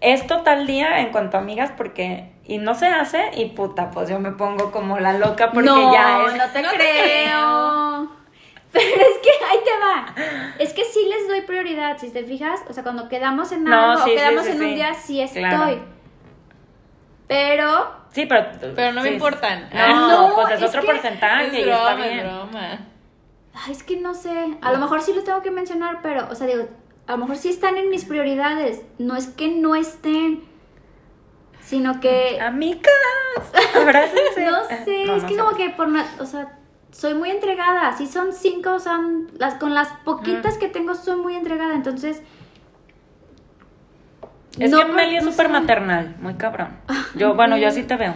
es 0.00 0.26
total 0.26 0.66
día 0.66 1.00
en 1.00 1.10
cuanto 1.10 1.36
a 1.36 1.40
amigas 1.40 1.72
porque 1.76 2.30
y 2.48 2.58
no 2.58 2.74
se 2.74 2.86
hace 2.86 3.30
y 3.36 3.50
puta, 3.50 3.90
pues 3.90 4.08
yo 4.08 4.18
me 4.18 4.32
pongo 4.32 4.72
como 4.72 4.98
la 4.98 5.12
loca 5.12 5.52
porque 5.52 5.68
ya 5.68 6.24
es... 6.26 6.34
No, 6.34 6.44
te 6.50 6.62
creo. 6.62 8.10
Pero 8.72 8.86
es 8.86 9.18
que 9.22 9.30
ahí 9.50 9.58
te 9.64 9.70
va. 9.80 10.14
Es 10.58 10.72
que 10.72 10.84
sí 10.84 11.06
les 11.08 11.28
doy 11.28 11.42
prioridad, 11.42 11.96
si 11.98 12.10
te 12.10 12.24
fijas, 12.24 12.60
o 12.68 12.72
sea, 12.72 12.82
cuando 12.82 13.08
quedamos 13.08 13.52
en 13.52 13.66
algo 13.68 14.02
o 14.02 14.04
quedamos 14.04 14.46
en 14.46 14.62
un 14.62 14.74
día 14.74 14.94
sí 14.94 15.20
estoy. 15.20 15.80
Pero 17.28 17.98
Sí, 18.10 18.26
pero 18.26 18.46
pero 18.74 18.92
no 18.92 19.02
me 19.02 19.10
importan. 19.10 19.68
No, 19.72 20.32
pues 20.34 20.50
es, 20.52 20.62
otro 20.62 20.82
porcentaje 20.82 21.60
y 21.60 21.68
está 21.68 21.94
bien. 21.94 22.20
broma. 22.20 22.78
Ay, 23.54 23.72
es 23.72 23.82
que 23.82 23.96
no 23.96 24.14
sé. 24.14 24.56
A 24.60 24.72
lo 24.72 24.78
mejor 24.78 25.02
sí 25.02 25.12
lo 25.12 25.22
tengo 25.22 25.42
que 25.42 25.50
mencionar, 25.50 25.98
pero, 26.02 26.28
o 26.30 26.34
sea, 26.34 26.46
digo, 26.46 26.68
a 27.06 27.12
lo 27.12 27.18
mejor 27.18 27.36
sí 27.36 27.50
están 27.50 27.76
en 27.76 27.90
mis 27.90 28.04
prioridades. 28.04 28.82
No 28.98 29.16
es 29.16 29.28
que 29.28 29.48
no 29.48 29.74
estén, 29.74 30.42
sino 31.68 32.00
que. 32.00 32.40
Amigas, 32.40 32.82
no 33.74 34.64
sé, 34.84 35.16
es 35.16 35.24
que 35.24 35.36
como 35.36 35.54
que 35.54 35.68
por. 35.70 35.88
O 36.18 36.24
sea, 36.24 36.56
soy 36.90 37.12
muy 37.12 37.30
entregada. 37.30 37.94
Si 37.96 38.06
son 38.06 38.32
cinco, 38.32 38.78
sea, 38.78 38.98
las, 39.38 39.54
con 39.54 39.74
las 39.74 39.88
poquitas 40.04 40.56
que 40.56 40.68
tengo, 40.68 40.94
soy 40.94 41.16
muy 41.16 41.36
entregada. 41.36 41.74
Entonces. 41.74 42.22
Es 44.58 44.74
que 44.74 44.84
Meli 44.86 45.18
es 45.18 45.24
súper 45.24 45.50
maternal, 45.50 46.16
muy 46.20 46.34
cabrón. 46.34 46.70
Yo, 47.14 47.34
bueno, 47.34 47.56
yo 47.58 47.68
así 47.68 47.82
te 47.82 47.96
veo. 47.96 48.14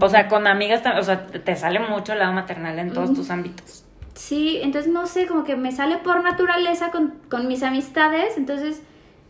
O 0.00 0.08
sea, 0.08 0.26
con 0.26 0.46
amigas, 0.46 0.82
o 0.98 1.02
sea, 1.02 1.26
te 1.26 1.56
sale 1.56 1.78
mucho 1.78 2.14
el 2.14 2.20
lado 2.20 2.32
maternal 2.32 2.78
en 2.78 2.92
todos 2.92 3.12
tus 3.12 3.30
ámbitos. 3.30 3.84
Sí, 4.14 4.60
entonces 4.62 4.90
no 4.90 5.06
sé, 5.06 5.26
como 5.26 5.44
que 5.44 5.56
me 5.56 5.72
sale 5.72 5.98
por 5.98 6.22
naturaleza 6.24 6.90
con, 6.90 7.10
con 7.28 7.48
mis 7.48 7.62
amistades, 7.62 8.38
entonces 8.38 8.82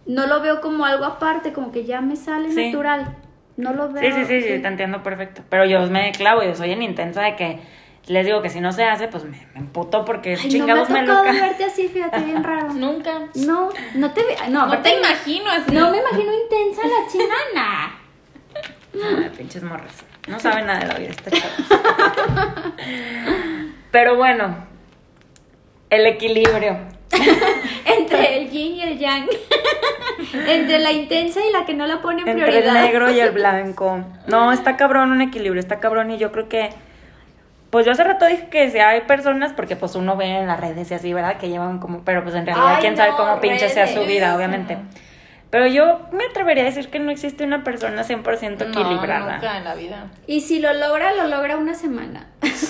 no 0.07 0.27
lo 0.27 0.41
veo 0.41 0.61
como 0.61 0.85
algo 0.85 1.05
aparte, 1.05 1.53
como 1.53 1.73
que 1.73 1.85
ya 1.85 2.01
me 2.01 2.17
sale 2.17 2.49
natural. 2.49 3.17
No 3.57 3.73
lo 3.73 3.91
veo. 3.91 4.03
Sí, 4.03 4.13
sí, 4.13 4.25
sí, 4.27 4.43
sí, 4.43 4.61
te 4.61 4.69
entiendo 4.69 5.03
perfecto. 5.03 5.43
Pero 5.49 5.65
yo 5.65 5.81
me 5.87 6.13
clavo, 6.13 6.43
yo 6.43 6.55
soy 6.55 6.73
en 6.73 6.83
intensa 6.83 7.23
de 7.23 7.37
que 7.37 7.61
les 8.07 8.25
digo 8.25 8.41
que 8.41 8.51
si 8.51 8.61
no 8.61 8.71
se 8.73 8.85
hace, 8.85 9.09
pues 9.09 9.25
me, 9.25 9.47
me 9.55 9.61
emputo 9.61 10.05
porque 10.05 10.37
Ay, 10.41 10.49
chingados 10.49 10.89
no 10.89 10.95
me, 10.95 11.01
ha 11.01 11.07
tocado 11.07 11.33
verte 11.33 11.65
así, 11.65 11.89
fíjate, 11.89 12.21
bien 12.21 12.45
raro. 12.45 12.73
Nunca. 12.73 13.29
No, 13.35 13.71
no 13.95 14.13
te 14.13 14.23
no, 14.49 14.67
no 14.67 14.79
te 14.81 14.97
imagino 14.97 15.51
así. 15.51 15.73
No 15.73 15.91
me 15.91 15.99
imagino 15.99 16.33
intensa 16.33 16.83
la 16.83 17.11
chinana. 17.11 17.97
No, 18.93 19.33
pinches 19.37 19.63
morras. 19.63 20.05
No 20.29 20.39
saben 20.41 20.67
nada 20.67 20.81
de 20.81 20.87
la 20.87 20.95
vida 20.99 21.11
esta 21.11 21.31
Pero 23.91 24.17
bueno, 24.17 24.57
el 25.91 26.07
equilibrio. 26.07 26.96
Entre 27.99 28.39
el 28.39 28.51
yin 28.51 28.75
y 28.75 28.83
el 28.83 28.99
yang. 28.99 29.27
Entre 30.49 30.79
la 30.79 30.93
intensa 30.93 31.41
y 31.49 31.53
la 31.53 31.65
que 31.65 31.75
no 31.75 31.87
la 31.87 32.01
pone 32.01 32.23
en 32.23 32.25
prioridad. 32.25 32.59
Entre 32.59 32.69
el 32.69 32.87
negro 32.87 33.11
y 33.11 33.21
el 33.21 33.31
blanco. 33.33 34.05
No, 34.27 34.53
está 34.53 34.77
cabrón 34.77 35.13
un 35.13 35.23
equilibrio, 35.23 35.61
está 35.61 35.81
cabrón 35.81 36.11
y 36.11 36.19
yo 36.19 36.33
creo 36.33 36.49
que 36.49 36.71
pues 37.71 37.85
yo 37.85 37.93
hace 37.93 38.05
rato 38.05 38.27
dije 38.27 38.49
que 38.49 38.71
si 38.71 38.79
hay 38.79 39.03
personas, 39.03 39.53
porque 39.53 39.77
pues 39.77 39.97
uno 39.97 40.17
ve 40.17 40.39
en 40.39 40.47
las 40.47 40.59
redes 40.59 40.91
y 40.91 40.95
así, 40.95 41.13
¿verdad? 41.13 41.37
Que 41.37 41.49
llevan 41.49 41.79
como, 41.79 42.03
pero 42.05 42.23
pues 42.23 42.35
en 42.35 42.47
realidad 42.47 42.79
quién 42.81 42.97
sabe 42.97 43.11
cómo 43.17 43.41
pinche 43.41 43.69
sea 43.69 43.87
su 43.87 44.05
vida, 44.07 44.35
obviamente. 44.37 44.79
Pero 45.57 45.69
yo 45.69 46.01
me 46.13 46.25
atrevería 46.25 46.65
a 46.65 46.67
decir 46.67 46.89
que 46.89 46.99
no 46.99 47.11
existe 47.11 47.43
una 47.43 47.65
persona 47.65 48.05
100% 48.05 48.69
equilibrada. 48.69 49.37
nunca 49.37 49.57
en 49.57 49.65
la 49.65 49.75
vida. 49.75 50.11
Y 50.27 50.43
si 50.43 50.59
lo 50.59 50.75
logra, 50.75 51.15
lo 51.15 51.29
logra 51.29 51.57
una 51.57 51.73
semana. 51.73 52.27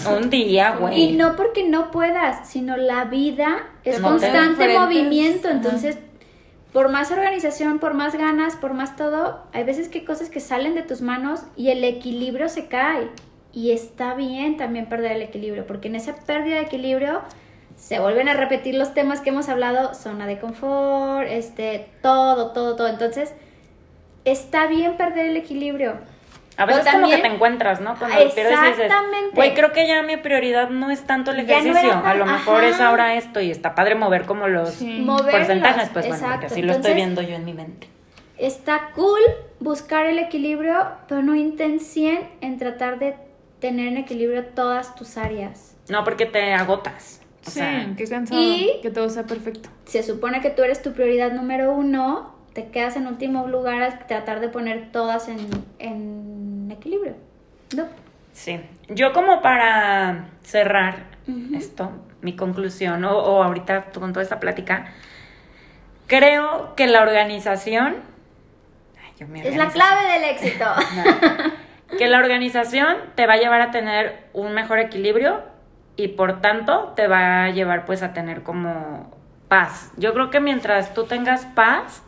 Un 0.09 0.31
día, 0.31 0.71
güey. 0.79 1.01
Y 1.01 1.13
no 1.17 1.35
porque 1.35 1.69
no 1.69 1.91
puedas, 1.91 2.49
sino 2.49 2.77
la 2.77 3.07
vida 3.07 3.65
es 3.83 3.99
constante 3.99 4.79
movimiento. 4.79 5.49
Entonces, 5.49 5.99
por 6.73 6.89
más 6.89 7.11
organización, 7.11 7.81
por 7.81 7.95
más 7.95 8.15
ganas, 8.15 8.55
por 8.55 8.73
más 8.73 8.95
todo, 8.95 9.43
hay 9.53 9.65
veces 9.65 9.89
que 9.89 9.99
hay 9.99 10.05
cosas 10.05 10.31
que 10.31 10.39
salen 10.39 10.77
de 10.77 10.83
tus 10.83 11.01
manos 11.01 11.41
y 11.57 11.71
el 11.71 11.83
equilibrio 11.83 12.49
se 12.49 12.69
cae. 12.69 13.09
Y 13.53 13.73
está 13.73 14.15
bien 14.15 14.57
también 14.57 14.89
perder 14.89 15.11
el 15.11 15.23
equilibrio, 15.23 15.67
porque 15.67 15.89
en 15.89 15.97
esa 15.97 16.15
pérdida 16.15 16.55
de 16.55 16.61
equilibrio 16.61 17.23
se 17.77 18.01
vuelven 18.01 18.29
a 18.29 18.35
repetir 18.35 18.75
los 18.75 18.95
temas 18.95 19.21
que 19.21 19.31
hemos 19.31 19.49
hablado, 19.49 19.95
zona 19.95 20.27
de 20.27 20.39
confort, 20.39 21.29
este, 21.29 21.89
todo, 22.03 22.53
todo, 22.53 22.75
todo. 22.75 22.89
Entonces, 22.89 23.35
está 24.25 24.67
bien 24.67 24.97
perder 24.97 25.27
el 25.27 25.37
equilibrio. 25.37 25.95
A 26.57 26.65
veces 26.65 26.91
como 26.91 27.09
que 27.09 27.19
te 27.19 27.27
encuentras, 27.27 27.83
¿no? 27.83 27.97
Cuando 27.99 28.19
exactamente. 28.19 29.35
Güey, 29.35 29.53
creo 29.53 29.73
que 29.73 29.87
ya 29.87 30.03
mi 30.03 30.17
prioridad 30.17 30.71
no 30.71 30.91
es 30.91 31.07
tanto 31.07 31.33
el 31.33 31.41
ejercicio. 31.41 32.03
a 32.03 32.15
lo 32.15 32.25
mejor 32.25 32.65
es 32.65 32.81
ahora 32.81 33.15
esto 33.15 33.41
y 33.41 33.51
está 33.51 33.75
padre 33.75 33.95
mover 33.95 34.25
como 34.25 34.49
los 34.49 34.83
porcentajes, 35.31 35.91
pues 35.91 36.09
bueno, 36.09 36.29
porque 36.31 36.47
así 36.47 36.63
lo 36.63 36.73
estoy 36.73 36.95
viendo 36.95 37.21
yo 37.21 37.37
en 37.37 37.45
mi 37.45 37.53
mente. 37.53 37.89
Está 38.39 38.91
cool 38.95 39.21
buscar 39.61 40.07
el 40.07 40.19
equilibrio, 40.19 40.89
pero 41.09 41.23
no 41.23 41.35
intención 41.35 42.21
en 42.41 42.59
tratar 42.59 42.99
de 42.99 43.17
tener 43.61 43.89
en 43.89 43.99
equilibrio 43.99 44.45
todas 44.47 44.95
tus 44.95 45.19
áreas. 45.19 45.77
No, 45.89 46.05
porque 46.05 46.27
te 46.27 46.53
agotas 46.53 47.21
sí, 47.47 47.95
qué 47.97 48.05
cansado. 48.07 48.41
Y 48.41 48.81
que 48.83 48.91
todo 48.91 49.09
sea 49.09 49.25
perfecto. 49.25 49.69
Se 49.85 50.03
supone 50.03 50.41
que 50.41 50.51
tú 50.51 50.63
eres 50.63 50.83
tu 50.83 50.93
prioridad 50.93 51.33
número 51.33 51.73
uno, 51.73 52.35
te 52.53 52.69
quedas 52.69 52.97
en 52.97 53.07
último 53.07 53.47
lugar 53.49 53.83
al 53.83 54.07
tratar 54.07 54.41
de 54.41 54.49
poner 54.49 54.91
todas 54.93 55.29
en, 55.29 55.39
en 55.79 56.71
equilibrio. 56.71 57.15
¿No? 57.77 57.85
Sí. 58.33 58.61
Yo 58.89 59.13
como 59.13 59.43
para 59.43 60.29
cerrar 60.43 61.17
esto, 61.55 61.91
mi 62.21 62.37
conclusión, 62.37 63.05
o, 63.05 63.17
o 63.17 63.43
ahorita 63.43 63.91
con 63.93 64.13
toda 64.13 64.23
esta 64.23 64.39
plática, 64.39 64.93
creo 66.07 66.75
que 66.77 66.87
la 66.87 67.03
organización... 67.03 67.97
es 69.19 69.57
la 69.57 69.69
clave 69.69 70.13
del 70.13 70.25
éxito. 70.25 70.65
que 71.99 72.07
la 72.07 72.19
organización 72.19 72.97
te 73.15 73.27
va 73.27 73.35
a 73.35 73.37
llevar 73.39 73.61
a 73.61 73.71
tener 73.71 74.29
un 74.33 74.53
mejor 74.53 74.79
equilibrio 74.79 75.43
y 75.97 76.09
por 76.09 76.41
tanto 76.41 76.93
te 76.95 77.07
va 77.09 77.45
a 77.45 77.51
llevar 77.51 77.85
pues 77.85 78.03
a 78.03 78.13
tener 78.13 78.43
como 78.43 79.11
paz. 79.49 79.93
Yo 79.97 80.13
creo 80.13 80.31
que 80.31 80.41
mientras 80.41 80.95
tú 80.95 81.05
tengas 81.05 81.47
paz, 81.47 82.03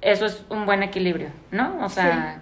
eso 0.00 0.26
es 0.26 0.44
un 0.48 0.66
buen 0.66 0.82
equilibrio, 0.82 1.30
¿no? 1.50 1.78
O 1.84 1.88
sea, 1.88 2.40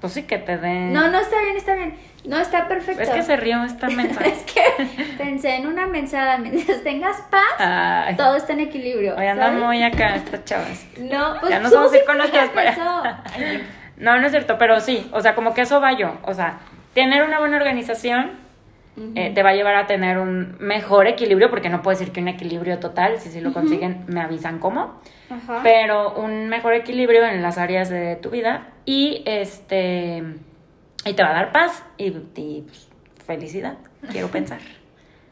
pues 0.00 0.14
sí 0.14 0.22
que 0.22 0.38
te 0.38 0.56
den... 0.56 0.92
No, 0.92 1.08
no, 1.08 1.20
está 1.20 1.40
bien, 1.42 1.56
está 1.56 1.74
bien. 1.74 1.96
No, 2.24 2.38
está 2.38 2.68
perfecto. 2.68 3.02
Es 3.02 3.10
que 3.10 3.22
se 3.22 3.36
rió 3.36 3.62
esta 3.64 3.88
mensaje. 3.90 4.30
es 4.30 4.42
que 4.42 5.14
pensé 5.16 5.56
en 5.56 5.66
una 5.66 5.86
mensada. 5.86 6.38
Mientras 6.38 6.82
tengas 6.82 7.22
paz, 7.30 8.16
todo 8.16 8.36
está 8.36 8.52
en 8.54 8.60
equilibrio. 8.60 9.16
Hoy 9.16 9.26
andan 9.26 9.60
muy 9.60 9.82
acá 9.82 10.16
estas 10.16 10.44
chavas. 10.44 10.86
No, 10.98 11.36
pues 11.40 11.50
ya 11.50 11.60
no 11.60 11.70
somos 11.70 11.94
ir 11.94 12.04
con 12.04 12.18
nuestras 12.18 12.50
No, 13.96 14.18
no 14.18 14.24
es 14.24 14.32
cierto, 14.32 14.56
pero 14.56 14.80
sí, 14.80 15.10
o 15.12 15.20
sea, 15.20 15.34
como 15.34 15.52
que 15.52 15.60
eso 15.60 15.78
va 15.80 15.92
yo. 15.92 16.16
O 16.22 16.32
sea, 16.32 16.60
tener 16.94 17.22
una 17.22 17.38
buena 17.38 17.58
organización 17.58 18.32
eh, 19.14 19.32
te 19.34 19.42
va 19.42 19.50
a 19.50 19.54
llevar 19.54 19.76
a 19.76 19.86
tener 19.86 20.18
un 20.18 20.56
mejor 20.58 21.06
equilibrio, 21.06 21.48
porque 21.48 21.70
no 21.70 21.80
puedo 21.80 21.96
decir 21.96 22.12
que 22.12 22.20
un 22.20 22.28
equilibrio 22.28 22.78
total, 22.80 23.18
si 23.18 23.30
sí 23.30 23.40
lo 23.40 23.52
consiguen, 23.52 24.04
me 24.08 24.20
avisan 24.20 24.58
cómo. 24.58 25.00
Pero 25.62 26.14
un 26.14 26.48
mejor 26.48 26.74
equilibrio 26.74 27.24
en 27.24 27.40
las 27.40 27.56
áreas 27.56 27.88
de 27.88 28.16
tu 28.16 28.30
vida 28.30 28.68
y 28.84 29.22
este 29.26 30.24
y 31.04 31.12
te 31.14 31.22
va 31.22 31.30
a 31.30 31.34
dar 31.34 31.52
paz 31.52 31.82
y, 31.96 32.08
y, 32.34 32.64
pues, 32.66 32.88
felicidad, 33.24 33.78
quiero 34.10 34.28
pensar. 34.32 34.60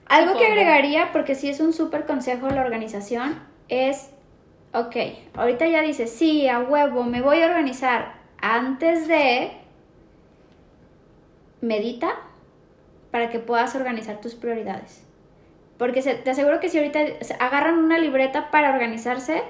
Algo 0.07 0.39
que 0.39 0.47
agregaría, 0.47 1.13
porque 1.13 1.35
sí 1.35 1.51
es 1.51 1.61
un 1.61 1.75
súper 1.75 2.07
consejo 2.07 2.49
la 2.49 2.63
organización, 2.63 3.41
es, 3.69 4.11
ok, 4.73 4.97
ahorita 5.35 5.67
ya 5.67 5.83
dices, 5.83 6.11
sí, 6.11 6.49
a 6.49 6.61
huevo, 6.61 7.05
me 7.05 7.21
voy 7.21 7.43
a 7.43 7.47
organizar. 7.47 8.15
Antes 8.41 9.07
de, 9.07 9.51
medita 11.61 12.09
para 13.11 13.31
que 13.31 13.39
puedas 13.39 13.75
organizar 13.75 14.21
tus 14.21 14.35
prioridades. 14.35 15.05
Porque 15.79 16.03
te 16.03 16.31
aseguro 16.31 16.61
que 16.61 16.69
si 16.69 16.79
ahorita 16.79 17.01
agarran 17.39 17.79
una 17.79 17.99
libreta 17.99 18.51
para 18.51 18.71
organizarse, 18.71 19.43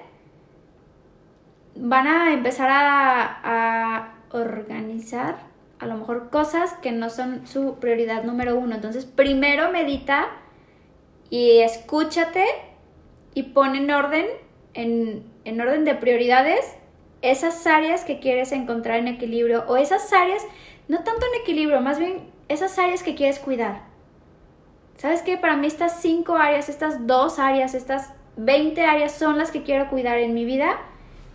van 1.74 2.06
a 2.06 2.32
empezar 2.32 2.68
a, 2.70 3.40
a 3.42 4.14
organizar 4.30 5.36
a 5.78 5.86
lo 5.86 5.96
mejor 5.96 6.30
cosas 6.30 6.74
que 6.82 6.92
no 6.92 7.08
son 7.08 7.46
su 7.46 7.76
prioridad 7.76 8.24
número 8.24 8.56
uno. 8.56 8.74
Entonces, 8.74 9.04
primero 9.04 9.70
medita 9.70 10.26
y 11.30 11.60
escúchate 11.60 12.44
y 13.34 13.44
pon 13.44 13.76
en 13.76 13.90
orden, 13.90 14.26
en, 14.74 15.22
en 15.44 15.60
orden 15.60 15.84
de 15.84 15.94
prioridades, 15.94 16.74
esas 17.22 17.66
áreas 17.66 18.04
que 18.04 18.18
quieres 18.18 18.52
encontrar 18.52 18.98
en 18.98 19.08
equilibrio 19.08 19.64
o 19.68 19.76
esas 19.76 20.12
áreas, 20.12 20.42
no 20.88 21.04
tanto 21.04 21.26
en 21.26 21.40
equilibrio, 21.40 21.80
más 21.80 21.98
bien 21.98 22.30
esas 22.48 22.78
áreas 22.78 23.02
que 23.02 23.14
quieres 23.14 23.38
cuidar. 23.38 23.82
¿Sabes 24.96 25.22
qué? 25.22 25.36
Para 25.36 25.56
mí 25.56 25.66
estas 25.66 26.00
cinco 26.00 26.36
áreas, 26.36 26.68
estas 26.68 27.06
dos 27.06 27.38
áreas, 27.38 27.74
estas 27.74 28.12
20 28.36 28.84
áreas 28.84 29.12
son 29.12 29.38
las 29.38 29.50
que 29.50 29.62
quiero 29.62 29.88
cuidar 29.88 30.18
en 30.18 30.34
mi 30.34 30.44
vida 30.44 30.78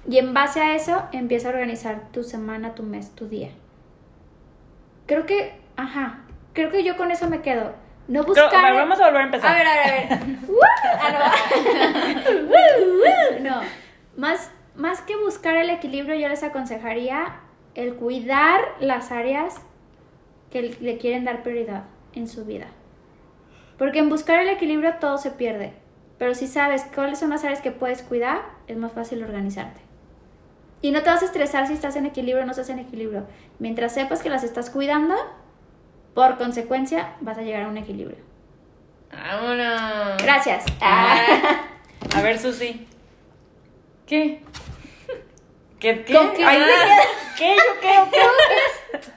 y 0.08 0.18
en 0.18 0.34
base 0.34 0.60
a 0.62 0.76
eso 0.76 1.04
empieza 1.12 1.48
a 1.48 1.52
organizar 1.52 2.12
tu 2.12 2.24
semana, 2.24 2.76
tu 2.76 2.84
mes, 2.84 3.14
tu 3.16 3.28
día. 3.28 3.50
Creo 5.06 5.26
que, 5.26 5.60
ajá, 5.78 6.20
creo 6.54 6.72
que 6.72 6.84
yo 6.84 6.98
con 6.98 7.12
eso 7.12 7.30
me 7.30 7.42
quedo. 7.42 7.74
No 8.08 8.24
buscar... 8.24 8.52
vamos 8.52 9.00
a 9.00 9.06
volver 9.06 9.22
a 9.22 9.26
empezar. 9.26 9.56
A 9.56 9.58
ver, 9.58 9.68
a 9.68 9.74
ver, 9.76 9.88
a 9.88 10.16
ver. 10.18 10.38
¡Woo! 10.48 10.60
Ah, 11.00 11.12
no. 13.40 13.44
No, 13.44 13.60
más, 14.16 14.52
más 14.76 15.02
que 15.02 15.18
buscar 15.18 15.58
el 15.58 15.70
equilibrio, 15.70 16.16
yo 16.16 16.30
les 16.30 16.44
aconsejaría 16.44 17.40
el 17.76 17.96
cuidar 17.96 18.62
las 18.80 19.12
áreas 19.12 19.56
que 20.54 20.78
le 20.80 20.98
quieren 21.00 21.26
dar 21.26 21.42
prioridad 21.42 21.86
en 22.14 22.28
su 22.28 22.46
vida. 22.46 22.68
Porque 23.80 23.98
en 23.98 24.10
buscar 24.10 24.40
el 24.40 24.50
equilibrio 24.50 24.94
todo 25.00 25.18
se 25.18 25.32
pierde. 25.32 25.74
Pero 26.20 26.36
si 26.36 26.46
sabes 26.46 26.86
cuáles 26.94 27.18
son 27.18 27.32
las 27.32 27.44
áreas 27.44 27.60
que 27.60 27.72
puedes 27.72 28.04
cuidar, 28.04 28.44
es 28.68 28.78
más 28.78 28.94
fácil 28.94 29.24
organizarte. 29.24 29.82
Y 30.84 30.92
no 30.92 31.02
te 31.02 31.10
vas 31.10 31.24
a 31.24 31.26
estresar 31.26 31.66
si 31.66 31.74
estás 31.74 31.96
en 31.96 32.06
equilibrio 32.06 32.44
o 32.44 32.46
no 32.46 32.52
estás 32.52 32.70
en 32.70 32.78
equilibrio. 32.78 33.26
Mientras 33.58 33.96
sepas 33.96 34.22
que 34.22 34.30
las 34.30 34.44
estás 34.44 34.70
cuidando, 34.70 35.16
por 36.14 36.38
consecuencia 36.38 37.16
vas 37.22 37.40
a 37.40 37.42
llegar 37.42 37.64
a 37.64 37.68
un 37.68 37.78
equilibrio. 37.78 38.20
Vámonos. 39.12 40.22
Gracias. 40.22 40.66
Ah. 40.82 41.66
A 42.16 42.22
ver, 42.22 42.38
Susi. 42.38 42.86
¿Qué? 44.06 44.44
¿Qué? 45.84 46.02
¿Qué? 46.06 46.14
¿Con 46.14 46.32
qué? 46.32 46.46
Ay, 46.46 46.62
¿Qué? 47.38 47.56
¿Yo 47.58 47.82
qué? 47.82 47.90
¿O 48.00 48.10
qué? 48.10 48.18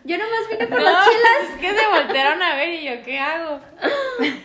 Yo 0.05 0.17
nomás 0.19 0.51
vine 0.51 0.67
por 0.67 0.79
No, 0.81 0.85
las 0.85 1.07
chelas. 1.07 1.51
es 1.55 1.61
que 1.61 1.79
se 1.79 1.87
voltearon 1.89 2.43
a 2.43 2.57
ver 2.57 2.69
y 2.71 2.85
yo, 2.85 3.03
¿qué 3.05 3.19
hago? 3.21 3.61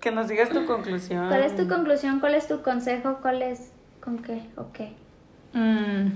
Que 0.00 0.10
nos 0.12 0.28
digas 0.28 0.48
tu 0.48 0.64
conclusión. 0.64 1.28
¿Cuál 1.28 1.42
es 1.42 1.54
tu 1.56 1.68
conclusión? 1.68 2.20
¿Cuál 2.20 2.34
es 2.36 2.46
tu 2.48 2.62
consejo? 2.62 3.18
¿Cuál 3.20 3.42
es 3.42 3.72
con 4.00 4.22
qué 4.22 4.40
o 4.56 4.72
qué? 4.72 4.92
Mm, 5.52 6.12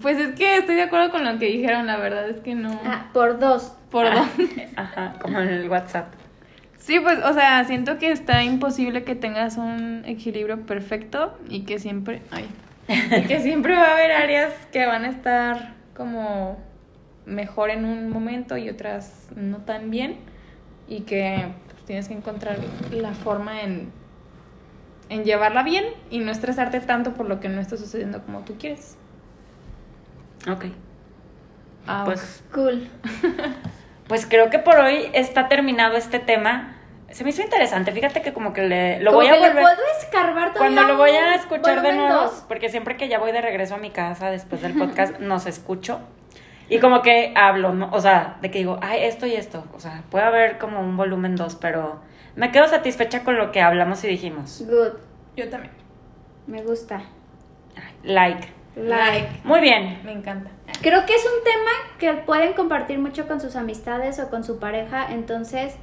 pues 0.00 0.18
es 0.18 0.34
que 0.34 0.56
estoy 0.56 0.74
de 0.76 0.82
acuerdo 0.82 1.10
con 1.12 1.24
lo 1.24 1.38
que 1.38 1.44
dijeron, 1.46 1.86
la 1.86 1.98
verdad 1.98 2.28
es 2.28 2.40
que 2.40 2.54
no. 2.56 2.80
Ah, 2.84 3.10
por 3.12 3.38
dos. 3.38 3.74
Por 3.90 4.12
dos. 4.12 4.26
Ajá, 4.76 5.14
como 5.20 5.38
en 5.38 5.48
el 5.48 5.68
WhatsApp. 5.68 6.06
Sí, 6.78 6.98
pues, 6.98 7.18
o 7.22 7.32
sea, 7.34 7.62
siento 7.64 7.98
que 7.98 8.10
está 8.10 8.42
imposible 8.42 9.04
que 9.04 9.14
tengas 9.14 9.56
un 9.58 10.02
equilibrio 10.06 10.64
perfecto 10.66 11.38
y 11.48 11.64
que 11.64 11.78
siempre, 11.78 12.22
ay, 12.32 12.48
y 12.88 13.22
que 13.22 13.40
siempre 13.40 13.74
va 13.74 13.88
a 13.88 13.92
haber 13.92 14.12
áreas 14.12 14.52
que 14.72 14.86
van 14.86 15.04
a 15.04 15.08
estar 15.08 15.74
como 15.96 16.58
mejor 17.24 17.70
en 17.70 17.84
un 17.84 18.10
momento 18.10 18.56
y 18.56 18.68
otras 18.68 19.28
no 19.34 19.58
tan 19.58 19.90
bien 19.90 20.18
y 20.88 21.00
que 21.00 21.48
pues, 21.70 21.84
tienes 21.84 22.08
que 22.08 22.14
encontrar 22.14 22.58
la 22.92 23.12
forma 23.14 23.62
en, 23.62 23.90
en 25.08 25.24
llevarla 25.24 25.62
bien 25.62 25.84
y 26.10 26.20
no 26.20 26.30
estresarte 26.30 26.80
tanto 26.80 27.14
por 27.14 27.28
lo 27.28 27.40
que 27.40 27.48
no 27.48 27.60
está 27.60 27.76
sucediendo 27.76 28.22
como 28.22 28.40
tú 28.40 28.56
quieres. 28.58 28.96
Ok. 30.48 30.66
Ah, 31.86 32.02
Pues, 32.04 32.44
Cool. 32.52 32.88
pues 34.08 34.26
creo 34.26 34.50
que 34.50 34.58
por 34.58 34.76
hoy 34.78 35.08
está 35.12 35.48
terminado 35.48 35.96
este 35.96 36.18
tema. 36.20 36.75
Se 37.10 37.24
me 37.24 37.30
hizo 37.30 37.42
interesante. 37.42 37.92
Fíjate 37.92 38.20
que 38.22 38.32
como 38.32 38.52
que 38.52 38.62
le, 38.62 39.00
lo 39.00 39.12
Como 39.12 39.22
voy 39.22 39.28
a 39.28 39.34
que 39.34 39.40
le 39.40 39.48
volver. 39.48 39.62
puedo 39.62 39.78
escarbar 40.00 40.52
todavía 40.52 40.74
Cuando 40.76 40.92
lo 40.94 40.98
voy 40.98 41.10
a 41.10 41.34
escuchar 41.36 41.80
de 41.82 41.92
nuevo, 41.94 42.14
dos. 42.22 42.44
porque 42.48 42.68
siempre 42.68 42.96
que 42.96 43.08
ya 43.08 43.18
voy 43.18 43.32
de 43.32 43.40
regreso 43.40 43.74
a 43.76 43.78
mi 43.78 43.90
casa 43.90 44.30
después 44.30 44.60
del 44.62 44.74
podcast, 44.78 45.18
nos 45.20 45.46
escucho. 45.46 46.00
Y 46.68 46.80
como 46.80 47.00
que 47.02 47.32
hablo, 47.36 47.72
¿no? 47.72 47.90
O 47.92 48.00
sea, 48.00 48.38
de 48.42 48.50
que 48.50 48.58
digo, 48.58 48.78
ay, 48.82 49.04
esto 49.04 49.24
y 49.26 49.34
esto. 49.34 49.64
O 49.72 49.78
sea, 49.80 50.02
puede 50.10 50.24
haber 50.24 50.58
como 50.58 50.80
un 50.80 50.96
volumen 50.96 51.36
2, 51.36 51.54
pero 51.60 52.00
me 52.34 52.50
quedo 52.50 52.66
satisfecha 52.66 53.22
con 53.22 53.36
lo 53.36 53.52
que 53.52 53.62
hablamos 53.62 54.02
y 54.02 54.08
dijimos. 54.08 54.64
Good. 54.66 54.98
yo 55.36 55.48
también. 55.48 55.72
Me 56.48 56.62
gusta. 56.62 57.02
Like. 58.02 58.48
Like. 58.74 59.28
Muy 59.44 59.60
bien. 59.60 60.00
Me 60.04 60.12
encanta. 60.12 60.50
Creo 60.82 61.06
que 61.06 61.14
es 61.14 61.24
un 61.24 61.44
tema 61.44 61.70
que 61.98 62.12
pueden 62.24 62.52
compartir 62.54 62.98
mucho 62.98 63.26
con 63.26 63.40
sus 63.40 63.56
amistades 63.56 64.18
o 64.18 64.28
con 64.28 64.44
su 64.44 64.58
pareja, 64.58 65.06
entonces 65.12 65.76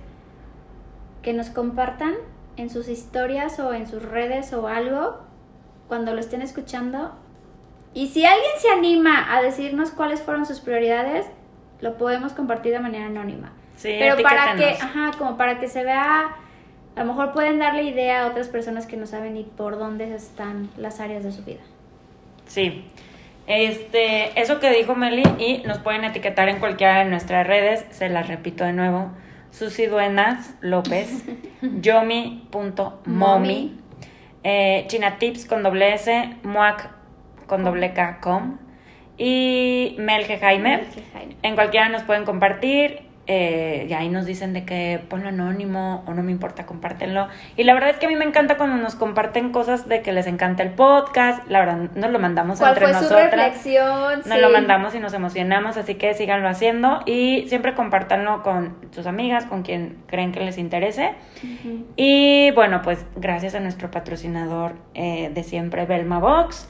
que 1.24 1.34
nos 1.34 1.50
compartan 1.50 2.14
en 2.58 2.70
sus 2.70 2.88
historias 2.88 3.60
o 3.60 3.74
en 3.74 3.88
sus 3.88 4.04
redes 4.04 4.54
o 4.54 4.68
algo 4.68 5.22
cuando 5.88 6.14
lo 6.14 6.20
estén 6.20 6.42
escuchando. 6.42 7.14
Y 7.94 8.08
si 8.08 8.26
alguien 8.26 8.52
se 8.58 8.70
anima 8.70 9.36
a 9.36 9.42
decirnos 9.42 9.92
cuáles 9.92 10.22
fueron 10.22 10.46
sus 10.46 10.60
prioridades, 10.60 11.26
lo 11.82 11.98
podemos 11.98 12.34
compartir 12.34 12.74
de 12.74 12.80
manera 12.80 13.08
anónima. 13.08 13.52
Sí, 13.76 13.96
Pero 14.00 14.22
para 14.22 14.56
que, 14.56 14.70
ajá, 14.70 15.12
como 15.18 15.38
para 15.38 15.60
que 15.60 15.68
se 15.68 15.84
vea, 15.84 16.36
a 16.96 17.00
lo 17.00 17.06
mejor 17.06 17.34
pueden 17.34 17.60
darle 17.60 17.84
idea 17.84 18.24
a 18.24 18.28
otras 18.28 18.50
personas 18.50 18.86
que 18.86 18.98
no 18.98 19.06
saben 19.06 19.34
ni 19.34 19.44
por 19.44 19.80
dónde 19.80 20.14
están 20.14 20.70
las 20.78 21.00
áreas 21.00 21.24
de 21.24 21.32
su 21.32 21.44
vida. 21.44 21.62
Sí. 22.46 22.86
Este, 23.46 24.40
eso 24.40 24.60
que 24.60 24.72
dijo 24.72 24.96
Meli 24.96 25.24
y 25.38 25.64
nos 25.68 25.80
pueden 25.80 26.04
etiquetar 26.06 26.50
en 26.50 26.60
cualquiera 26.60 27.00
de 27.00 27.06
nuestras 27.06 27.46
redes, 27.46 27.86
se 27.92 28.10
las 28.10 28.28
repito 28.28 28.64
de 28.64 28.74
nuevo. 28.74 29.12
Susi 29.54 29.86
Duenas 29.86 30.56
López, 30.62 31.24
yomi.momi, 31.62 32.92
Momi. 33.06 33.78
eh, 34.44 34.86
China 34.88 35.18
Tips 35.20 35.46
con 35.46 35.62
doble 35.62 35.94
S, 35.94 36.38
Muac 36.44 36.90
con 37.46 37.64
doble 37.64 37.94
K 37.94 38.20
com 38.20 38.58
y 39.18 39.96
Melge 40.00 40.40
Jaime. 40.40 40.78
Melge 40.78 41.04
Jaime. 41.14 41.38
En 41.44 41.54
cualquiera 41.56 41.88
nos 41.90 42.02
pueden 42.04 42.26
compartir. 42.26 43.04
Eh, 43.26 43.88
y 43.90 43.94
ahí 43.94 44.10
nos 44.10 44.26
dicen 44.26 44.52
de 44.54 44.66
que 44.66 45.00
ponlo 45.10 45.30
anónimo 45.30 46.04
o 46.06 46.14
no 46.14 46.24
me 46.24 46.32
importa, 46.32 46.66
compártenlo. 46.66 47.30
Y 47.56 47.64
la 47.64 47.74
verdad 47.74 47.92
es 47.92 47.98
que 47.98 48.06
a 48.06 48.10
mí 48.10 48.16
me 48.18 48.26
encanta 48.26 48.58
cuando 48.58 48.76
nos 48.78 48.96
comparten 48.96 49.52
cosas 49.52 49.88
de 49.88 50.02
que 50.02 50.12
les 50.12 50.28
encanta 50.28 50.62
el 50.64 50.72
podcast. 50.72 51.48
La 51.50 51.60
verdad, 51.60 51.78
nos 51.96 52.12
lo 52.12 52.20
mandamos 52.20 52.60
¿Cuál 52.60 52.72
entre 52.74 52.86
fue 52.88 52.94
su 52.96 53.02
nosotras. 53.04 53.32
reflexión? 53.32 54.20
Nos 54.20 54.26
Sí. 54.26 54.42
lo 54.42 54.50
mandamos 54.50 54.94
y 54.96 55.00
nos 55.00 55.14
emocionamos, 55.14 55.78
así 55.78 55.96
que 55.96 56.14
síganlo 56.14 56.50
haciendo 56.50 57.00
y 57.06 57.46
siempre 57.48 57.74
compártanlo 57.76 58.44
con 58.44 58.76
sus 58.92 59.08
amigas, 59.08 59.46
con 59.46 59.62
quien 59.64 59.98
creen 60.08 60.32
que 60.34 60.42
les 60.42 60.58
interese. 60.58 61.12
Ujú. 61.44 61.86
Y 61.96 62.52
bueno, 62.52 62.82
pues 62.82 63.06
gracias 63.16 63.56
a 63.56 63.60
nuestro 63.62 63.90
patrocinador 63.90 64.74
eh, 64.96 65.32
de 65.34 65.44
siempre, 65.44 65.86
Belma 65.86 66.20
Box. 66.20 66.70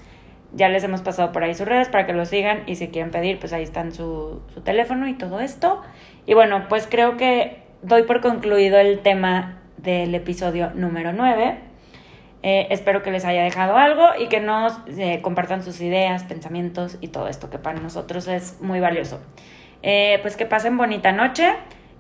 Ya 0.56 0.70
les 0.70 0.84
hemos 0.84 1.02
pasado 1.02 1.32
por 1.32 1.44
ahí 1.44 1.56
sus 1.56 1.68
redes 1.68 1.90
para 1.90 2.06
que 2.06 2.14
lo 2.14 2.26
sigan 2.28 2.62
y 2.68 2.76
si 2.76 2.90
quieren 2.90 3.10
pedir, 3.10 3.40
pues 3.40 3.54
ahí 3.54 3.64
están 3.64 3.92
su, 3.92 4.44
su 4.54 4.62
teléfono 4.62 5.08
y 5.08 5.16
todo 5.16 5.40
esto. 5.40 5.82
Y 6.26 6.34
bueno, 6.34 6.66
pues 6.70 6.88
creo 6.90 7.18
que 7.18 7.64
doy 7.82 8.04
por 8.04 8.22
concluido 8.22 8.78
el 8.80 9.00
tema 9.00 9.60
del 9.78 10.16
episodio 10.16 10.72
número 10.74 11.14
9. 11.14 11.58
Eh, 12.46 12.68
espero 12.72 13.04
que 13.04 13.12
les 13.12 13.24
haya 13.24 13.44
dejado 13.44 13.78
algo 13.78 14.10
y 14.20 14.28
que 14.28 14.42
nos 14.42 14.74
eh, 14.98 15.20
compartan 15.22 15.64
sus 15.64 15.80
ideas, 15.80 16.24
pensamientos 16.24 16.98
y 17.00 17.08
todo 17.08 17.28
esto 17.28 17.50
que 17.50 17.58
para 17.58 17.80
nosotros 17.80 18.28
es 18.28 18.62
muy 18.62 18.80
valioso. 18.80 19.22
Eh, 19.82 20.20
pues 20.22 20.36
que 20.36 20.46
pasen 20.46 20.78
bonita 20.78 21.12
noche. 21.12 21.54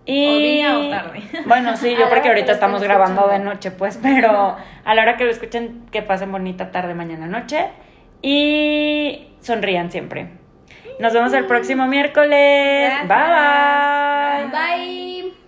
Y... 0.05 0.28
O 0.28 0.38
día 0.38 0.78
o 0.78 0.89
tarde. 0.89 1.21
Bueno, 1.45 1.78
sí, 1.78 1.95
yo 1.97 2.05
porque 2.09 2.24
que 2.24 2.28
ahorita 2.30 2.51
estamos 2.53 2.82
grabando 2.84 3.28
de 3.28 3.39
noche, 3.39 3.71
pues, 3.71 3.97
pero 4.01 4.57
a 4.84 4.95
la 4.95 5.01
hora 5.01 5.15
que 5.15 5.24
lo 5.26 5.32
escuchen, 5.32 5.86
que 5.91 6.01
pasen 6.01 6.32
bonita 6.32 6.71
tarde, 6.71 6.93
mañana, 6.93 7.28
noche. 7.28 7.67
Y 8.21 9.28
sonrían 9.39 9.91
siempre. 9.91 10.43
Nos 11.00 11.14
vemos 11.14 11.34
el 11.34 11.46
próximo 11.46 11.88
miércoles. 11.88 12.91
Gracias. 13.08 13.08
Bye 14.52 14.52
bye. 14.52 15.32
Bye. 15.32 15.43